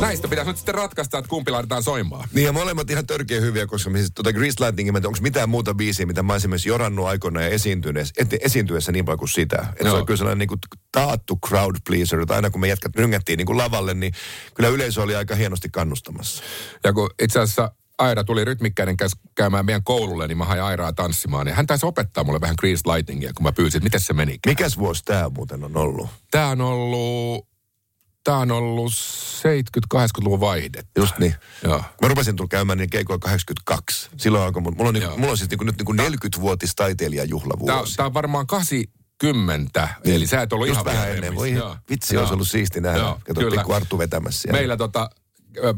Näistä 0.00 0.28
pitäisi 0.28 0.50
nyt 0.50 0.56
sitten 0.56 0.74
ratkaista, 0.74 1.18
että 1.18 1.28
kumpi 1.28 1.50
laitetaan 1.50 1.82
soimaan. 1.82 2.28
Niin 2.32 2.44
ja 2.44 2.52
molemmat 2.52 2.90
ihan 2.90 3.06
törkeä 3.06 3.40
hyviä, 3.40 3.66
koska 3.66 3.90
siis 3.90 4.10
tuota 4.14 4.32
Grease 4.32 4.64
Lightningin, 4.64 4.96
onko 4.96 5.18
mitään 5.20 5.48
muuta 5.48 5.74
biisiä, 5.74 6.06
mitä 6.06 6.22
mä 6.22 6.32
olisin 6.32 6.44
esimerkiksi 6.46 6.68
jorannut 6.68 7.06
aikoina 7.06 7.42
ja 7.42 7.48
esiintyneessä, 7.48 8.14
et, 8.18 8.28
esiintyessä 8.40 8.92
niin 8.92 9.04
paljon 9.04 9.18
kuin 9.18 9.28
sitä. 9.28 9.66
Että 9.72 9.84
se 9.84 9.90
on 9.90 10.06
kyllä 10.06 10.18
sellainen 10.18 10.38
niin 10.38 10.48
kuin 10.48 10.60
taattu 10.92 11.38
crowd 11.46 11.76
pleaser, 11.86 12.20
että 12.20 12.34
aina 12.34 12.50
kun 12.50 12.60
me 12.60 12.68
jätkät 12.68 12.96
ryngättiin 12.96 13.36
niin 13.36 13.46
kuin 13.46 13.58
lavalle, 13.58 13.94
niin 13.94 14.12
kyllä 14.54 14.68
yleisö 14.68 15.02
oli 15.02 15.16
aika 15.16 15.34
hienosti 15.34 15.68
kannustamassa. 15.68 16.42
Ja 16.84 16.92
kun 16.92 17.10
itse 17.22 17.40
asiassa 17.40 17.72
Aira 17.98 18.24
tuli 18.24 18.44
rytmikkäinen 18.44 18.96
käymään 19.34 19.66
meidän 19.66 19.84
koululle, 19.84 20.28
niin 20.28 20.38
mä 20.38 20.44
hain 20.44 20.62
Airaa 20.62 20.92
tanssimaan. 20.92 21.46
Ja 21.46 21.54
hän 21.54 21.66
taisi 21.66 21.86
opettaa 21.86 22.24
mulle 22.24 22.40
vähän 22.40 22.56
Greased 22.58 22.92
Lightningia, 22.94 23.32
kun 23.36 23.42
mä 23.42 23.52
pyysin, 23.52 23.78
että 23.78 23.86
miten 23.86 24.00
se 24.00 24.12
meni. 24.12 24.38
Mikäs 24.46 24.78
vuosi 24.78 25.04
tämä 25.04 25.30
muuten 25.36 25.64
on 25.64 25.76
ollut? 25.76 26.08
Tämä 26.30 26.48
on 26.48 26.60
ollut, 26.60 27.48
tää 28.26 28.36
on 28.36 28.50
ollut 28.50 28.92
70-80-luvun 28.92 30.40
vaihde. 30.40 30.82
Just 30.98 31.18
niin. 31.18 31.34
Joo. 31.64 31.84
Mä 32.02 32.08
rupesin 32.08 32.36
tulla 32.36 32.48
käymään 32.48 32.78
niin 32.78 32.90
keikoilla 32.90 33.20
82. 33.20 34.08
Silloin 34.16 34.44
alkoi, 34.44 34.62
mun- 34.62 34.74
mulla 34.76 34.88
on, 34.88 34.94
niin, 34.94 35.10
mulla 35.16 35.30
on 35.30 35.36
siis 35.38 35.50
niin 35.50 35.58
kuin, 35.58 35.66
nyt 35.66 35.76
niin 35.78 35.86
kuin 35.86 35.98
40-vuotis 35.98 36.74
taiteilijajuhlavuosi. 36.76 37.96
Tämä 37.96 38.06
on 38.06 38.14
varmaan 38.14 38.46
80, 38.46 39.88
eli 40.04 40.26
sä 40.26 40.42
et 40.42 40.52
ollut 40.52 40.66
Niin. 40.66 40.76
Just 40.76 40.86
ihan 40.86 40.96
vähän 40.96 41.10
ennen. 41.14 41.34
Voi 41.34 41.52
Joo. 41.52 41.76
vitsi, 41.90 42.14
Joo. 42.14 42.22
olisi 42.22 42.34
ollut 42.34 42.48
siisti 42.48 42.80
nähdä. 42.80 42.98
Joo, 42.98 43.20
Kato, 43.26 43.40
kyllä. 43.40 43.56
pikku 43.56 43.72
Arttu 43.72 43.98
vetämässä 43.98 44.40
siellä. 44.40 44.58
Meillä 44.58 44.76
tota, 44.76 45.10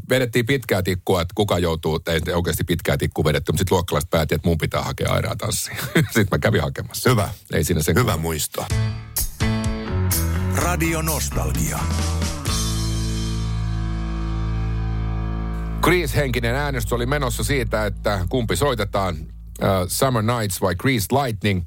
vedettiin 0.08 0.46
pitkää 0.46 0.82
tikkua, 0.82 1.22
että 1.22 1.32
kuka 1.34 1.58
joutuu, 1.58 2.00
ei 2.06 2.34
oikeasti 2.34 2.64
pitkää 2.64 2.96
tikkua 2.96 3.24
vedetty, 3.24 3.52
mutta 3.52 3.60
sitten 3.60 3.74
luokkalaiset 3.74 4.10
päätti, 4.10 4.34
että 4.34 4.48
mun 4.48 4.58
pitää 4.58 4.82
hakea 4.82 5.12
airaa 5.12 5.36
tanssiin. 5.36 5.76
sitten 6.04 6.28
mä 6.30 6.38
kävin 6.38 6.62
hakemassa. 6.62 7.10
Hyvä. 7.10 7.28
Ei 7.52 7.64
siinä 7.64 7.82
sen 7.82 7.94
Hyvä 7.96 8.12
kumma. 8.12 8.22
muisto. 8.22 8.66
Radio 10.56 11.02
Nostalgia. 11.02 11.78
Grease-henkinen 15.82 16.54
äänestys 16.54 16.92
oli 16.92 17.06
menossa 17.06 17.44
siitä, 17.44 17.86
että 17.86 18.26
kumpi 18.28 18.56
soitetaan. 18.56 19.16
Summer 19.88 20.22
Nights 20.22 20.60
vai 20.60 20.74
Greased 20.74 21.22
Lightning. 21.22 21.62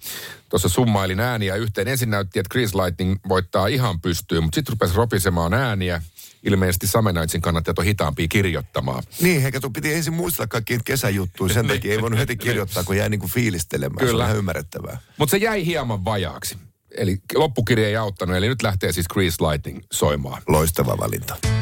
Tuossa 0.49 0.69
summailin 0.69 1.19
ääniä 1.19 1.55
yhteen. 1.55 1.87
Ensin 1.87 2.09
näytti, 2.09 2.39
että 2.39 2.49
Greased 2.51 2.79
Lightning 2.79 3.15
voittaa 3.29 3.67
ihan 3.67 4.01
pystyyn, 4.01 4.43
mutta 4.43 4.55
sitten 4.55 4.71
rupesi 4.73 4.95
ropisemaan 4.95 5.53
ääniä. 5.53 6.01
Ilmeisesti 6.43 6.87
Summer 6.87 7.13
Nightsin 7.13 7.41
kannattajat 7.41 7.79
on 7.79 7.85
hitaampia 7.85 8.27
kirjoittamaan. 8.27 9.03
Niin, 9.21 9.45
eikä 9.45 9.59
tu 9.59 9.69
piti 9.69 9.93
ensin 9.93 10.13
muistella 10.13 10.47
kaikki 10.47 10.79
kesäjuttuja. 10.85 11.53
Sen 11.53 11.67
takia 11.75 11.91
ei 11.91 12.01
voinut 12.01 12.19
heti 12.19 12.35
kirjoittaa, 12.35 12.83
kun 12.83 12.97
jäi 12.97 13.09
niin 13.09 13.19
kuin 13.19 13.31
fiilistelemään. 13.31 13.99
Se 13.99 14.03
on 14.05 14.09
Kyllä. 14.11 14.31
ymmärrettävää. 14.33 14.97
Mutta 15.17 15.31
se 15.31 15.37
jäi 15.37 15.65
hieman 15.65 16.05
vajaaksi. 16.05 16.57
Eli 16.97 17.17
loppukirja 17.35 17.87
ei 17.87 17.95
auttanut, 17.97 18.35
eli 18.35 18.47
nyt 18.47 18.61
lähtee 18.61 18.91
siis 18.91 19.07
Greased 19.07 19.45
Lightning 19.51 19.79
soimaan. 19.91 20.41
Loistava 20.47 20.97
valinta. 20.97 21.60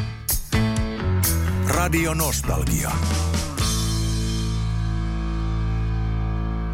Radio 1.70 2.14
Nostalgia. 2.14 2.90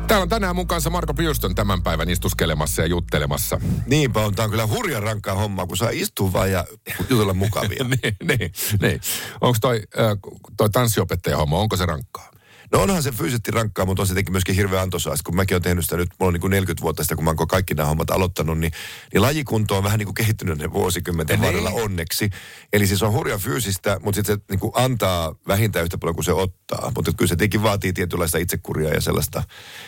Täällä 0.06 0.22
on 0.22 0.28
tänään 0.28 0.56
mun 0.56 0.66
kanssa 0.66 0.90
Marko 0.90 1.14
Piuston 1.14 1.54
tämän 1.54 1.82
päivän 1.82 2.10
istuskelemassa 2.10 2.82
ja 2.82 2.88
juttelemassa. 2.88 3.60
Niinpä 3.86 4.20
on, 4.20 4.34
tää 4.34 4.44
on 4.44 4.50
kyllä 4.50 4.66
hurjan 4.66 5.02
rankkaa 5.02 5.34
hommaa, 5.34 5.66
kun 5.66 5.76
saa 5.76 5.90
istua 5.92 6.32
vaan 6.32 6.52
ja 6.52 6.64
jutella 7.10 7.34
mukavia. 7.34 7.84
niin, 8.02 8.16
niin, 8.22 8.52
niin. 8.80 9.00
Onko 9.40 9.58
toi, 9.60 9.82
äh, 9.98 10.18
toi 10.56 10.70
tanssiopettaja 10.70 11.36
homma, 11.36 11.58
onko 11.58 11.76
se 11.76 11.86
rankkaa? 11.86 12.30
No 12.72 12.82
onhan 12.82 13.02
se 13.02 13.12
fyysisesti 13.12 13.50
rankkaa, 13.50 13.84
mutta 13.86 14.02
on 14.02 14.06
se 14.06 14.12
tietenkin 14.12 14.32
myöskin 14.32 14.54
hirveän 14.54 14.82
antoisaa. 14.82 15.14
Kun 15.24 15.36
mäkin 15.36 15.54
olen 15.54 15.62
tehnyt 15.62 15.84
sitä 15.84 15.96
nyt, 15.96 16.08
mulla 16.18 16.28
on 16.28 16.32
niin 16.32 16.40
kuin 16.40 16.50
40 16.50 16.82
vuotta 16.82 17.02
sitä, 17.02 17.16
kun 17.16 17.24
mä 17.24 17.34
oon 17.38 17.48
kaikki 17.48 17.74
nämä 17.74 17.88
hommat 17.88 18.10
aloittanut, 18.10 18.58
niin, 18.58 18.72
niin 19.12 19.22
lajikunto 19.22 19.76
on 19.76 19.84
vähän 19.84 19.98
niin 19.98 20.06
kuin 20.06 20.14
kehittynyt 20.14 20.58
ne 20.58 20.72
vuosikymmenten 20.72 21.40
varrella 21.40 21.70
onneksi. 21.70 22.30
Eli 22.72 22.86
siis 22.86 23.02
on 23.02 23.12
hurja 23.12 23.38
fyysistä, 23.38 24.00
mutta 24.02 24.16
sitten 24.16 24.36
se 24.36 24.42
niin 24.50 24.60
kuin 24.60 24.72
antaa 24.74 25.34
vähintään 25.48 25.84
yhtä 25.84 25.98
paljon 25.98 26.14
kuin 26.14 26.24
se 26.24 26.32
ottaa. 26.32 26.92
Mutta 26.94 27.12
kyllä 27.16 27.28
se 27.28 27.36
tietenkin 27.36 27.62
vaatii 27.62 27.92
tietynlaista 27.92 28.38
itsekuria 28.38 28.94
ja 28.94 29.00
sellaista 29.00 29.42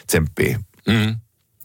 tsemppiä. 0.07 0.61
Mm. 0.89 1.17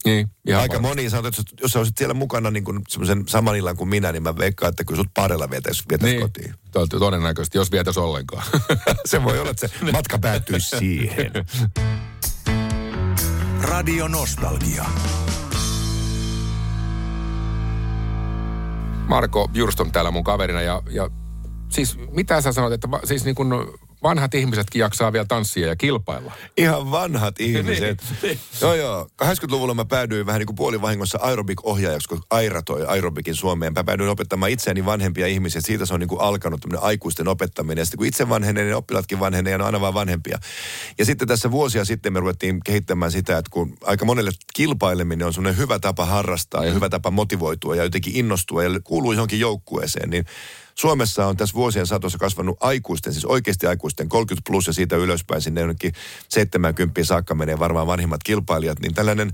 Niin, 0.04 0.28
ihan 0.46 0.62
Aika 0.62 0.74
varmasti. 0.74 0.96
moni 0.96 1.10
sanoo, 1.10 1.28
että 1.28 1.42
jos- 1.62 1.72
sä 1.72 1.78
olisit 1.78 1.98
siellä 1.98 2.14
mukana 2.14 2.50
niin 2.50 2.64
kuin 2.64 2.80
semmoisen 2.88 3.24
saman 3.28 3.56
illan 3.56 3.76
kuin 3.76 3.88
minä, 3.88 4.12
niin 4.12 4.22
mä 4.22 4.36
veikkaan, 4.38 4.70
että 4.70 4.84
kyllä 4.84 4.96
sut 5.02 5.14
parilla 5.14 5.50
vietäisi 5.50 5.82
vietäis 5.90 6.12
Niin, 6.12 6.22
kotiin. 6.22 6.54
to- 6.72 6.86
todennäköisesti, 6.86 7.58
jos 7.58 7.70
vietäisi 7.72 8.00
ollenkaan. 8.00 8.44
se 9.06 9.24
voi 9.24 9.38
olla, 9.38 9.50
että 9.50 9.68
se 9.68 9.92
matka 9.92 10.18
päättyy 10.18 10.60
siihen. 10.60 11.32
Radio 13.62 14.08
Nostalgia. 14.08 14.84
Marko 19.08 19.50
Jurston 19.54 19.92
täällä 19.92 20.10
mun 20.10 20.24
kaverina 20.24 20.62
ja, 20.62 20.82
ja 20.90 21.10
siis 21.68 21.98
mitä 22.10 22.40
sä 22.40 22.52
sanot, 22.52 22.72
että 22.72 22.88
siis 23.04 23.24
niin 23.24 23.34
kun 23.34 23.78
vanhat 24.04 24.34
ihmisetkin 24.34 24.80
jaksaa 24.80 25.12
vielä 25.12 25.24
tanssia 25.24 25.68
ja 25.68 25.76
kilpailla. 25.76 26.32
Ihan 26.56 26.90
vanhat 26.90 27.40
ihmiset. 27.48 28.04
Niin, 28.22 28.38
joo, 28.60 28.74
joo. 28.74 29.08
80-luvulla 29.24 29.74
mä 29.74 29.84
päädyin 29.84 30.26
vähän 30.26 30.38
niin 30.38 30.46
kuin 30.46 30.56
puolivahingossa 30.56 31.18
aerobik-ohjaajaksi, 31.22 32.08
kun 32.08 32.22
Aira 32.30 32.62
toi 32.62 32.86
aerobikin 32.86 33.34
Suomeen. 33.34 33.72
Mä 33.72 33.84
päädyin 33.84 34.08
opettamaan 34.08 34.50
itseäni 34.50 34.84
vanhempia 34.84 35.26
ihmisiä. 35.26 35.60
Siitä 35.64 35.86
se 35.86 35.94
on 35.94 36.00
niin 36.00 36.08
kuin 36.08 36.20
alkanut 36.20 36.60
tämmöinen 36.60 36.82
aikuisten 36.82 37.28
opettaminen. 37.28 37.82
Ja 37.82 37.84
sitten 37.84 37.98
kun 37.98 38.06
itse 38.06 38.28
vanhenee, 38.28 38.64
niin 38.64 38.76
oppilaatkin 38.76 39.20
vanhenee 39.20 39.50
ja 39.50 39.58
ne 39.58 39.64
on 39.64 39.66
aina 39.66 39.80
vaan 39.80 39.94
vanhempia. 39.94 40.38
Ja 40.98 41.04
sitten 41.04 41.28
tässä 41.28 41.50
vuosia 41.50 41.84
sitten 41.84 42.12
me 42.12 42.20
ruvettiin 42.20 42.60
kehittämään 42.64 43.12
sitä, 43.12 43.38
että 43.38 43.50
kun 43.50 43.76
aika 43.84 44.04
monelle 44.04 44.30
kilpaileminen 44.54 45.26
on 45.26 45.32
semmoinen 45.34 45.58
hyvä 45.58 45.78
tapa 45.78 46.04
harrastaa 46.04 46.64
ja 46.64 46.72
hyvä 46.72 46.88
tapa 46.88 47.10
motivoitua 47.10 47.76
ja 47.76 47.84
jotenkin 47.84 48.16
innostua 48.16 48.64
ja 48.64 48.80
kuuluu 48.84 49.12
johonkin 49.12 49.40
joukkueeseen, 49.40 50.10
niin 50.10 50.24
Suomessa 50.74 51.26
on 51.26 51.36
tässä 51.36 51.54
vuosien 51.54 51.86
saatossa 51.86 52.18
kasvanut 52.18 52.56
aikuisten, 52.60 53.12
siis 53.12 53.24
oikeasti 53.24 53.66
aikuisten 53.66 54.08
30 54.08 54.50
plus 54.50 54.66
ja 54.66 54.72
siitä 54.72 54.96
ylöspäin 54.96 55.42
sinne 55.42 55.60
jonnekin 55.60 55.92
70 56.28 57.04
saakka 57.04 57.34
menee 57.34 57.58
varmaan 57.58 57.86
vanhimmat 57.86 58.22
kilpailijat, 58.22 58.80
niin 58.80 58.94
tällainen 58.94 59.30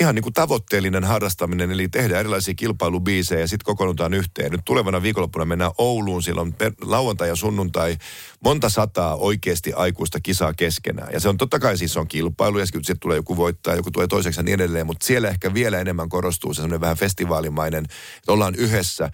ihan 0.00 0.14
niin 0.14 0.22
kuin 0.22 0.32
tavoitteellinen 0.32 1.04
harrastaminen, 1.04 1.70
eli 1.70 1.88
tehdään 1.88 2.20
erilaisia 2.20 2.54
kilpailubiisejä 2.54 3.40
ja 3.40 3.48
sitten 3.48 3.64
kokoonnutaan 3.64 4.14
yhteen. 4.14 4.52
Nyt 4.52 4.60
tulevana 4.64 5.02
viikonloppuna 5.02 5.44
mennään 5.44 5.70
Ouluun, 5.78 6.22
silloin 6.22 6.52
per, 6.52 6.72
lauantai 6.80 7.28
ja 7.28 7.36
sunnuntai 7.36 7.96
monta 8.44 8.68
sataa 8.68 9.16
oikeasti 9.16 9.72
aikuista 9.72 10.20
kisaa 10.20 10.54
keskenään. 10.54 11.12
Ja 11.12 11.20
se 11.20 11.28
on 11.28 11.36
totta 11.36 11.58
kai 11.58 11.78
siis 11.78 11.96
on 11.96 12.08
kilpailu 12.08 12.58
ja 12.58 12.66
sitten 12.66 12.98
tulee 13.00 13.16
joku 13.16 13.36
voittaa, 13.36 13.74
joku 13.74 13.90
tulee 13.90 14.08
toiseksi 14.08 14.40
ja 14.40 14.44
niin 14.44 14.54
edelleen, 14.54 14.86
mutta 14.86 15.06
siellä 15.06 15.28
ehkä 15.28 15.54
vielä 15.54 15.80
enemmän 15.80 16.08
korostuu 16.08 16.54
se 16.54 16.56
semmoinen 16.56 16.80
vähän 16.80 16.96
festivaalimainen, 16.96 17.84
että 18.18 18.32
ollaan 18.32 18.54
yhdessä. 18.54 19.10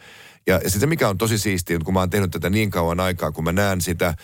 Ja, 0.46 0.54
sitten 0.58 0.80
se, 0.80 0.86
mikä 0.86 1.08
on 1.08 1.18
tosi 1.18 1.38
siistiä, 1.38 1.78
kun 1.84 1.94
mä 1.94 2.00
oon 2.00 2.10
tehnyt 2.10 2.30
tätä 2.30 2.50
niin 2.50 2.70
kauan 2.70 3.00
aikaa, 3.00 3.32
kun 3.32 3.44
mä 3.44 3.52
näen 3.52 3.80
sitä, 3.80 4.14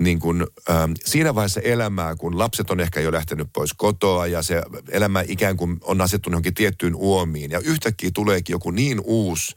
niin 0.00 0.18
kuin, 0.18 0.46
ähm, 0.70 0.92
siinä 1.04 1.34
vaiheessa 1.34 1.60
elämää, 1.60 2.16
kun 2.16 2.38
lapset 2.38 2.70
on 2.70 2.80
ehkä 2.80 3.00
jo 3.00 3.12
lähtenyt 3.12 3.48
pois 3.52 3.72
kotoa 3.72 4.26
ja 4.26 4.42
se 4.42 4.62
elämä 4.90 5.24
ikään 5.28 5.56
kuin 5.56 5.78
on 5.82 6.00
asettunut 6.00 6.34
johonkin 6.34 6.54
tiettyyn 6.54 6.94
uomiin. 6.94 7.50
Ja 7.50 7.58
yhtäkkiä 7.58 8.10
tuleekin 8.14 8.54
joku 8.54 8.70
niin 8.70 9.00
uusi 9.04 9.54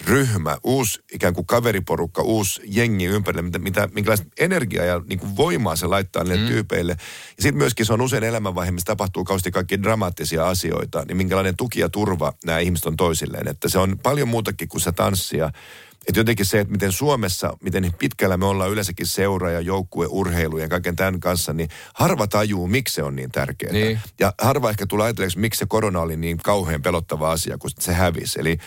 ryhmä, 0.00 0.58
uusi 0.64 1.00
ikään 1.12 1.34
kuin 1.34 1.46
kaveriporukka, 1.46 2.22
uusi 2.22 2.60
jengi 2.64 3.04
ympärille, 3.04 3.42
mitä, 3.42 3.58
mitä, 3.58 3.88
minkälaista 3.94 4.26
energiaa 4.40 4.84
ja 4.84 5.00
niin 5.08 5.18
kuin 5.18 5.36
voimaa 5.36 5.76
se 5.76 5.86
laittaa 5.86 6.24
niille 6.24 6.40
mm. 6.40 6.46
tyypeille. 6.46 6.92
Ja 7.36 7.42
sitten 7.42 7.58
myöskin 7.58 7.86
se 7.86 7.92
on 7.92 8.00
usein 8.00 8.24
elämänvaihe, 8.24 8.70
missä 8.70 8.86
tapahtuu 8.86 9.24
kausti 9.24 9.50
kaikki 9.50 9.82
dramaattisia 9.82 10.48
asioita, 10.48 11.04
niin 11.04 11.16
minkälainen 11.16 11.56
tuki 11.56 11.80
ja 11.80 11.88
turva 11.88 12.32
nämä 12.44 12.58
ihmiset 12.58 12.86
on 12.86 12.96
toisilleen. 12.96 13.48
Että 13.48 13.68
se 13.68 13.78
on 13.78 13.98
paljon 14.02 14.28
muutakin 14.28 14.68
kuin 14.68 14.80
se 14.80 14.92
tanssia. 14.92 15.50
Että 16.08 16.20
jotenkin 16.20 16.46
se, 16.46 16.60
että 16.60 16.72
miten 16.72 16.92
Suomessa, 16.92 17.56
miten 17.62 17.94
pitkällä 17.98 18.36
me 18.36 18.46
ollaan 18.46 18.70
yleensäkin 18.70 19.06
seura 19.06 19.50
ja 19.50 19.60
joukkue, 19.60 20.06
urheilu 20.10 20.58
ja 20.58 20.68
kaiken 20.68 20.96
tämän 20.96 21.20
kanssa, 21.20 21.52
niin 21.52 21.68
harva 21.94 22.26
tajuu, 22.26 22.66
miksi 22.66 22.94
se 22.94 23.02
on 23.02 23.16
niin 23.16 23.30
tärkeää. 23.30 23.72
Niin. 23.72 24.00
Ja 24.20 24.34
harva 24.38 24.70
ehkä 24.70 24.86
tulee 24.86 25.04
ajatelleeksi, 25.04 25.38
miksi 25.38 25.58
se 25.58 25.66
korona 25.66 26.00
oli 26.00 26.16
niin 26.16 26.36
kauhean 26.36 26.82
pelottava 26.82 27.32
asia, 27.32 27.58
kun 27.58 27.70
se 27.78 27.92
hävisi. 27.92 28.40
Eli 28.40 28.58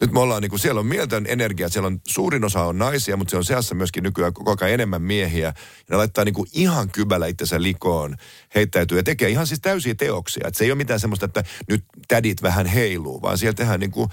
nyt 0.00 0.12
me 0.12 0.20
ollaan, 0.20 0.42
niin 0.42 0.50
kuin, 0.50 0.60
siellä 0.60 0.78
on 0.78 0.86
mieltön 0.86 1.26
energia, 1.28 1.68
siellä 1.68 1.86
on 1.86 2.00
suurin 2.06 2.44
osa 2.44 2.64
on 2.64 2.78
naisia, 2.78 3.16
mutta 3.16 3.30
siellä 3.30 3.40
on 3.40 3.44
seassa 3.44 3.74
myöskin 3.74 4.02
nykyään 4.02 4.32
koko 4.32 4.56
ajan 4.60 4.74
enemmän 4.74 5.02
miehiä. 5.02 5.46
Ja 5.46 5.54
ne 5.90 5.96
laittaa 5.96 6.24
niin 6.24 6.34
kuin 6.34 6.48
ihan 6.52 6.90
kybällä 6.90 7.26
itsensä 7.26 7.62
likoon, 7.62 8.16
heittäytyy 8.54 8.98
ja 8.98 9.02
tekee 9.02 9.28
ihan 9.28 9.46
siis 9.46 9.60
täysiä 9.60 9.94
teoksia. 9.94 10.48
Et 10.48 10.54
se 10.54 10.64
ei 10.64 10.70
ole 10.70 10.76
mitään 10.76 11.00
semmoista, 11.00 11.26
että 11.26 11.44
nyt 11.68 11.84
tädit 12.08 12.42
vähän 12.42 12.66
heiluu, 12.66 13.22
vaan 13.22 13.38
siellä 13.38 13.54
tehdään 13.54 13.80
niin 13.80 13.90
kuin 13.90 14.08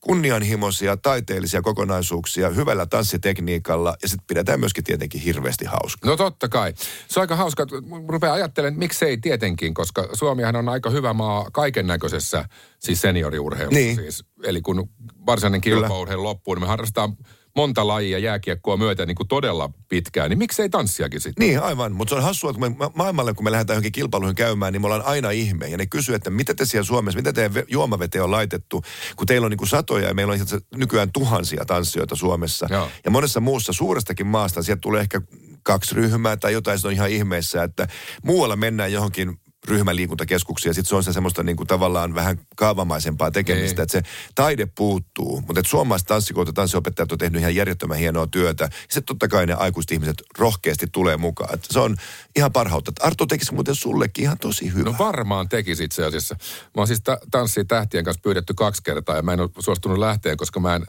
kunnianhimoisia, 0.00 0.96
taiteellisia 0.96 1.62
kokonaisuuksia 1.62 2.48
hyvällä 2.48 2.86
tanssitekniikalla 2.86 3.96
ja 4.02 4.08
sitten 4.08 4.26
pidetään 4.26 4.60
myöskin 4.60 4.84
tietenkin 4.84 5.20
hirveästi 5.20 5.64
hauskaa. 5.64 6.10
No 6.10 6.16
totta 6.16 6.48
kai. 6.48 6.74
Se 7.08 7.20
on 7.20 7.22
aika 7.22 7.36
hauska. 7.36 7.66
Rupeaa 8.08 8.34
ajattelemaan, 8.34 8.72
että 8.72 8.78
miksei 8.78 9.16
tietenkin, 9.16 9.74
koska 9.74 10.08
Suomihan 10.12 10.56
on 10.56 10.68
aika 10.68 10.90
hyvä 10.90 11.12
maa 11.12 11.50
kaiken 11.52 11.86
näköisessä 11.86 12.44
siis 12.78 13.00
senioriurheilussa. 13.00 13.78
Niin. 13.80 13.96
Siis. 13.96 14.24
Eli 14.44 14.60
kun 14.60 14.90
varsinainen 15.26 15.60
kilpaurheilu 15.60 16.24
loppuu, 16.24 16.54
niin 16.54 16.62
me 16.62 16.66
harrastetaan 16.66 17.16
monta 17.58 17.86
lajia 17.86 18.18
jääkiekkoa 18.18 18.76
myöten 18.76 19.08
niin 19.08 19.16
kuin 19.16 19.28
todella 19.28 19.70
pitkään, 19.88 20.30
niin 20.30 20.38
miksei 20.38 20.68
tanssiakin 20.68 21.20
sitten? 21.20 21.46
Niin, 21.46 21.60
aivan. 21.60 21.92
Mutta 21.92 22.10
se 22.10 22.14
on 22.14 22.22
hassua, 22.22 22.50
että 22.50 22.60
kun 22.60 22.70
me 22.70 22.76
ma- 22.78 22.92
maailmalle, 22.94 23.34
kun 23.34 23.44
me 23.44 23.50
lähdetään 23.50 23.74
johonkin 23.74 23.92
kilpailuihin 23.92 24.36
käymään, 24.36 24.72
niin 24.72 24.80
me 24.80 24.86
ollaan 24.86 25.04
aina 25.04 25.30
ihme. 25.30 25.68
Ja 25.68 25.76
ne 25.76 25.86
kysyy, 25.86 26.14
että 26.14 26.30
mitä 26.30 26.54
te 26.54 26.64
siellä 26.64 26.84
Suomessa, 26.84 27.18
mitä 27.18 27.32
teidän 27.32 27.54
ve- 27.54 27.66
juomaveteen 27.68 28.24
on 28.24 28.30
laitettu, 28.30 28.82
kun 29.16 29.26
teillä 29.26 29.44
on 29.44 29.50
niin 29.50 29.58
kuin 29.58 29.68
satoja 29.68 30.08
ja 30.08 30.14
meillä 30.14 30.32
on 30.32 30.38
nykyään 30.76 31.12
tuhansia 31.12 31.64
tanssijoita 31.64 32.16
Suomessa. 32.16 32.66
Joo. 32.70 32.88
Ja 33.04 33.10
monessa 33.10 33.40
muussa 33.40 33.72
suurestakin 33.72 34.26
maasta 34.26 34.62
sieltä 34.62 34.80
tulee 34.80 35.00
ehkä 35.00 35.20
kaksi 35.62 35.94
ryhmää 35.94 36.36
tai 36.36 36.52
jotain, 36.52 36.78
se 36.78 36.86
on 36.86 36.92
ihan 36.92 37.10
ihmeessä, 37.10 37.62
että 37.62 37.88
muualla 38.22 38.56
mennään 38.56 38.92
johonkin 38.92 39.40
ryhmäliikuntakeskuksia. 39.68 40.74
Sitten 40.74 40.88
se 40.88 40.96
on 40.96 41.04
se 41.04 41.12
semmoista 41.12 41.42
niin 41.42 41.56
kuin 41.56 41.66
tavallaan 41.66 42.14
vähän 42.14 42.40
kaavamaisempaa 42.56 43.30
tekemistä, 43.30 43.76
Niin. 43.76 43.82
että 43.82 43.92
se 43.92 44.02
taide 44.34 44.66
puuttuu. 44.66 45.40
Mutta 45.46 45.60
että 45.60 45.70
suomalaiset 45.70 46.08
tanssikout 46.08 46.46
ja 46.48 46.52
tanssiopettajat 46.52 47.12
on 47.12 47.18
tehnyt 47.18 47.40
ihan 47.40 47.54
järjettömän 47.54 47.98
hienoa 47.98 48.26
työtä. 48.26 48.64
Ja 48.64 48.70
sitten 48.80 49.04
totta 49.04 49.28
kai 49.28 49.46
ne 49.46 49.54
aikuiset 49.54 49.90
ihmiset 49.90 50.22
rohkeasti 50.38 50.86
tulee 50.92 51.16
mukaan. 51.16 51.54
Että 51.54 51.68
se 51.70 51.78
on 51.80 51.96
ihan 52.36 52.52
parhautta. 52.52 52.92
Arto 53.00 53.26
tekisi 53.26 53.54
muuten 53.54 53.74
sullekin 53.74 54.22
ihan 54.24 54.38
tosi 54.38 54.72
hyvä. 54.74 54.90
No 54.90 54.94
varmaan 54.98 55.48
tekisi 55.48 55.84
itse 55.84 56.04
asiassa. 56.04 56.34
Mä 56.64 56.70
oon 56.80 56.86
siis 56.86 57.00
ta- 57.04 57.18
tanssia 57.30 57.64
tähtien 57.64 58.04
kanssa 58.04 58.20
pyydetty 58.24 58.54
kaksi 58.54 58.82
kertaa 58.82 59.16
ja 59.16 59.22
mä 59.22 59.32
en 59.32 59.40
ole 59.40 59.50
suostunut 59.58 59.98
lähteen, 59.98 60.36
koska 60.36 60.60
mä 60.60 60.74
en, 60.74 60.86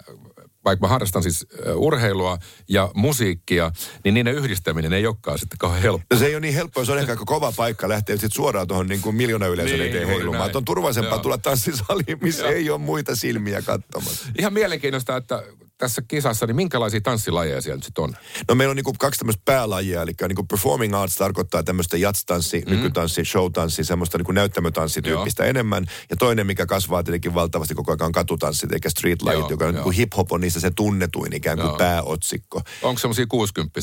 vaikka 0.69 0.85
mä 0.85 0.89
harrastan 0.93 1.23
siis 1.23 1.47
urheilua 1.75 2.37
ja 2.69 2.91
musiikkia, 2.93 3.71
niin 4.03 4.13
niiden 4.13 4.35
yhdistäminen 4.35 4.93
ei 4.93 5.07
olekaan 5.07 5.39
sitten 5.39 5.57
kauhean 5.57 5.81
helppoa. 5.81 6.05
No 6.13 6.19
se 6.19 6.25
ei 6.25 6.35
ole 6.35 6.39
niin 6.41 6.53
helppoa, 6.53 6.85
se 6.85 6.91
on 6.91 6.99
ehkä 6.99 7.11
aika 7.11 7.25
kova 7.25 7.51
paikka 7.51 7.89
lähteä 7.89 8.17
sit 8.17 8.33
suoraan 8.33 8.67
tuohon 8.67 8.87
niin 8.87 9.01
kuin 9.01 9.15
miljoona 9.15 9.47
yleisön 9.47 9.79
Niin, 9.79 9.89
eteen 9.89 10.07
heilumaan. 10.07 10.45
Että 10.45 10.57
on 10.57 10.65
turvallisempaa 10.65 11.13
Joo. 11.15 11.23
tulla 11.23 11.37
tanssisaliin, 11.37 12.17
missä 12.21 12.43
Joo. 12.43 12.51
ei 12.51 12.69
ole 12.69 12.77
muita 12.79 13.15
silmiä 13.15 13.61
katsomassa. 13.61 14.27
Ihan 14.39 14.53
mielenkiintoista, 14.53 15.17
että 15.17 15.43
tässä 15.79 16.01
kisassa, 16.07 16.45
niin 16.45 16.55
minkälaisia 16.55 17.01
tanssilajeja 17.01 17.61
siellä 17.61 17.77
nyt 17.77 17.83
sitten 17.83 18.03
on? 18.03 18.13
No 18.47 18.55
meillä 18.55 18.71
on 18.71 18.75
niinku 18.75 18.95
kaksi 18.99 19.19
tämmöistä 19.19 19.41
päälajia, 19.45 20.01
eli 20.01 20.11
niinku 20.27 20.43
performing 20.43 20.95
arts 20.95 21.15
tarkoittaa 21.15 21.63
tämmöistä 21.63 21.97
jatstanssi, 21.97 22.63
mm. 22.65 22.71
nykytanssi, 22.71 23.25
showtanssi, 23.25 23.83
semmoista 23.83 24.17
niinku 24.17 24.31
näyttämötanssityyppistä 24.31 25.45
enemmän. 25.45 25.85
Ja 26.09 26.15
toinen, 26.15 26.47
mikä 26.47 26.65
kasvaa 26.65 27.03
tietenkin 27.03 27.33
valtavasti 27.33 27.75
koko 27.75 27.95
ajan, 27.99 28.11
katutanssit, 28.11 28.71
eikä 28.71 28.89
street-lajit, 28.89 29.39
Joo, 29.39 29.49
joka 29.49 29.65
on 29.65 29.75
joo. 29.75 29.83
niinku 29.83 30.01
hip-hop 30.01 30.27
on 30.31 30.41
niistä 30.41 30.59
se 30.59 30.71
tunnetuin 30.71 31.33
ikään 31.33 31.57
kuin 31.57 31.67
Joo. 31.67 31.77
pääotsikko. 31.77 32.61
Onko 32.81 32.99
semmoisia 32.99 33.25
60 33.27 33.79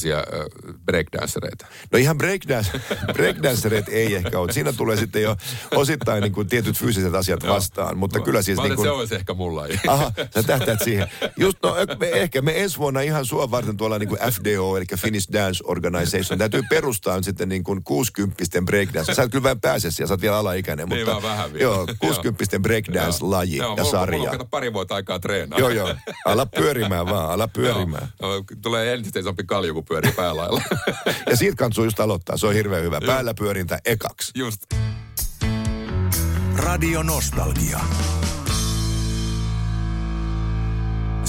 breakdancereita? 0.85 1.67
No 1.93 1.99
ihan 1.99 2.19
breakdance, 2.19 2.81
breakdancereet 3.17 3.89
ei 3.89 4.15
ehkä 4.15 4.39
ole. 4.39 4.53
Siinä 4.53 4.73
tulee 4.73 4.97
sitten 4.97 5.23
jo 5.23 5.37
osittain 5.75 6.23
niin 6.23 6.33
kuin 6.33 6.49
tietyt 6.49 6.79
fyysiset 6.79 7.15
asiat 7.15 7.47
vastaan, 7.47 7.99
mutta 7.99 8.21
kyllä 8.21 8.43
siis 8.43 8.57
Mä 8.57 8.63
niin 8.63 8.71
niin 8.71 8.77
kuin... 8.77 8.87
se 8.87 8.91
olisi 8.91 9.15
ehkä 9.15 9.35
mun 9.35 9.57
laji. 9.57 9.81
Aha, 9.89 10.13
sä 10.35 10.43
tähtäät 10.43 10.79
siihen. 10.85 11.09
Just 11.37 11.59
no, 11.63 11.77
me, 12.01 12.09
ehkä 12.11 12.43
me 12.43 12.63
ensi 12.63 12.79
vuonna 12.79 13.01
ihan 13.01 13.25
sua 13.25 13.51
varten 13.51 13.77
tuolla 13.77 13.99
niin 13.99 14.09
kuin 14.09 14.21
FDO, 14.33 14.77
eli 14.77 14.85
Finnish 14.97 15.33
Dance 15.33 15.65
Organization, 15.67 16.39
täytyy 16.39 16.63
perustaa 16.71 17.23
sitten 17.23 17.49
niin 17.49 17.65
kuin 17.65 17.85
60 17.85 18.45
breakdance. 18.65 19.15
Sä 19.15 19.23
et 19.23 19.31
kyllä 19.31 19.43
vähän 19.43 19.61
pääse 19.61 19.91
siellä, 19.91 20.09
sä 20.09 20.15
oot 20.15 20.21
vielä 20.21 20.37
alaikäinen, 20.39 20.89
Niin 20.89 20.99
mutta 20.99 21.13
vaan 21.13 21.23
vähän 21.23 21.53
vielä. 21.53 21.63
joo, 21.63 21.87
60 21.99 22.59
breakdance-laji 22.61 23.57
ja 23.57 23.63
mulla, 23.65 23.77
Mulla 23.77 23.91
sarja. 23.91 24.31
on 24.31 24.49
pari 24.51 24.73
vuotta 24.73 24.95
aikaa 24.95 25.19
treenaa. 25.19 25.59
Joo, 25.59 25.69
joo. 25.71 25.95
Ala 26.25 26.47
pyörimään 26.47 27.07
vaan, 27.07 27.31
ala 27.31 27.49
pyörimään. 27.49 28.09
Joo, 28.23 28.35
joo, 28.35 28.45
tulee 28.63 28.95
entistä 28.95 29.19
isompi 29.21 29.45
kalju, 29.45 29.75
kun 29.75 29.85
pyörii 29.85 30.13
päälailla. 30.13 30.63
Ja 31.31 31.37
siitä 31.37 31.57
kanssa 31.57 31.83
just 31.85 32.01
aloittaa, 32.01 32.37
se 32.37 32.47
on 32.47 32.55
hirveän 32.55 32.83
hyvä. 32.83 33.01
Päällä 33.07 33.35
pyörintä 33.35 33.79
ekaksi. 33.85 34.33
Just. 34.35 34.61
Radio 36.57 37.03
Nostalgia. 37.03 37.81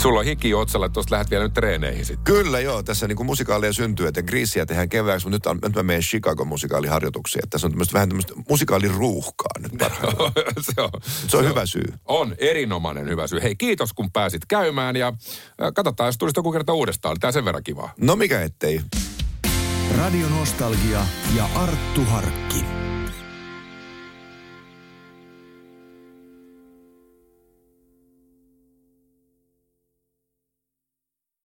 Sulla 0.08 0.20
on 0.20 0.26
hiki 0.26 0.54
otsalla, 0.54 0.86
että 0.86 0.94
tuosta 0.94 1.14
lähdet 1.16 1.30
vielä 1.32 1.44
nyt 1.44 1.54
treeneihin 1.54 2.06
sitten. 2.06 2.24
Kyllä 2.24 2.60
joo, 2.60 2.84
tässä 2.84 3.08
niin 3.08 3.16
kuin 3.16 3.26
musikaaleja 3.26 3.74
syntyy, 3.74 4.08
että 4.08 4.22
Greasia 4.22 4.66
tehdään 4.66 4.90
kevääksi, 4.90 5.30
mutta 5.30 5.54
nyt, 5.54 5.64
on, 5.64 5.70
nyt 5.70 5.76
mä 5.76 5.84
menen 5.84 6.02
Chicagon 6.02 6.48
musikaaliharjoituksiin. 6.48 7.44
Että 7.44 7.50
tässä 7.50 7.68
on 7.68 7.72
tämmöistä, 7.72 7.94
vähän 7.94 8.10
tämmöistä 8.10 8.34
musikaaliruuhkaa 8.50 9.52
nyt 9.60 9.72
parhaillaan. 9.80 10.32
se 10.62 10.82
on, 10.82 10.90
Se 11.28 11.38
on 11.38 11.46
hyvä 11.46 11.66
syy. 11.66 11.94
On 12.06 12.36
erinomainen 12.38 13.10
hyvä 13.10 13.28
syy. 13.28 13.42
Hei, 13.42 13.56
kiitos 13.56 13.94
kun 13.94 14.12
pääsit 14.12 14.42
käymään 14.48 14.96
ja 14.96 15.08
äh, 15.08 15.74
katsotaan, 15.76 16.08
jos 16.08 16.18
tulisi 16.18 16.40
joku 16.40 16.52
kerta 16.52 16.74
uudestaan. 16.74 17.12
Oli 17.12 17.20
tää 17.20 17.32
sen 17.32 17.46
verran 17.46 17.64
kivaa. 17.64 17.94
No 18.02 18.16
mikä 18.16 18.42
ettei. 18.42 18.82
Radio 19.98 20.28
Nostalgia 20.30 21.06
ja 21.36 21.50
Arttu 21.56 22.06
Harkki. 22.06 22.87